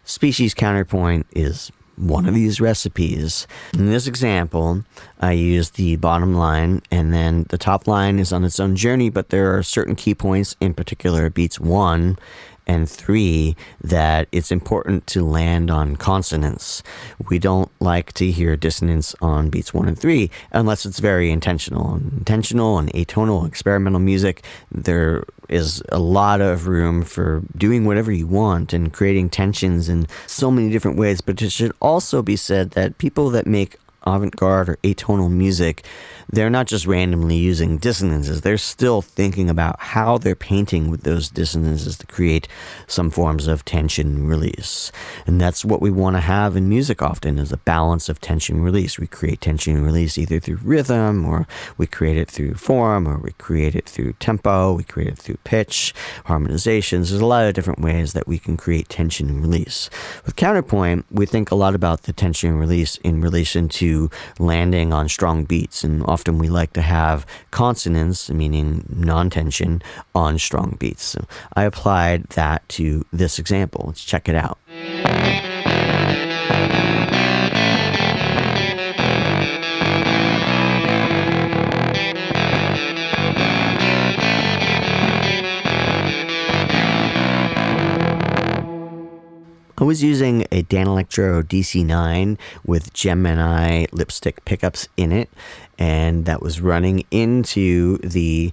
Species 0.04 0.54
counterpoint 0.54 1.26
is 1.32 1.70
one 1.96 2.26
of 2.26 2.34
these 2.34 2.60
recipes. 2.60 3.46
In 3.74 3.86
this 3.86 4.06
example, 4.06 4.84
I 5.20 5.32
use 5.32 5.70
the 5.70 5.96
bottom 5.96 6.34
line, 6.34 6.82
and 6.90 7.12
then 7.12 7.46
the 7.50 7.58
top 7.58 7.86
line 7.86 8.18
is 8.18 8.32
on 8.32 8.44
its 8.44 8.58
own 8.58 8.76
journey, 8.76 9.10
but 9.10 9.28
there 9.28 9.56
are 9.56 9.62
certain 9.62 9.94
key 9.94 10.14
points, 10.14 10.56
in 10.60 10.74
particular 10.74 11.30
beats 11.30 11.60
one 11.60 12.18
and 12.66 12.88
three 12.88 13.56
that 13.80 14.28
it's 14.32 14.52
important 14.52 15.06
to 15.08 15.24
land 15.24 15.70
on 15.70 15.96
consonants. 15.96 16.82
We 17.28 17.38
don't 17.38 17.70
like 17.80 18.12
to 18.14 18.30
hear 18.30 18.56
dissonance 18.56 19.14
on 19.20 19.50
beats 19.50 19.74
one 19.74 19.88
and 19.88 19.98
three 19.98 20.30
unless 20.52 20.86
it's 20.86 21.00
very 21.00 21.30
intentional. 21.30 21.96
Intentional 21.96 22.78
and 22.78 22.92
atonal 22.92 23.46
experimental 23.46 24.00
music, 24.00 24.44
there 24.70 25.24
is 25.48 25.82
a 25.90 25.98
lot 25.98 26.40
of 26.40 26.66
room 26.66 27.02
for 27.02 27.42
doing 27.56 27.84
whatever 27.84 28.10
you 28.10 28.26
want 28.26 28.72
and 28.72 28.92
creating 28.92 29.28
tensions 29.28 29.88
in 29.88 30.06
so 30.26 30.50
many 30.50 30.70
different 30.70 30.96
ways. 30.96 31.20
But 31.20 31.42
it 31.42 31.50
should 31.50 31.72
also 31.80 32.22
be 32.22 32.36
said 32.36 32.70
that 32.72 32.98
people 32.98 33.30
that 33.30 33.46
make 33.46 33.76
avant 34.06 34.36
garde 34.36 34.68
or 34.68 34.76
atonal 34.84 35.30
music, 35.30 35.84
they're 36.32 36.50
not 36.50 36.66
just 36.66 36.86
randomly 36.86 37.36
using 37.36 37.76
dissonances, 37.76 38.40
they're 38.40 38.56
still 38.56 39.02
thinking 39.02 39.50
about 39.50 39.78
how 39.78 40.16
they're 40.16 40.34
painting 40.34 40.90
with 40.90 41.02
those 41.02 41.28
dissonances 41.28 41.98
to 41.98 42.06
create 42.06 42.48
some 42.86 43.10
forms 43.10 43.46
of 43.46 43.64
tension 43.64 44.06
and 44.06 44.28
release. 44.28 44.90
And 45.26 45.40
that's 45.40 45.64
what 45.64 45.82
we 45.82 45.90
want 45.90 46.16
to 46.16 46.20
have 46.20 46.56
in 46.56 46.68
music 46.68 47.02
often 47.02 47.38
is 47.38 47.52
a 47.52 47.58
balance 47.58 48.08
of 48.08 48.20
tension 48.20 48.62
release. 48.62 48.98
We 48.98 49.06
create 49.06 49.40
tension 49.42 49.76
and 49.76 49.84
release 49.84 50.16
either 50.16 50.40
through 50.40 50.60
rhythm 50.62 51.26
or 51.26 51.46
we 51.76 51.86
create 51.86 52.16
it 52.16 52.30
through 52.30 52.54
form 52.54 53.06
or 53.06 53.18
we 53.18 53.32
create 53.32 53.74
it 53.74 53.88
through 53.88 54.14
tempo, 54.14 54.72
we 54.72 54.84
create 54.84 55.08
it 55.08 55.18
through 55.18 55.38
pitch, 55.44 55.94
harmonizations. 56.26 57.10
There's 57.10 57.20
a 57.20 57.26
lot 57.26 57.44
of 57.44 57.54
different 57.54 57.80
ways 57.80 58.14
that 58.14 58.26
we 58.26 58.38
can 58.38 58.56
create 58.56 58.88
tension 58.88 59.28
and 59.28 59.42
release. 59.42 59.90
With 60.24 60.36
counterpoint, 60.36 61.04
we 61.10 61.26
think 61.26 61.50
a 61.50 61.56
lot 61.56 61.74
about 61.74 62.04
the 62.04 62.12
tension 62.12 62.50
and 62.50 62.60
release 62.60 62.96
in 62.98 63.20
relation 63.20 63.68
to 63.68 63.91
landing 64.38 64.92
on 64.92 65.08
strong 65.08 65.44
beats. 65.44 65.84
And 65.84 66.02
often 66.04 66.38
we 66.38 66.48
like 66.48 66.72
to 66.74 66.82
have 66.82 67.26
consonants, 67.50 68.30
meaning 68.30 68.84
non 68.88 69.30
tension, 69.30 69.82
on 70.14 70.38
strong 70.38 70.76
beats. 70.78 71.04
So 71.04 71.24
I 71.54 71.64
applied 71.64 72.24
that 72.30 72.68
to 72.70 73.04
this 73.12 73.38
example. 73.38 73.84
Let's 73.88 74.04
check 74.04 74.28
it 74.28 74.36
out. 74.36 74.58
I 89.82 89.84
was 89.84 90.00
using 90.00 90.42
a 90.52 90.62
Danelectro 90.62 91.42
DC9 91.42 92.38
with 92.64 92.92
Gemini 92.92 93.86
lipstick 93.90 94.44
pickups 94.44 94.86
in 94.96 95.10
it, 95.10 95.28
and 95.76 96.24
that 96.24 96.40
was 96.40 96.60
running 96.60 97.04
into 97.10 97.98
the 97.98 98.52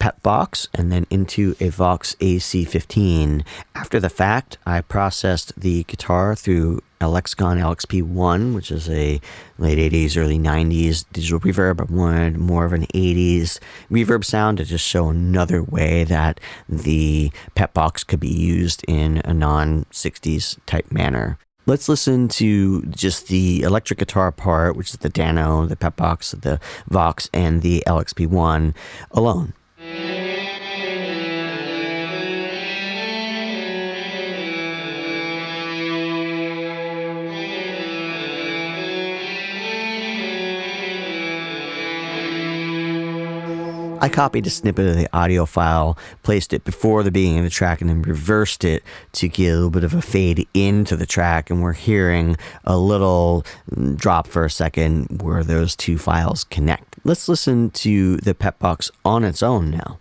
Pepbox 0.00 0.66
and 0.74 0.90
then 0.90 1.06
into 1.10 1.54
a 1.60 1.68
Vox 1.68 2.16
AC15. 2.20 3.44
After 3.74 4.00
the 4.00 4.08
fact, 4.08 4.58
I 4.66 4.80
processed 4.80 5.52
the 5.60 5.84
guitar 5.84 6.34
through 6.34 6.82
a 7.00 7.08
Lexicon 7.08 7.58
LXP1, 7.58 8.54
which 8.54 8.70
is 8.70 8.88
a 8.90 9.20
late 9.58 9.92
80s, 9.92 10.16
early 10.16 10.38
90s 10.38 11.04
digital 11.12 11.38
reverb. 11.40 11.80
I 11.80 11.94
wanted 11.94 12.38
more 12.38 12.64
of 12.64 12.72
an 12.72 12.86
80s 12.86 13.58
reverb 13.90 14.24
sound 14.24 14.58
to 14.58 14.64
just 14.64 14.86
show 14.86 15.08
another 15.08 15.62
way 15.62 16.04
that 16.04 16.40
the 16.68 17.30
Pepbox 17.54 18.06
could 18.06 18.20
be 18.20 18.28
used 18.28 18.84
in 18.88 19.20
a 19.24 19.34
non 19.34 19.84
60s 19.92 20.58
type 20.66 20.90
manner. 20.90 21.38
Let's 21.66 21.88
listen 21.88 22.28
to 22.28 22.82
just 22.86 23.28
the 23.28 23.62
electric 23.62 23.98
guitar 23.98 24.32
part, 24.32 24.76
which 24.76 24.90
is 24.90 24.96
the 24.96 25.10
Dano, 25.10 25.66
the 25.66 25.76
Pepbox, 25.76 26.40
the 26.40 26.58
Vox, 26.88 27.28
and 27.32 27.62
the 27.62 27.84
LXP1 27.86 28.74
alone. 29.12 29.52
I 44.00 44.08
copied 44.08 44.46
a 44.46 44.50
snippet 44.50 44.86
of 44.88 44.96
the 44.96 45.08
audio 45.16 45.46
file, 45.46 45.98
placed 46.22 46.52
it 46.52 46.64
before 46.64 47.02
the 47.02 47.10
beginning 47.10 47.38
of 47.38 47.44
the 47.44 47.50
track, 47.50 47.80
and 47.80 47.90
then 47.90 48.02
reversed 48.02 48.64
it 48.64 48.82
to 49.12 49.28
get 49.28 49.50
a 49.50 49.54
little 49.54 49.70
bit 49.70 49.84
of 49.84 49.94
a 49.94 50.02
fade 50.02 50.48
into 50.54 50.96
the 50.96 51.06
track. 51.06 51.50
And 51.50 51.62
we're 51.62 51.72
hearing 51.74 52.36
a 52.64 52.78
little 52.78 53.44
drop 53.96 54.26
for 54.26 54.44
a 54.44 54.50
second 54.50 55.22
where 55.22 55.44
those 55.44 55.76
two 55.76 55.98
files 55.98 56.44
connect. 56.44 56.96
Let's 57.04 57.28
listen 57.28 57.70
to 57.70 58.16
the 58.18 58.34
Pepbox 58.34 58.90
on 59.04 59.24
its 59.24 59.42
own 59.42 59.70
now. 59.70 59.98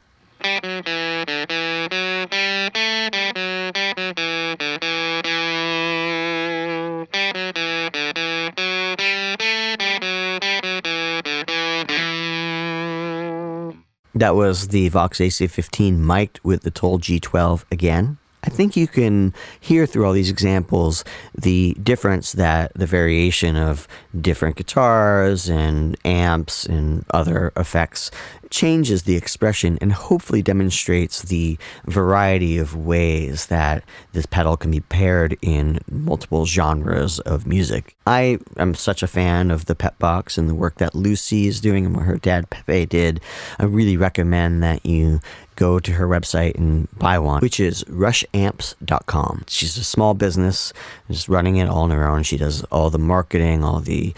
That 14.20 14.36
was 14.36 14.68
the 14.68 14.90
Vox 14.90 15.20
AC15 15.20 15.98
mic'd 15.98 16.42
with 16.44 16.64
the 16.64 16.72
Tul 16.72 17.00
G12 17.00 17.64
again. 17.72 18.18
I 18.44 18.50
think 18.50 18.76
you 18.76 18.86
can 18.86 19.34
hear 19.62 19.86
through 19.86 20.06
all 20.06 20.12
these 20.12 20.30
examples 20.30 21.06
the 21.38 21.74
difference 21.82 22.34
that 22.34 22.74
the 22.74 22.86
variation 22.86 23.56
of 23.56 23.88
different 24.20 24.58
guitars 24.58 25.50
and 25.50 25.98
amps 26.04 26.66
and 26.66 27.06
other 27.12 27.54
effects 27.56 28.12
changes 28.50 29.04
the 29.04 29.16
expression 29.16 29.78
and 29.82 29.94
hopefully 29.94 30.42
demonstrates 30.42 31.22
the 31.24 31.58
variety 31.86 32.58
of 32.58 32.76
ways 32.76 33.48
that 33.48 33.84
this 34.14 34.26
pedal 34.26 34.58
can 34.58 34.72
be 34.72 34.80
paired 34.80 35.38
in 35.42 35.80
multiple 35.90 36.46
genres 36.46 37.20
of 37.20 37.46
music. 37.46 37.96
I 38.08 38.40
am 38.58 38.74
such 38.74 39.04
a 39.04 39.08
fan 39.08 39.52
of 39.52 39.66
the 39.66 39.76
Pepbox 39.76 40.38
and 40.38 40.50
the 40.50 40.56
work 40.56 40.78
that 40.78 40.96
Lucy 40.96 41.48
is 41.48 41.62
doing 41.62 41.86
and 41.86 41.96
what 41.96 42.06
her 42.06 42.18
dad 42.18 42.50
Pepe 42.50 42.86
did. 42.88 43.22
I 43.60 43.66
really 43.66 43.98
recommend 43.98 44.64
that 44.64 44.86
you 44.86 45.20
go 45.60 45.78
to 45.78 45.92
her 45.92 46.08
website 46.08 46.56
and 46.56 46.88
buy 46.98 47.20
one, 47.20 47.42
which 47.42 47.60
is 47.60 47.84
rushamps.com. 47.84 49.44
She's 49.48 49.78
a 49.78 49.84
small 49.84 50.14
business, 50.14 50.72
just 51.12 51.28
running 51.28 51.58
it 51.58 51.68
all 51.68 51.84
on 51.84 51.92
her 51.92 52.08
own. 52.08 52.24
She 52.24 52.38
does 52.38 52.64
all 52.72 52.90
the 52.90 52.98
marketing, 52.98 53.62
all 53.62 53.82
the 53.82 54.14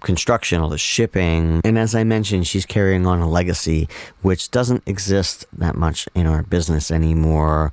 construction, 0.00 0.60
all 0.60 0.68
the 0.68 0.78
shipping. 0.78 1.60
And 1.64 1.76
as 1.76 1.96
I 1.96 2.04
mentioned, 2.04 2.46
she's 2.46 2.64
carrying 2.64 3.04
on 3.04 3.20
a 3.20 3.28
legacy 3.28 3.65
which 4.22 4.50
doesn't 4.50 4.82
exist 4.86 5.46
that 5.52 5.74
much 5.74 6.08
in 6.14 6.26
our 6.26 6.42
business 6.42 6.90
anymore. 6.90 7.72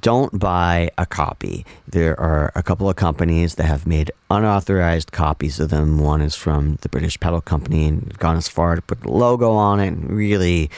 Don't 0.00 0.38
buy 0.38 0.90
a 0.96 1.06
copy. 1.06 1.64
There 1.86 2.18
are 2.18 2.52
a 2.54 2.62
couple 2.62 2.88
of 2.88 2.96
companies 2.96 3.56
that 3.56 3.64
have 3.64 3.86
made 3.86 4.10
unauthorized 4.30 5.12
copies 5.12 5.60
of 5.60 5.70
them. 5.70 5.98
One 5.98 6.20
is 6.20 6.34
from 6.34 6.76
the 6.82 6.88
British 6.88 7.18
Pedal 7.18 7.40
Company 7.40 7.86
and 7.88 8.18
gone 8.18 8.36
as 8.36 8.48
far 8.48 8.76
to 8.76 8.82
put 8.82 9.02
the 9.02 9.10
logo 9.10 9.52
on 9.52 9.80
it. 9.80 9.94
Really, 9.98 10.70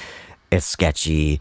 it's 0.51 0.67
sketchy 0.67 1.41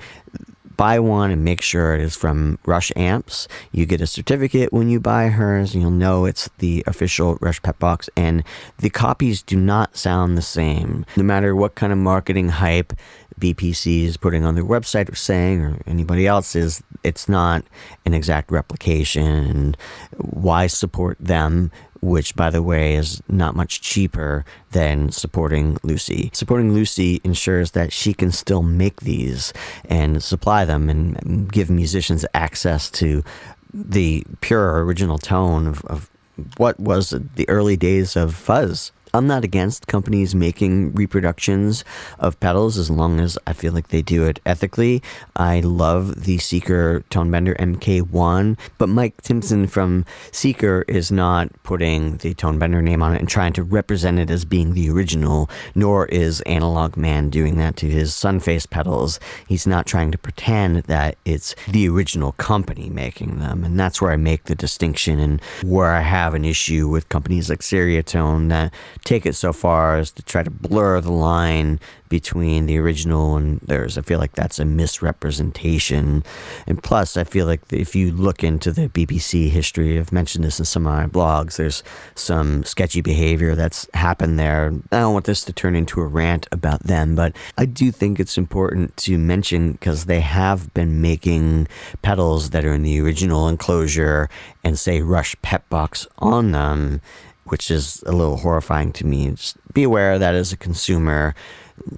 buy 0.78 1.00
one 1.00 1.32
and 1.32 1.44
make 1.44 1.62
sure 1.62 1.96
it 1.96 2.02
is 2.02 2.16
from 2.16 2.60
Rush 2.66 2.92
Amps. 2.96 3.48
You 3.72 3.86
get 3.86 4.02
a 4.02 4.08
certificate 4.08 4.74
when 4.74 4.90
you 4.90 5.00
buy 5.00 5.28
hers. 5.28 5.74
and 5.74 5.82
You'll 5.82 5.92
know 5.92 6.26
it's 6.26 6.50
the 6.60 6.84
official 6.88 7.38
Rush 7.42 7.62
Pepbox, 7.62 8.10
and 8.16 8.44
the 8.78 8.90
copies 8.90 9.42
do 9.42 9.58
not 9.58 9.98
sound 9.98 10.38
the 10.38 10.42
same. 10.42 11.06
No 11.16 11.24
matter 11.24 11.56
what 11.56 11.76
kind 11.76 11.92
of 11.92 12.00
marketing 12.00 12.50
hype 12.50 12.94
BPC 13.40 14.04
is 14.04 14.18
putting 14.18 14.46
on 14.46 14.56
their 14.56 14.64
website 14.64 15.12
or 15.12 15.16
saying, 15.16 15.62
or 15.62 15.80
anybody 15.86 16.26
else 16.26 16.56
is, 16.56 16.82
it's 17.04 17.28
not 17.28 17.64
an 18.06 18.14
exact 18.14 18.52
replication. 18.52 19.26
And 19.26 19.78
why 20.18 20.68
support 20.68 21.18
them 21.20 21.72
which, 22.06 22.36
by 22.36 22.50
the 22.50 22.62
way, 22.62 22.96
is 22.96 23.22
not 23.28 23.56
much 23.56 23.82
cheaper 23.82 24.46
than 24.72 25.12
supporting 25.12 25.78
Lucy. 25.84 26.30
Supporting 26.34 26.74
Lucy 26.74 27.20
ensures 27.24 27.72
that 27.72 27.92
she 27.92 28.14
can 28.14 28.32
still 28.32 28.62
make 28.62 29.02
these 29.02 29.52
and 29.86 30.22
supply 30.22 30.66
them 30.66 30.90
and 30.90 31.52
give 31.52 31.70
musicians 31.70 32.26
access 32.34 32.90
to 32.92 33.24
the 33.74 34.24
pure 34.42 34.86
original 34.86 35.18
tone 35.18 35.68
of, 35.68 35.84
of 35.86 36.10
what 36.58 36.80
was 36.80 37.10
the 37.36 37.50
early 37.50 37.76
days 37.76 38.16
of 38.16 38.36
fuzz. 38.36 38.92
I'm 39.16 39.28
not 39.28 39.46
against 39.46 39.88
companies 39.88 40.36
making 40.36 40.92
reproductions 40.92 41.86
of 42.20 42.38
pedals 42.42 42.78
as 42.78 42.90
long 42.90 43.22
as 43.22 43.38
I 43.48 43.54
feel 43.54 43.72
like 43.72 43.88
they 43.88 44.02
do 44.02 44.26
it 44.26 44.42
ethically. 44.46 45.02
I 45.38 45.62
love 45.62 46.26
the 46.26 46.38
Seeker 46.38 47.02
Tonebender 47.10 47.56
MK1, 47.56 48.58
but 48.78 48.90
Mike 48.90 49.22
Timpson 49.22 49.68
from 49.68 50.04
Seeker 50.34 50.84
is 50.90 51.14
not 51.14 51.48
putting 51.64 52.18
the 52.18 52.34
Tonebender 52.34 52.84
name 52.84 53.02
on 53.02 53.16
it 53.16 53.20
and 53.20 53.30
trying 53.30 53.54
to 53.54 53.64
represent 53.64 54.20
it 54.20 54.30
as 54.30 54.44
being 54.44 54.74
the 54.74 54.90
original, 54.90 55.50
nor 55.76 56.08
is 56.08 56.42
Analog 56.42 56.98
Man 56.98 57.30
doing 57.30 57.56
that 57.56 57.78
to 57.78 57.90
his 57.90 58.12
Sunface 58.12 58.70
pedals. 58.70 59.22
He's 59.48 59.66
not 59.66 59.86
trying 59.86 60.12
to 60.12 60.18
pretend 60.18 60.84
that 60.84 61.18
it's 61.24 61.56
the 61.70 61.88
original 61.88 62.34
company 62.34 62.90
making 62.90 63.40
them, 63.40 63.64
and 63.64 63.80
that's 63.80 64.02
where 64.02 64.12
I 64.12 64.18
make 64.18 64.44
the 64.44 64.56
distinction 64.56 65.22
and 65.22 65.42
where 65.64 65.92
I 65.92 66.02
have 66.02 66.34
an 66.34 66.44
issue 66.44 66.90
with 66.90 67.08
companies 67.08 67.50
like 67.50 67.60
Seriatone 67.62 68.50
that 68.50 68.74
take 69.06 69.26
it 69.26 69.34
so 69.34 69.54
far 69.54 69.98
as 69.98 70.12
to 70.12 70.24
try 70.24 70.44
to 70.44 70.52
blur 70.52 71.00
the 71.00 71.12
line 71.12 71.80
between 72.10 72.66
the 72.66 72.78
original 72.78 73.36
and 73.36 73.60
theirs. 73.62 73.98
I 73.98 74.02
feel 74.02 74.20
like 74.20 74.34
that's 74.34 74.60
a 74.60 74.66
misrepresentation. 74.66 76.24
And 76.68 76.82
plus, 76.82 77.16
I 77.16 77.24
feel 77.24 77.46
like 77.46 77.62
if 77.72 77.96
you 77.96 78.12
look 78.12 78.44
into 78.44 78.72
the 78.72 78.90
BPC 78.90 79.50
history, 79.50 79.98
I've 79.98 80.12
mentioned 80.12 80.44
this 80.44 80.60
in 80.60 80.66
some 80.66 80.88
of 80.88 80.94
my 80.94 81.08
blogs, 81.08 81.58
there's 81.58 81.84
some 82.16 82.64
sketchy 82.64 83.02
behavior 83.02 83.56
that's 83.56 83.88
happened 83.94 84.40
there. 84.40 84.74
I 84.92 85.00
don't 85.00 85.14
want 85.14 85.26
this 85.26 85.44
to 85.46 85.54
turn 85.54 85.76
into 85.76 86.02
a 86.02 86.06
rant 86.06 86.48
about 86.52 86.84
them, 86.84 87.16
but 87.16 87.36
I 87.58 87.66
do 87.66 87.92
think 87.92 88.20
it's 88.20 88.38
important 88.38 88.98
to 88.98 89.18
mention 89.18 89.74
because 89.74 90.06
they 90.06 90.22
have 90.22 90.74
been 90.74 91.02
making 91.02 91.68
pedals 92.02 92.50
that 92.52 92.66
are 92.66 92.74
in 92.74 92.84
the 92.84 93.00
original 93.02 93.48
enclosure 93.48 94.30
and 94.64 94.80
say 94.80 95.02
Rush 95.02 95.36
Pepbox 95.38 96.08
on 96.18 96.52
them, 96.52 97.02
which 97.46 97.72
is 97.72 98.04
a 98.06 98.12
little 98.12 98.38
horrifying 98.38 98.92
to 98.94 99.06
me. 99.06 99.30
Just 99.32 99.58
be 99.74 99.84
aware 99.84 100.18
that 100.20 100.36
as 100.36 100.52
a 100.52 100.58
consumer, 100.58 101.36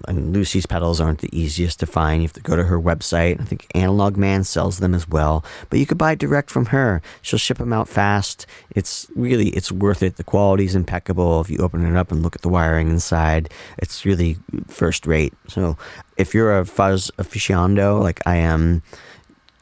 Lucy's 0.10 0.66
pedals 0.66 1.00
aren't 1.00 1.20
the 1.20 1.38
easiest 1.38 1.80
to 1.80 1.86
find. 1.86 2.22
You 2.22 2.28
have 2.28 2.34
to 2.34 2.42
go 2.42 2.56
to 2.56 2.64
her 2.64 2.80
website. 2.80 3.40
I 3.40 3.44
think 3.44 3.68
Analog 3.76 4.18
Man 4.18 4.44
sells 4.44 4.80
them 4.80 4.94
as 4.94 5.08
well, 5.08 5.46
but 5.70 5.80
you 5.80 5.86
could 5.86 5.98
buy 5.98 6.16
direct 6.16 6.50
from 6.50 6.68
her. 6.68 7.02
She'll 7.22 7.40
ship 7.40 7.60
them 7.60 7.72
out 7.72 7.88
fast. 7.88 8.46
It's 8.76 9.08
really 9.16 9.50
it's 9.50 9.72
worth 9.72 10.02
it. 10.02 10.18
The 10.18 10.24
quality 10.24 10.66
is 10.66 10.76
impeccable. 10.76 11.42
If 11.42 11.50
you 11.50 11.60
open 11.60 11.86
it 11.86 11.96
up 11.96 12.12
and 12.12 12.24
look 12.24 12.36
at 12.36 12.42
the 12.42 12.50
wiring 12.50 12.90
inside, 12.90 13.50
it's 13.78 14.06
really 14.06 14.38
first 14.68 15.06
rate. 15.06 15.34
So 15.48 15.78
if 16.18 16.34
you're 16.34 16.58
a 16.58 16.66
fuzz 16.66 17.12
aficionado 17.18 18.02
like 18.02 18.20
I 18.26 18.38
am, 18.38 18.82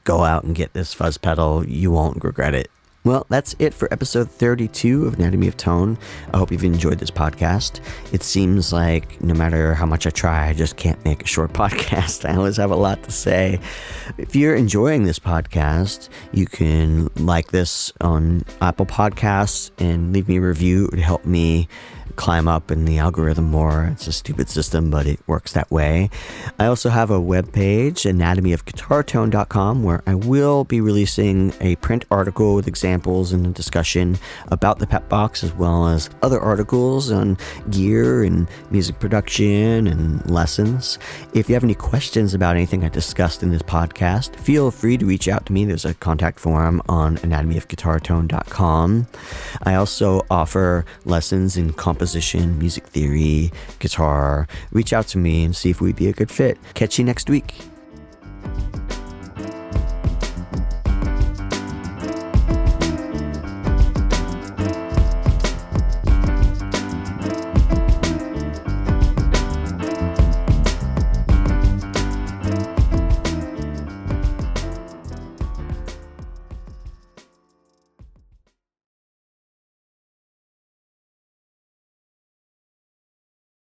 go 0.06 0.24
out 0.24 0.44
and 0.44 0.56
get 0.56 0.74
this 0.74 0.94
fuzz 0.94 1.18
pedal. 1.18 1.68
You 1.68 1.92
won't 1.92 2.24
regret 2.24 2.56
it. 2.56 2.72
Well, 3.06 3.28
that's 3.30 3.56
it 3.60 3.72
for 3.72 3.88
episode 3.94 4.32
32 4.32 5.06
of 5.06 5.14
Anatomy 5.14 5.48
of 5.48 5.56
Tone. 5.56 5.96
I 6.34 6.38
hope 6.40 6.52
you've 6.52 6.64
enjoyed 6.64 6.98
this 6.98 7.12
podcast. 7.12 7.80
It 8.12 8.24
seems 8.24 8.74
like 8.74 9.22
no 9.22 9.36
matter 9.36 9.76
how 9.76 9.86
much 9.86 10.08
I 10.08 10.10
try, 10.10 10.50
I 10.50 10.54
just 10.54 10.76
can't 10.76 11.04
make 11.06 11.22
a 11.22 11.28
short 11.28 11.54
podcast. 11.54 12.28
I 12.28 12.36
always 12.36 12.58
have 12.58 12.72
a 12.72 12.76
lot 12.76 13.04
to 13.04 13.12
say. 13.12 13.60
If 14.18 14.36
you're 14.36 14.56
enjoying 14.56 15.04
this 15.04 15.20
podcast, 15.20 16.10
you 16.32 16.48
can 16.48 17.12
like 17.18 17.52
this 17.52 17.94
on 18.02 18.44
Apple 18.60 18.88
Podcasts 18.88 19.70
and 19.78 20.12
leave 20.12 20.28
me 20.28 20.38
a 20.38 20.42
review. 20.42 20.86
It 20.86 20.92
would 20.92 21.00
help 21.00 21.26
me 21.26 21.68
climb 22.16 22.48
up 22.48 22.72
in 22.72 22.86
the 22.86 22.98
algorithm 22.98 23.46
more. 23.46 23.90
It's 23.92 24.08
a 24.08 24.14
stupid 24.14 24.50
system, 24.50 24.90
but 24.90 25.06
it 25.08 25.20
works 25.28 25.54
that 25.54 25.70
way. 25.72 26.10
I 26.60 26.68
also 26.68 26.90
have 26.90 27.12
a 27.12 27.20
web 27.20 27.52
page, 27.52 28.04
anatomyofguitartone.com, 28.04 29.84
where 29.84 30.02
I 30.08 30.16
will 30.16 30.64
be 30.64 30.82
releasing 30.82 31.54
a 31.60 31.76
print 31.78 32.06
article 32.12 32.56
with 32.56 32.68
examples 32.68 33.34
and 33.34 33.46
a 33.46 33.50
discussion 33.50 34.18
about 34.48 34.80
the 34.80 34.88
Pepbox, 34.88 35.44
as 35.44 35.54
well 35.54 35.88
as 35.88 36.10
other 36.22 36.40
articles 36.40 37.12
on 37.12 37.38
gear 37.70 38.24
and 38.24 38.48
music 38.72 39.00
production 39.00 39.88
and 39.88 40.30
lessons. 40.30 40.98
If 41.34 41.50
you 41.50 41.56
have 41.56 41.64
any 41.64 41.76
questions 41.76 42.34
about 42.34 42.56
anything 42.56 42.84
I 42.84 42.90
discussed 42.90 43.44
in 43.44 43.50
this 43.50 43.62
podcast, 43.62 44.36
feel 44.38 44.72
free 44.72 44.98
to 44.98 45.06
reach 45.06 45.28
out 45.28 45.46
to 45.48 45.54
me. 45.54 45.66
There's 45.66 45.86
a 45.86 45.94
contact 45.96 46.40
form 46.40 46.82
on 46.88 47.18
anatomyofguitartone.com. 47.18 49.08
I 49.64 49.76
also 49.76 50.22
offer 50.30 50.86
lessons 51.04 51.58
in 51.58 51.74
composition 51.74 51.95
composition, 51.96 52.60
music 52.60 52.86
theory, 52.88 53.54
guitar, 53.80 54.50
reach 54.74 54.92
out 54.92 55.08
to 55.08 55.18
me 55.18 55.46
and 55.46 55.56
see 55.56 55.70
if 55.70 55.80
we'd 55.80 55.96
be 55.96 56.10
a 56.10 56.12
good 56.12 56.30
fit. 56.30 56.58
Catch 56.74 57.00
you 57.00 57.06
next 57.06 57.30
week. 57.30 57.56